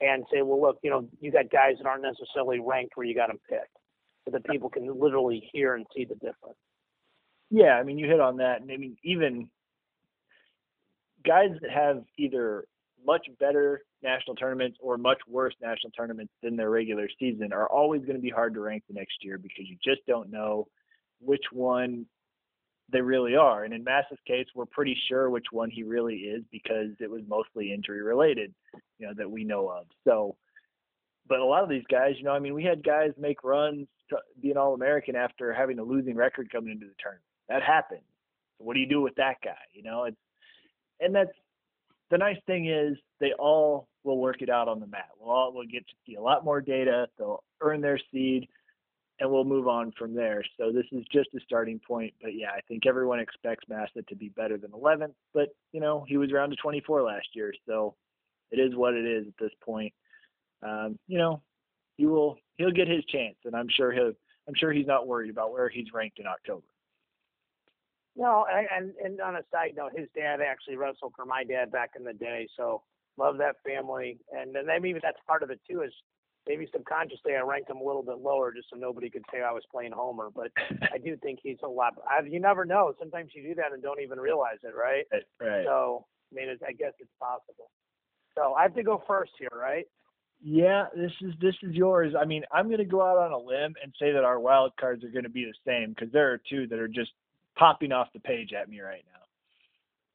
and 0.00 0.24
say, 0.32 0.42
well, 0.42 0.60
look, 0.60 0.78
you 0.82 0.90
know, 0.90 1.08
you 1.20 1.30
got 1.30 1.50
guys 1.50 1.74
that 1.78 1.86
aren't 1.86 2.02
necessarily 2.02 2.60
ranked 2.60 2.96
where 2.96 3.06
you 3.06 3.14
got 3.14 3.28
them 3.28 3.38
picked, 3.48 3.76
so 4.24 4.32
that 4.32 4.44
people 4.46 4.68
can 4.68 4.86
literally 5.00 5.48
hear 5.52 5.74
and 5.74 5.86
see 5.96 6.04
the 6.04 6.14
difference. 6.14 6.58
Yeah, 7.50 7.74
I 7.74 7.82
mean, 7.82 7.98
you 7.98 8.06
hit 8.06 8.20
on 8.20 8.36
that, 8.38 8.60
and 8.60 8.70
I 8.70 8.76
mean, 8.76 8.96
even 9.04 9.48
guys 11.24 11.50
that 11.62 11.70
have 11.70 12.02
either 12.16 12.64
much 13.06 13.26
better 13.38 13.82
national 14.02 14.36
tournaments 14.36 14.78
or 14.80 14.98
much 14.98 15.18
worse 15.28 15.54
national 15.60 15.90
tournaments 15.92 16.32
than 16.42 16.56
their 16.56 16.70
regular 16.70 17.08
season 17.18 17.52
are 17.52 17.68
always 17.68 18.02
going 18.02 18.16
to 18.16 18.22
be 18.22 18.30
hard 18.30 18.54
to 18.54 18.60
rank 18.60 18.82
the 18.88 18.94
next 18.94 19.22
year 19.22 19.38
because 19.38 19.66
you 19.66 19.76
just 19.82 20.04
don't 20.06 20.30
know 20.30 20.66
which 21.20 21.44
one 21.52 22.06
they 22.90 23.00
really 23.00 23.36
are. 23.36 23.64
And 23.64 23.74
in 23.74 23.84
Mass's 23.84 24.18
case, 24.26 24.46
we're 24.54 24.66
pretty 24.66 24.96
sure 25.08 25.30
which 25.30 25.46
one 25.50 25.70
he 25.70 25.82
really 25.82 26.16
is 26.16 26.42
because 26.50 26.90
it 27.00 27.10
was 27.10 27.22
mostly 27.28 27.72
injury 27.72 28.02
related, 28.02 28.54
you 28.98 29.06
know, 29.06 29.12
that 29.16 29.30
we 29.30 29.44
know 29.44 29.68
of. 29.68 29.86
So, 30.04 30.36
but 31.28 31.40
a 31.40 31.44
lot 31.44 31.62
of 31.62 31.68
these 31.68 31.84
guys, 31.90 32.14
you 32.16 32.24
know, 32.24 32.32
I 32.32 32.38
mean, 32.38 32.54
we 32.54 32.64
had 32.64 32.82
guys 32.82 33.10
make 33.18 33.44
runs 33.44 33.86
to 34.08 34.16
be 34.40 34.50
an 34.50 34.56
All 34.56 34.74
American 34.74 35.16
after 35.16 35.52
having 35.52 35.78
a 35.78 35.82
losing 35.82 36.16
record 36.16 36.50
coming 36.50 36.72
into 36.72 36.86
the 36.86 36.94
tournament. 36.98 37.24
That 37.50 37.62
happens. 37.62 38.02
So 38.56 38.64
what 38.64 38.74
do 38.74 38.80
you 38.80 38.88
do 38.88 39.02
with 39.02 39.14
that 39.16 39.36
guy? 39.44 39.58
You 39.72 39.82
know, 39.82 40.04
it's 40.04 40.16
and 41.00 41.14
that's 41.14 41.30
the 42.10 42.18
nice 42.18 42.38
thing 42.46 42.68
is 42.68 42.96
they 43.20 43.32
all 43.38 43.88
will 44.04 44.18
work 44.18 44.42
it 44.42 44.48
out 44.48 44.68
on 44.68 44.80
the 44.80 44.86
mat. 44.86 45.08
We'll 45.20 45.30
all 45.30 45.52
we'll 45.52 45.66
get 45.66 45.86
to 45.86 45.94
see 46.06 46.14
a 46.14 46.22
lot 46.22 46.44
more 46.44 46.60
data. 46.60 47.08
They'll 47.18 47.42
earn 47.60 47.80
their 47.80 48.00
seed, 48.12 48.48
and 49.20 49.30
we'll 49.30 49.44
move 49.44 49.68
on 49.68 49.92
from 49.98 50.14
there. 50.14 50.44
So 50.58 50.72
this 50.72 50.86
is 50.92 51.04
just 51.12 51.28
a 51.36 51.40
starting 51.44 51.80
point. 51.86 52.14
But 52.22 52.34
yeah, 52.34 52.50
I 52.50 52.60
think 52.68 52.86
everyone 52.86 53.20
expects 53.20 53.64
Massa 53.68 54.02
to 54.08 54.16
be 54.16 54.30
better 54.30 54.56
than 54.56 54.70
11th. 54.70 55.14
But 55.34 55.48
you 55.72 55.80
know 55.80 56.04
he 56.08 56.16
was 56.16 56.32
around 56.32 56.50
to 56.50 56.56
24 56.56 57.02
last 57.02 57.28
year, 57.34 57.52
so 57.66 57.94
it 58.50 58.58
is 58.58 58.74
what 58.74 58.94
it 58.94 59.04
is 59.04 59.26
at 59.26 59.34
this 59.38 59.52
point. 59.62 59.92
Um, 60.62 60.98
you 61.06 61.18
know 61.18 61.42
he 61.96 62.06
will 62.06 62.38
he'll 62.56 62.70
get 62.70 62.88
his 62.88 63.04
chance, 63.04 63.36
and 63.44 63.54
I'm 63.54 63.68
sure 63.68 63.92
he'll 63.92 64.12
I'm 64.48 64.54
sure 64.54 64.72
he's 64.72 64.86
not 64.86 65.06
worried 65.06 65.30
about 65.30 65.52
where 65.52 65.68
he's 65.68 65.92
ranked 65.92 66.18
in 66.18 66.26
October. 66.26 66.64
No, 68.18 68.44
and 68.50 68.92
and 69.02 69.20
on 69.20 69.36
a 69.36 69.42
side 69.52 69.74
note, 69.76 69.92
his 69.96 70.08
dad 70.14 70.40
actually 70.40 70.76
wrestled 70.76 71.12
for 71.14 71.24
my 71.24 71.44
dad 71.44 71.70
back 71.70 71.90
in 71.96 72.02
the 72.02 72.12
day, 72.12 72.48
so 72.56 72.82
love 73.16 73.38
that 73.38 73.56
family. 73.64 74.18
And 74.32 74.52
then 74.54 74.66
maybe 74.66 74.98
that's 75.00 75.18
part 75.24 75.44
of 75.44 75.50
it 75.50 75.60
too. 75.70 75.82
Is 75.82 75.92
maybe 76.48 76.68
subconsciously 76.72 77.36
I 77.36 77.42
ranked 77.42 77.70
him 77.70 77.76
a 77.76 77.84
little 77.84 78.02
bit 78.02 78.18
lower 78.18 78.52
just 78.52 78.70
so 78.70 78.76
nobody 78.76 79.08
could 79.08 79.24
say 79.32 79.40
I 79.40 79.52
was 79.52 79.62
playing 79.70 79.92
Homer. 79.92 80.30
But 80.34 80.50
I 80.92 80.98
do 80.98 81.16
think 81.16 81.38
he's 81.40 81.58
a 81.62 81.68
lot. 81.68 81.94
I, 82.10 82.26
you 82.26 82.40
never 82.40 82.64
know. 82.64 82.92
Sometimes 82.98 83.30
you 83.36 83.42
do 83.44 83.54
that 83.54 83.72
and 83.72 83.80
don't 83.80 84.00
even 84.00 84.18
realize 84.18 84.58
it, 84.64 84.74
right? 84.76 85.04
Right. 85.40 85.64
So 85.64 86.04
I 86.32 86.34
mean, 86.34 86.48
it's, 86.48 86.62
I 86.66 86.72
guess 86.72 86.94
it's 86.98 87.10
possible. 87.20 87.70
So 88.34 88.54
I 88.54 88.62
have 88.62 88.74
to 88.74 88.82
go 88.82 89.00
first 89.06 89.32
here, 89.38 89.48
right? 89.54 89.86
Yeah, 90.42 90.86
this 90.94 91.12
is 91.20 91.34
this 91.40 91.54
is 91.62 91.74
yours. 91.74 92.14
I 92.20 92.24
mean, 92.24 92.42
I'm 92.52 92.66
going 92.66 92.78
to 92.78 92.84
go 92.84 93.02
out 93.02 93.18
on 93.18 93.30
a 93.30 93.38
limb 93.38 93.74
and 93.82 93.92
say 94.00 94.10
that 94.10 94.24
our 94.24 94.40
wild 94.40 94.72
cards 94.78 95.04
are 95.04 95.10
going 95.10 95.24
to 95.24 95.30
be 95.30 95.44
the 95.44 95.54
same 95.64 95.90
because 95.90 96.12
there 96.12 96.32
are 96.32 96.40
two 96.50 96.66
that 96.68 96.78
are 96.78 96.88
just 96.88 97.10
popping 97.58 97.92
off 97.92 98.08
the 98.14 98.20
page 98.20 98.52
at 98.52 98.68
me 98.68 98.80
right 98.80 99.04
now. 99.12 99.20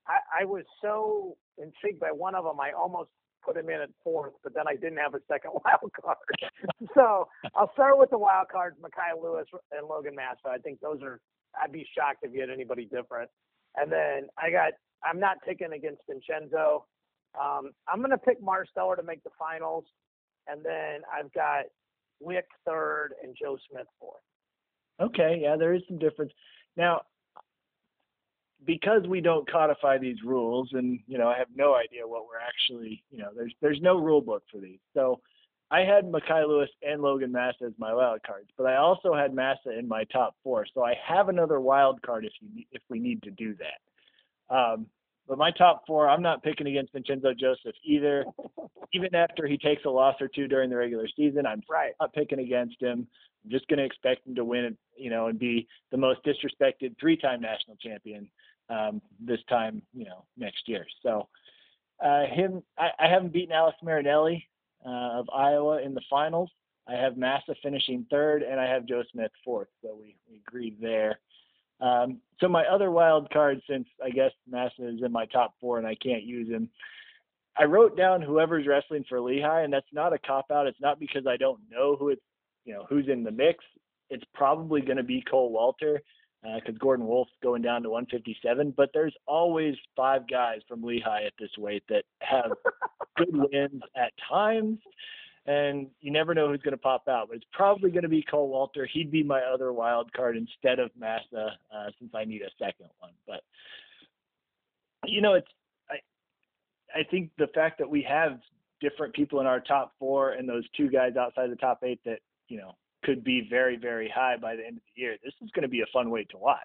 I, 0.07 0.43
I 0.43 0.45
was 0.45 0.63
so 0.81 1.37
intrigued 1.57 1.99
by 1.99 2.11
one 2.11 2.35
of 2.35 2.43
them, 2.43 2.59
I 2.59 2.71
almost 2.71 3.09
put 3.45 3.57
him 3.57 3.69
in 3.69 3.81
at 3.81 3.89
fourth, 4.03 4.33
but 4.43 4.53
then 4.53 4.67
I 4.67 4.75
didn't 4.75 4.97
have 4.97 5.13
a 5.13 5.19
second 5.27 5.51
wild 5.65 5.91
card. 6.01 6.17
so 6.95 7.27
I'll 7.55 7.71
start 7.73 7.99
with 7.99 8.09
the 8.09 8.17
wild 8.17 8.47
cards, 8.51 8.77
Mekhi 8.81 9.21
Lewis 9.21 9.45
and 9.71 9.87
Logan 9.87 10.15
Massa. 10.15 10.49
I 10.49 10.57
think 10.57 10.79
those 10.79 11.01
are. 11.03 11.19
I'd 11.61 11.71
be 11.71 11.85
shocked 11.95 12.19
if 12.23 12.33
you 12.33 12.41
had 12.41 12.49
anybody 12.49 12.85
different. 12.85 13.29
And 13.75 13.91
then 13.91 14.27
I 14.37 14.49
got. 14.49 14.73
I'm 15.03 15.19
not 15.19 15.37
picking 15.45 15.73
against 15.73 16.01
Vincenzo. 16.09 16.85
Um, 17.39 17.71
I'm 17.87 17.99
going 17.99 18.11
to 18.11 18.17
pick 18.17 18.41
Marsteller 18.41 18.95
to 18.95 19.03
make 19.03 19.23
the 19.23 19.31
finals, 19.37 19.85
and 20.47 20.63
then 20.63 21.01
I've 21.11 21.31
got 21.33 21.65
Wick 22.19 22.45
third 22.65 23.13
and 23.21 23.35
Joe 23.39 23.57
Smith 23.69 23.87
fourth. 23.99 24.21
Okay, 25.01 25.39
yeah, 25.41 25.55
there 25.57 25.73
is 25.73 25.81
some 25.87 25.97
difference. 25.97 26.31
Now, 26.77 27.01
because 28.65 29.03
we 29.07 29.21
don't 29.21 29.49
codify 29.49 29.97
these 29.97 30.17
rules 30.23 30.69
and 30.73 30.99
you 31.07 31.17
know 31.17 31.27
i 31.27 31.37
have 31.37 31.47
no 31.55 31.75
idea 31.75 32.07
what 32.07 32.25
we're 32.25 32.39
actually 32.39 33.03
you 33.11 33.17
know 33.17 33.29
there's 33.35 33.53
there's 33.61 33.79
no 33.81 33.97
rule 33.97 34.21
book 34.21 34.43
for 34.51 34.59
these. 34.59 34.79
So 34.93 35.19
i 35.71 35.79
had 35.79 36.05
Mekhi 36.05 36.47
lewis 36.47 36.69
and 36.81 37.01
logan 37.01 37.31
massa 37.31 37.65
as 37.65 37.73
my 37.77 37.93
wild 37.93 38.21
cards 38.25 38.49
but 38.57 38.65
i 38.65 38.77
also 38.77 39.13
had 39.13 39.33
massa 39.33 39.77
in 39.77 39.87
my 39.87 40.03
top 40.05 40.35
four. 40.43 40.65
So 40.73 40.83
i 40.83 40.93
have 41.05 41.29
another 41.29 41.59
wild 41.59 42.01
card 42.01 42.25
if 42.25 42.33
you 42.41 42.63
if 42.71 42.81
we 42.89 42.99
need 42.99 43.21
to 43.23 43.31
do 43.31 43.55
that. 43.55 44.55
Um, 44.55 44.87
but 45.27 45.37
my 45.37 45.51
top 45.51 45.83
four 45.87 46.09
i'm 46.09 46.21
not 46.21 46.43
picking 46.43 46.67
against 46.67 46.93
vincenzo 46.93 47.33
joseph 47.33 47.75
either. 47.83 48.25
Even 48.95 49.15
after 49.15 49.47
he 49.47 49.57
takes 49.57 49.85
a 49.85 49.89
loss 49.89 50.15
or 50.21 50.27
two 50.27 50.47
during 50.47 50.69
the 50.69 50.77
regular 50.77 51.07
season 51.15 51.45
i'm 51.45 51.63
right. 51.69 51.93
not 51.99 52.13
picking 52.13 52.39
against 52.39 52.81
him. 52.81 53.07
I'm 53.43 53.51
just 53.51 53.67
going 53.67 53.79
to 53.79 53.85
expect 53.85 54.25
him 54.25 54.35
to 54.35 54.45
win 54.45 54.77
you 54.95 55.09
know 55.09 55.27
and 55.27 55.39
be 55.39 55.67
the 55.91 55.97
most 55.97 56.19
disrespected 56.23 56.95
three-time 56.99 57.41
national 57.41 57.77
champion 57.77 58.29
um, 58.69 59.01
this 59.19 59.39
time, 59.49 59.81
you 59.93 60.05
know, 60.05 60.25
next 60.37 60.67
year. 60.67 60.85
So 61.01 61.27
uh, 62.03 62.25
him, 62.25 62.63
I, 62.77 62.89
I 62.99 63.07
haven't 63.07 63.33
beaten 63.33 63.53
Alex 63.53 63.77
Marinelli 63.83 64.47
uh, 64.85 65.19
of 65.19 65.29
Iowa 65.33 65.81
in 65.81 65.93
the 65.93 66.01
finals. 66.09 66.49
I 66.87 66.95
have 66.95 67.17
Massa 67.17 67.55
finishing 67.63 68.05
third, 68.09 68.43
and 68.43 68.59
I 68.59 68.67
have 68.67 68.85
Joe 68.85 69.03
Smith 69.11 69.31
fourth. 69.43 69.69
So 69.81 69.97
we, 69.99 70.17
we 70.29 70.75
there. 70.81 71.19
Um, 71.79 72.19
so 72.39 72.47
my 72.47 72.65
other 72.65 72.91
wild 72.91 73.29
card, 73.31 73.61
since 73.69 73.87
I 74.03 74.09
guess 74.09 74.31
Massa 74.49 74.87
is 74.87 75.01
in 75.03 75.11
my 75.11 75.25
top 75.27 75.53
four 75.59 75.77
and 75.77 75.87
I 75.87 75.95
can't 75.95 76.23
use 76.23 76.49
him, 76.49 76.69
I 77.57 77.65
wrote 77.65 77.95
down 77.95 78.21
whoever's 78.21 78.67
wrestling 78.67 79.05
for 79.07 79.21
Lehigh, 79.21 79.61
and 79.61 79.71
that's 79.71 79.85
not 79.91 80.13
a 80.13 80.17
cop 80.17 80.49
out. 80.51 80.67
It's 80.67 80.81
not 80.81 80.99
because 80.99 81.27
I 81.27 81.37
don't 81.37 81.59
know 81.69 81.95
who 81.95 82.09
it's, 82.09 82.21
you 82.65 82.73
know, 82.73 82.85
who's 82.89 83.07
in 83.07 83.23
the 83.23 83.31
mix. 83.31 83.63
It's 84.09 84.23
probably 84.33 84.81
going 84.81 84.97
to 84.97 85.03
be 85.03 85.23
Cole 85.29 85.51
Walter 85.51 86.01
because 86.43 86.75
uh, 86.75 86.79
Gordon 86.79 87.07
Wolf's 87.07 87.31
going 87.41 87.61
down 87.61 87.83
to 87.83 87.89
157. 87.89 88.73
But 88.75 88.89
there's 88.93 89.15
always 89.25 89.75
five 89.95 90.27
guys 90.27 90.59
from 90.67 90.83
Lehigh 90.83 91.23
at 91.25 91.33
this 91.39 91.51
weight 91.57 91.83
that 91.89 92.03
have 92.21 92.51
good 93.17 93.29
wins 93.31 93.81
at 93.95 94.11
times, 94.29 94.79
and 95.45 95.87
you 96.01 96.11
never 96.11 96.33
know 96.33 96.49
who's 96.49 96.61
going 96.61 96.73
to 96.73 96.77
pop 96.77 97.07
out. 97.07 97.29
But 97.29 97.37
it's 97.37 97.47
probably 97.53 97.91
going 97.91 98.03
to 98.03 98.09
be 98.09 98.23
Cole 98.23 98.49
Walter. 98.49 98.87
He'd 98.91 99.11
be 99.11 99.23
my 99.23 99.41
other 99.41 99.71
wild 99.71 100.11
card 100.13 100.35
instead 100.35 100.79
of 100.79 100.91
Massa, 100.99 101.57
uh, 101.73 101.89
since 101.99 102.11
I 102.13 102.25
need 102.25 102.41
a 102.41 102.51
second 102.59 102.89
one. 102.99 103.11
But 103.25 103.41
you 105.05 105.21
know, 105.21 105.33
it's 105.33 105.47
I 105.89 105.95
I 106.99 107.03
think 107.03 107.31
the 107.37 107.47
fact 107.47 107.79
that 107.79 107.89
we 107.89 108.05
have 108.07 108.39
different 108.81 109.13
people 109.13 109.39
in 109.39 109.47
our 109.47 109.61
top 109.61 109.93
four 109.97 110.33
and 110.33 110.47
those 110.47 110.65
two 110.75 110.89
guys 110.89 111.15
outside 111.15 111.49
the 111.49 111.55
top 111.55 111.79
eight 111.83 112.01
that 112.03 112.19
you 112.49 112.57
know 112.57 112.75
could 113.03 113.23
be 113.23 113.47
very, 113.49 113.77
very 113.77 114.11
high 114.13 114.37
by 114.37 114.55
the 114.55 114.65
end 114.65 114.77
of 114.77 114.83
the 114.95 115.01
year. 115.01 115.15
This 115.23 115.33
is 115.41 115.49
going 115.51 115.63
to 115.63 115.69
be 115.69 115.81
a 115.81 115.85
fun 115.91 116.09
way 116.09 116.25
to 116.31 116.37
watch. 116.37 116.59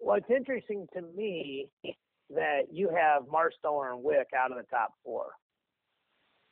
Well, 0.00 0.16
it's 0.16 0.30
interesting 0.30 0.86
to 0.94 1.02
me 1.02 1.68
that 2.30 2.62
you 2.70 2.88
have 2.90 3.24
Marsteller 3.24 3.92
and 3.92 4.02
Wick 4.02 4.28
out 4.36 4.52
of 4.52 4.58
the 4.58 4.64
top 4.70 4.92
four. 5.04 5.26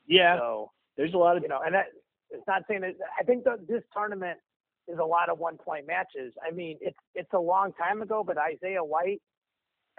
Yeah. 0.06 0.36
So 0.38 0.70
there's 0.96 1.14
a 1.14 1.18
lot 1.18 1.36
of 1.36 1.42
you 1.42 1.48
know, 1.48 1.60
and 1.64 1.74
that 1.74 1.86
it's 2.30 2.46
not 2.46 2.62
saying 2.68 2.80
that 2.80 2.94
I 3.18 3.22
think 3.22 3.44
that 3.44 3.66
this 3.68 3.82
tournament 3.92 4.38
is 4.88 4.98
a 4.98 5.04
lot 5.04 5.28
of 5.28 5.38
one 5.38 5.58
point 5.58 5.86
matches. 5.86 6.32
I 6.46 6.50
mean, 6.50 6.78
it's 6.80 6.96
it's 7.14 7.32
a 7.34 7.38
long 7.38 7.72
time 7.72 8.02
ago, 8.02 8.24
but 8.26 8.36
Isaiah 8.38 8.82
White 8.82 9.20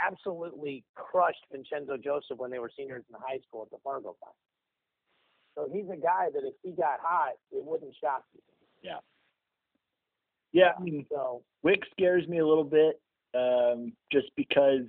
absolutely 0.06 0.84
crushed 0.96 1.46
Vincenzo 1.52 1.98
Joseph 1.98 2.38
when 2.38 2.52
they 2.52 2.60
were 2.60 2.72
seniors 2.76 3.04
in 3.10 3.16
high 3.20 3.40
school 3.48 3.64
at 3.64 3.72
the 3.72 3.78
Fargo 3.84 4.16
Final. 4.20 4.36
So 5.58 5.68
he's 5.74 5.90
a 5.92 5.98
guy 5.98 6.28
that 6.32 6.44
if 6.46 6.54
he 6.62 6.72
got 6.72 7.00
hot, 7.02 7.34
it 7.52 7.66
wouldn't 7.66 7.96
shock 8.00 8.24
you. 8.34 8.42
Yeah. 8.84 9.00
Yeah, 10.54 10.72
I 10.78 10.82
mean, 10.82 11.06
so 11.10 11.42
Wick 11.64 11.82
scares 11.92 12.28
me 12.28 12.38
a 12.38 12.46
little 12.48 12.64
bit, 12.64 13.02
um, 13.36 13.94
just 14.12 14.28
because, 14.36 14.86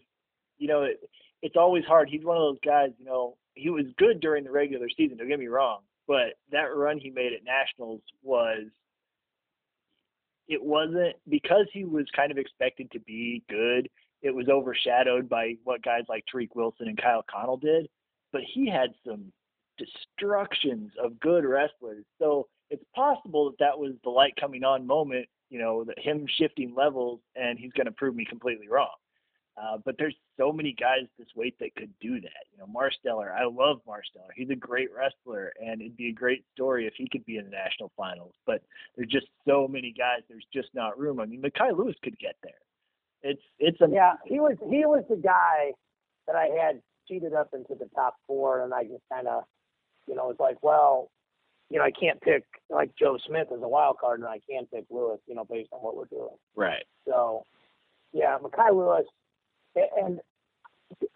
you 0.58 0.68
know, 0.68 0.82
it, 0.82 1.00
it's 1.40 1.56
always 1.56 1.84
hard. 1.84 2.10
He's 2.10 2.24
one 2.24 2.36
of 2.36 2.42
those 2.42 2.60
guys, 2.62 2.90
you 2.98 3.06
know, 3.06 3.36
he 3.54 3.70
was 3.70 3.86
good 3.96 4.20
during 4.20 4.44
the 4.44 4.50
regular 4.50 4.88
season. 4.94 5.16
Don't 5.16 5.28
get 5.28 5.38
me 5.38 5.46
wrong, 5.46 5.80
but 6.06 6.34
that 6.52 6.74
run 6.76 6.98
he 6.98 7.10
made 7.10 7.32
at 7.32 7.44
nationals 7.44 8.02
was. 8.22 8.66
It 10.48 10.62
wasn't 10.62 11.16
because 11.28 11.66
he 11.74 11.84
was 11.84 12.06
kind 12.16 12.30
of 12.30 12.38
expected 12.38 12.90
to 12.92 13.00
be 13.00 13.42
good. 13.50 13.90
It 14.22 14.34
was 14.34 14.48
overshadowed 14.48 15.28
by 15.28 15.54
what 15.64 15.82
guys 15.82 16.04
like 16.08 16.24
Tariq 16.32 16.48
Wilson 16.54 16.88
and 16.88 16.96
Kyle 16.96 17.24
Conel 17.30 17.58
did. 17.58 17.88
But 18.32 18.42
he 18.54 18.66
had 18.66 18.94
some 19.06 19.30
destructions 19.78 20.92
of 21.02 21.18
good 21.20 21.44
wrestlers. 21.44 22.04
So 22.18 22.48
it's 22.70 22.84
possible 22.94 23.50
that 23.50 23.58
that 23.58 23.78
was 23.78 23.92
the 24.04 24.10
light 24.10 24.34
coming 24.38 24.64
on 24.64 24.86
moment, 24.86 25.26
you 25.50 25.58
know, 25.58 25.84
that 25.84 25.98
him 25.98 26.26
shifting 26.38 26.74
levels, 26.76 27.20
and 27.36 27.58
he's 27.58 27.72
going 27.72 27.86
to 27.86 27.92
prove 27.92 28.14
me 28.14 28.24
completely 28.24 28.68
wrong. 28.68 28.94
Uh, 29.60 29.76
but 29.84 29.96
there's 29.98 30.14
so 30.36 30.52
many 30.52 30.72
guys 30.78 31.08
this 31.18 31.26
weight 31.34 31.54
that 31.58 31.74
could 31.74 31.92
do 32.00 32.20
that. 32.20 32.46
You 32.52 32.58
know, 32.58 32.66
Marsteller, 32.66 33.32
I 33.34 33.44
love 33.44 33.80
Marsteller. 33.88 34.30
He's 34.36 34.50
a 34.50 34.54
great 34.54 34.88
wrestler, 34.96 35.52
and 35.58 35.80
it'd 35.80 35.96
be 35.96 36.10
a 36.10 36.12
great 36.12 36.44
story 36.52 36.86
if 36.86 36.94
he 36.96 37.08
could 37.10 37.24
be 37.24 37.38
in 37.38 37.44
the 37.44 37.50
national 37.50 37.90
finals. 37.96 38.34
But 38.46 38.62
there's 38.96 39.10
just 39.10 39.26
so 39.48 39.66
many 39.66 39.92
guys. 39.96 40.20
There's 40.28 40.46
just 40.52 40.68
not 40.74 40.98
room. 40.98 41.18
I 41.18 41.26
mean, 41.26 41.42
Mekhi 41.42 41.76
Lewis 41.76 41.96
could 42.04 42.18
get 42.20 42.36
there. 42.42 42.52
It's 43.22 43.42
it's 43.58 43.80
a 43.80 43.88
yeah. 43.90 44.12
He 44.24 44.38
was 44.38 44.56
he 44.70 44.86
was 44.86 45.02
the 45.10 45.16
guy 45.16 45.72
that 46.28 46.36
I 46.36 46.50
had 46.64 46.80
cheated 47.08 47.34
up 47.34 47.48
into 47.52 47.74
the 47.74 47.88
top 47.96 48.14
four, 48.28 48.62
and 48.62 48.72
I 48.72 48.84
just 48.84 49.02
kind 49.12 49.26
of 49.26 49.42
you 50.08 50.14
know, 50.14 50.30
it's 50.30 50.40
like, 50.40 50.56
well, 50.62 51.10
you 51.70 51.78
know, 51.78 51.84
I 51.84 51.90
can't 51.90 52.20
pick 52.20 52.44
like 52.70 52.90
Joe 52.98 53.18
Smith 53.26 53.48
as 53.54 53.60
a 53.62 53.68
wild 53.68 53.98
card, 53.98 54.20
and 54.20 54.28
I 54.28 54.40
can 54.48 54.62
not 54.62 54.70
pick 54.70 54.84
Lewis, 54.90 55.20
you 55.26 55.34
know, 55.34 55.44
based 55.44 55.68
on 55.72 55.80
what 55.80 55.96
we're 55.96 56.06
doing. 56.06 56.36
Right. 56.56 56.84
So, 57.06 57.44
yeah, 58.12 58.38
Mekhi 58.42 58.70
Lewis, 58.72 59.06
and 59.96 60.20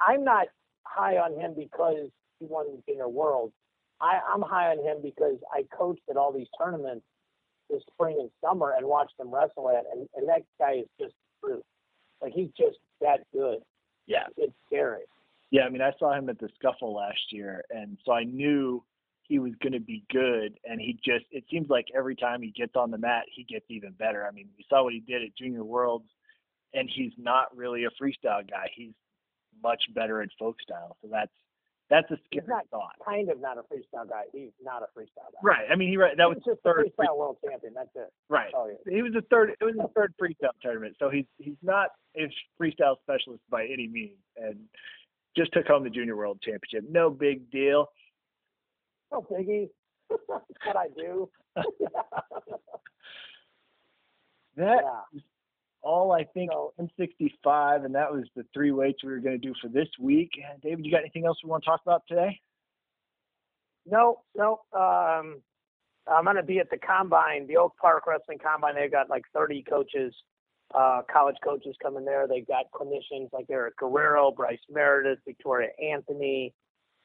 I'm 0.07 0.24
not 0.24 0.49
high 0.84 1.16
on 1.16 1.38
him 1.40 1.55
because 1.57 2.09
he 2.38 2.47
won 2.47 2.66
the 2.66 2.82
Junior 2.86 3.09
World. 3.09 3.53
I, 4.01 4.20
I'm 4.32 4.43
high 4.43 4.70
on 4.70 4.84
him 4.84 4.99
because 5.03 5.36
I 5.53 5.64
coached 5.76 6.03
at 6.11 6.16
all 6.16 6.32
these 6.32 6.49
tournaments 6.59 7.05
this 7.70 7.82
spring 7.95 8.16
and 8.20 8.30
summer 8.45 8.74
and 8.76 8.86
watched 8.86 9.14
him 9.18 9.32
wrestle 9.32 9.70
at, 9.70 9.84
and, 9.93 10.09
and 10.16 10.28
that 10.28 10.43
guy 10.59 10.80
is 10.80 10.86
just 11.01 11.14
true. 11.43 11.62
Like 12.20 12.32
he's 12.32 12.51
just 12.59 12.78
that 13.01 13.20
good. 13.32 13.59
Yeah. 14.07 14.26
It's 14.36 14.53
scary. 14.66 15.03
Yeah, 15.53 15.62
I 15.64 15.68
mean, 15.68 15.82
I 15.82 15.92
saw 15.98 16.12
him 16.14 16.28
at 16.30 16.38
the 16.40 16.48
scuffle 16.57 16.94
last 16.94 17.20
year, 17.30 17.62
and 17.70 17.98
so 18.05 18.12
I 18.12 18.24
knew 18.24 18.82
he 19.22 19.38
was 19.38 19.53
going 19.62 19.74
to 19.74 19.80
be 19.80 20.03
good. 20.11 20.59
And 20.64 20.80
he 20.80 20.94
just, 21.05 21.26
it 21.30 21.44
seems 21.50 21.68
like 21.68 21.86
every 21.94 22.16
time 22.16 22.40
he 22.42 22.50
gets 22.50 22.72
on 22.74 22.90
the 22.90 22.96
mat, 22.98 23.24
he 23.30 23.44
gets 23.44 23.66
even 23.68 23.92
better. 23.92 24.26
I 24.26 24.30
mean, 24.32 24.48
we 24.59 24.64
saw 24.68 24.82
what 24.82 24.94
he 24.94 25.00
did 25.00 25.22
at 25.22 25.36
Junior 25.36 25.62
Worlds, 25.62 26.09
and 26.74 26.88
he's 26.92 27.12
not 27.18 27.55
really 27.57 27.84
a 27.84 27.90
freestyle 28.03 28.48
guy. 28.48 28.68
He's 28.74 28.94
much 29.62 29.82
better 29.94 30.22
at 30.22 30.30
folk 30.38 30.57
style. 30.62 30.96
So 31.03 31.09
that's 31.12 31.30
that's 31.90 32.11
a 32.11 32.16
scary 32.24 32.44
He's 32.44 32.48
not 32.48 32.66
thought. 32.70 32.92
kind 33.05 33.28
of 33.28 33.38
not 33.38 33.59
a 33.59 33.62
freestyle 33.62 34.09
guy. 34.09 34.22
He's 34.32 34.53
not 34.64 34.82
a 34.82 34.86
freestyle 34.98 35.28
guy. 35.34 35.40
Right. 35.42 35.66
I 35.70 35.76
mean, 35.76 35.90
he 35.90 35.98
right. 35.98 36.16
That 36.16 36.26
was 36.30 36.38
He's 36.38 36.44
the 36.46 36.50
just 36.53 36.61
a 36.64 36.72
third. 36.72 36.90
free- 36.96 37.07
freestyle 37.07 37.18
world 37.18 37.36
champion. 37.46 37.74
That's 37.74 37.94
it. 37.94 38.11
right. 38.30 38.50
Oh 38.57 38.68
yeah. 38.70 38.92
He 38.96 39.03
was 39.03 39.12
the 39.12 39.20
third. 39.30 39.50
It 39.61 39.64
was 39.64 39.74
the 39.76 39.90
third 39.94 40.14
freestyle 40.20 40.57
tournament, 40.62 40.96
so 40.98 41.11
he's 41.11 41.26
he's 41.36 41.61
not 41.62 41.90
a 42.16 42.32
freestyle 42.59 42.96
specialist 43.03 43.42
by 43.50 43.64
any 43.66 43.86
means, 43.88 44.16
and 44.38 44.57
just 45.37 45.53
took 45.53 45.66
home 45.66 45.85
the 45.85 45.91
junior 45.91 46.16
world 46.16 46.41
championship. 46.43 46.89
No 46.91 47.11
big 47.11 47.51
deal. 47.51 47.89
No 49.11 49.22
biggie. 49.30 49.68
That's 50.11 50.45
what 50.66 50.76
I 50.76 50.89
do. 50.97 51.28
That 54.57 54.80
yeah. 54.83 55.20
all 55.83 56.12
I 56.12 56.24
think 56.24 56.51
So- 56.53 56.74
M65, 56.78 57.85
and 57.85 57.95
that 57.95 58.12
was 58.12 58.24
the 58.37 58.45
three 58.53 58.70
weights 58.70 59.03
we 59.03 59.11
were 59.11 59.18
going 59.18 59.41
to 59.41 59.47
do 59.47 59.55
for 59.62 59.68
this 59.68 59.89
week. 59.99 60.30
David, 60.62 60.85
you 60.85 60.93
got 60.93 61.01
anything 61.01 61.24
else 61.24 61.39
we 61.43 61.49
want 61.51 61.64
to 61.64 61.70
talk 61.70 61.80
about 61.87 62.03
today? 62.07 62.39
No, 63.87 64.20
no. 64.37 64.61
Um, 64.74 65.41
I'm 66.07 66.24
going 66.24 66.37
to 66.37 66.43
be 66.43 66.59
at 66.59 66.68
the 66.70 66.76
combine, 66.76 67.47
the 67.47 67.57
Oak 67.57 67.74
Park 67.80 68.07
Wrestling 68.07 68.39
Combine. 68.39 68.74
They've 68.74 68.91
got 68.93 69.09
like 69.09 69.24
30 69.35 69.62
coaches, 69.68 70.14
uh, 70.75 71.03
college 71.12 71.37
coaches 71.45 71.77
coming 71.83 72.05
there. 72.05 72.27
They've 72.27 72.47
got 72.47 72.66
clinicians 72.75 73.33
like 73.33 73.47
Eric 73.51 73.77
Guerrero, 73.77 74.31
Bryce 74.31 74.59
Meredith, 74.70 75.18
Victoria 75.27 75.68
Anthony, 75.83 76.55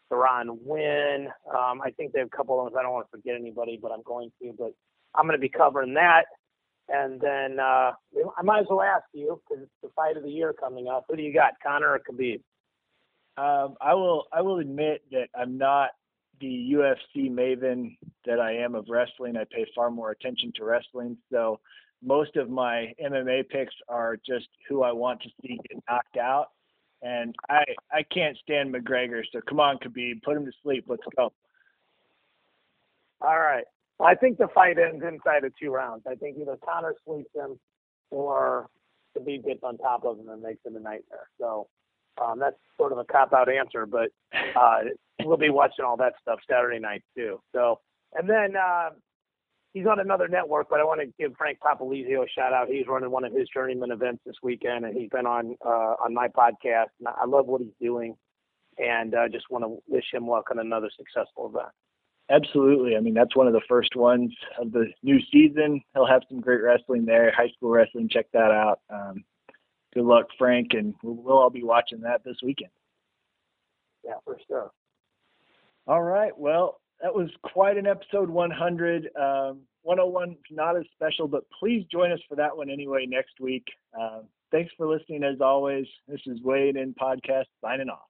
Theron 0.09 0.59
Wynn. 0.63 1.28
Um, 1.49 1.82
I 1.82 1.91
think 1.91 2.13
they 2.13 2.20
have 2.20 2.30
a 2.34 2.36
couple 2.36 2.59
of 2.59 2.68
others. 2.68 2.78
I 2.80 2.84
don't 2.84 2.93
want 2.93 3.07
to 3.11 3.18
forget 3.18 3.36
anybody, 3.36 3.80
but 3.82 3.91
I'm 3.91 4.03
going 4.03 4.32
to. 4.41 4.53
But 4.57 4.74
I'm 5.15 5.26
going 5.26 5.38
to 5.38 5.41
be 5.41 5.49
covering 5.49 5.93
that. 5.95 6.26
And 6.89 7.20
then 7.20 7.59
uh, 7.59 7.91
I 8.38 8.41
might 8.43 8.61
as 8.61 8.68
well 8.70 8.82
ask 8.82 9.03
you 9.13 9.41
because 9.47 9.63
it's 9.63 9.72
the 9.84 9.89
fight 9.95 10.15
of 10.15 10.24
the 10.24 10.32
year 10.32 10.53
coming 10.53 10.88
up. 10.88 11.05
Who 11.09 11.18
do 11.18 11.24
you 11.24 11.34
got, 11.34 11.53
Conor 11.61 11.93
or 11.93 11.99
Khabib? 11.99 12.41
Um, 13.38 13.76
I 13.82 13.93
will. 13.93 14.26
I 14.32 14.41
will 14.41 14.59
admit 14.59 15.03
that 15.11 15.28
I'm 15.38 15.57
not 15.57 15.89
the 16.39 16.72
UFC 16.74 17.30
maven 17.30 17.97
that 18.26 18.39
I 18.39 18.53
am 18.57 18.76
of 18.76 18.86
wrestling. 18.89 19.36
I 19.38 19.43
pay 19.51 19.65
far 19.76 19.91
more 19.91 20.11
attention 20.11 20.53
to 20.55 20.63
wrestling, 20.63 21.18
so 21.32 21.59
most 22.03 22.35
of 22.35 22.49
my 22.49 22.93
MMA 23.03 23.49
picks 23.49 23.73
are 23.87 24.17
just 24.25 24.47
who 24.69 24.83
I 24.83 24.91
want 24.91 25.21
to 25.21 25.29
see 25.41 25.59
get 25.69 25.81
knocked 25.89 26.17
out. 26.17 26.47
And 27.01 27.35
I 27.49 27.63
I 27.91 28.03
can't 28.03 28.37
stand 28.37 28.73
McGregor, 28.73 29.21
so 29.31 29.39
come 29.47 29.59
on, 29.59 29.77
Khabib, 29.77 30.23
put 30.23 30.37
him 30.37 30.45
to 30.45 30.51
sleep. 30.63 30.85
Let's 30.87 31.03
go. 31.15 31.31
All 33.21 33.39
right. 33.39 33.65
I 33.99 34.15
think 34.15 34.37
the 34.37 34.47
fight 34.53 34.77
ends 34.77 35.03
inside 35.07 35.43
of 35.43 35.53
two 35.59 35.71
rounds. 35.71 36.03
I 36.07 36.15
think 36.15 36.37
either 36.39 36.57
Conor 36.63 36.93
sweeps 37.03 37.29
him 37.35 37.59
or 38.11 38.67
Khabib 39.17 39.45
gets 39.45 39.61
on 39.63 39.77
top 39.77 40.05
of 40.05 40.19
him 40.19 40.29
and 40.29 40.41
makes 40.41 40.59
it 40.65 40.73
a 40.73 40.79
nightmare. 40.79 41.29
So 41.39 41.67
um, 42.23 42.39
that's 42.39 42.57
sort 42.77 42.91
of 42.91 42.99
a 42.99 43.05
cop 43.05 43.33
out 43.33 43.49
answer, 43.49 43.85
but 43.85 44.09
uh, 44.55 44.79
we'll 45.23 45.37
be 45.37 45.49
watching 45.49 45.85
all 45.85 45.97
that 45.97 46.13
stuff 46.21 46.39
Saturday 46.49 46.79
night 46.79 47.03
too. 47.15 47.39
So 47.53 47.79
and 48.13 48.29
then 48.29 48.55
uh, 48.55 48.89
he's 49.74 49.86
on 49.86 49.99
another 49.99 50.28
network, 50.28 50.70
but 50.70 50.80
I 50.80 50.84
want 50.84 51.01
to 51.01 51.07
give 51.20 51.36
Frank 51.38 51.59
Popolizio 51.59 52.24
a 52.24 52.30
shout 52.30 52.53
out. 52.53 52.68
He's 52.68 52.88
running 52.88 53.11
one 53.11 53.24
of 53.24 53.34
his 53.34 53.47
Journeymen 53.53 53.91
events 53.91 54.22
this 54.26 54.36
weekend, 54.41 54.86
and 54.86 54.97
he's 54.97 55.09
been 55.09 55.26
on 55.26 55.55
uh, 55.65 55.95
on 56.03 56.13
my 56.13 56.28
podcast. 56.28 56.88
And 56.99 57.07
I 57.07 57.26
love 57.26 57.47
what 57.47 57.61
he's 57.61 57.74
doing, 57.82 58.15
and 58.78 59.13
uh, 59.13 59.28
just 59.30 59.49
want 59.49 59.63
to 59.63 59.78
wish 59.88 60.05
him 60.11 60.28
luck 60.28 60.45
on 60.51 60.59
another 60.59 60.89
successful 60.97 61.49
event. 61.53 61.72
Absolutely. 62.30 62.97
I 62.97 62.99
mean, 62.99 63.13
that's 63.13 63.36
one 63.38 63.47
of 63.47 63.53
the 63.53 63.61
first 63.70 63.95
ones 63.95 64.34
of 64.59 64.74
the 64.74 64.88
new 65.01 65.20
season. 65.32 65.82
He'll 65.93 66.05
have 66.05 66.24
some 66.28 66.41
great 66.41 66.61
wrestling 66.61 67.05
there, 67.05 67.32
high 67.32 67.49
school 67.55 67.70
wrestling. 67.70 68.09
Check 68.09 68.26
that 68.34 68.51
out. 68.51 68.82
Um, 68.89 69.24
good 69.93 70.03
luck, 70.03 70.26
Frank, 70.38 70.72
and 70.74 70.93
we'll, 71.01 71.15
we'll 71.15 71.38
all 71.38 71.49
be 71.49 71.63
watching 71.63 72.01
that 72.01 72.26
this 72.26 72.36
weekend. 72.43 72.72
Yeah, 74.03 74.15
for 74.26 74.38
sure. 74.47 74.72
All 75.88 76.03
right. 76.03 76.38
Well, 76.38 76.82
that 77.01 77.13
was 77.13 77.29
quite 77.43 77.77
an 77.77 77.87
episode 77.87 78.29
100. 78.29 79.09
Um, 79.15 79.61
101 79.83 80.35
not 80.51 80.75
as 80.75 80.83
special, 80.93 81.27
but 81.27 81.43
please 81.57 81.85
join 81.91 82.11
us 82.11 82.19
for 82.27 82.35
that 82.35 82.55
one 82.55 82.69
anyway 82.69 83.05
next 83.07 83.39
week. 83.39 83.65
Um, 83.97 84.23
thanks 84.51 84.71
for 84.75 84.85
listening 84.85 85.23
as 85.23 85.39
always. 85.39 85.85
This 86.07 86.21
is 86.25 86.41
Wade 86.41 86.75
in 86.75 86.93
Podcast 86.93 87.45
signing 87.61 87.89
off. 87.89 88.07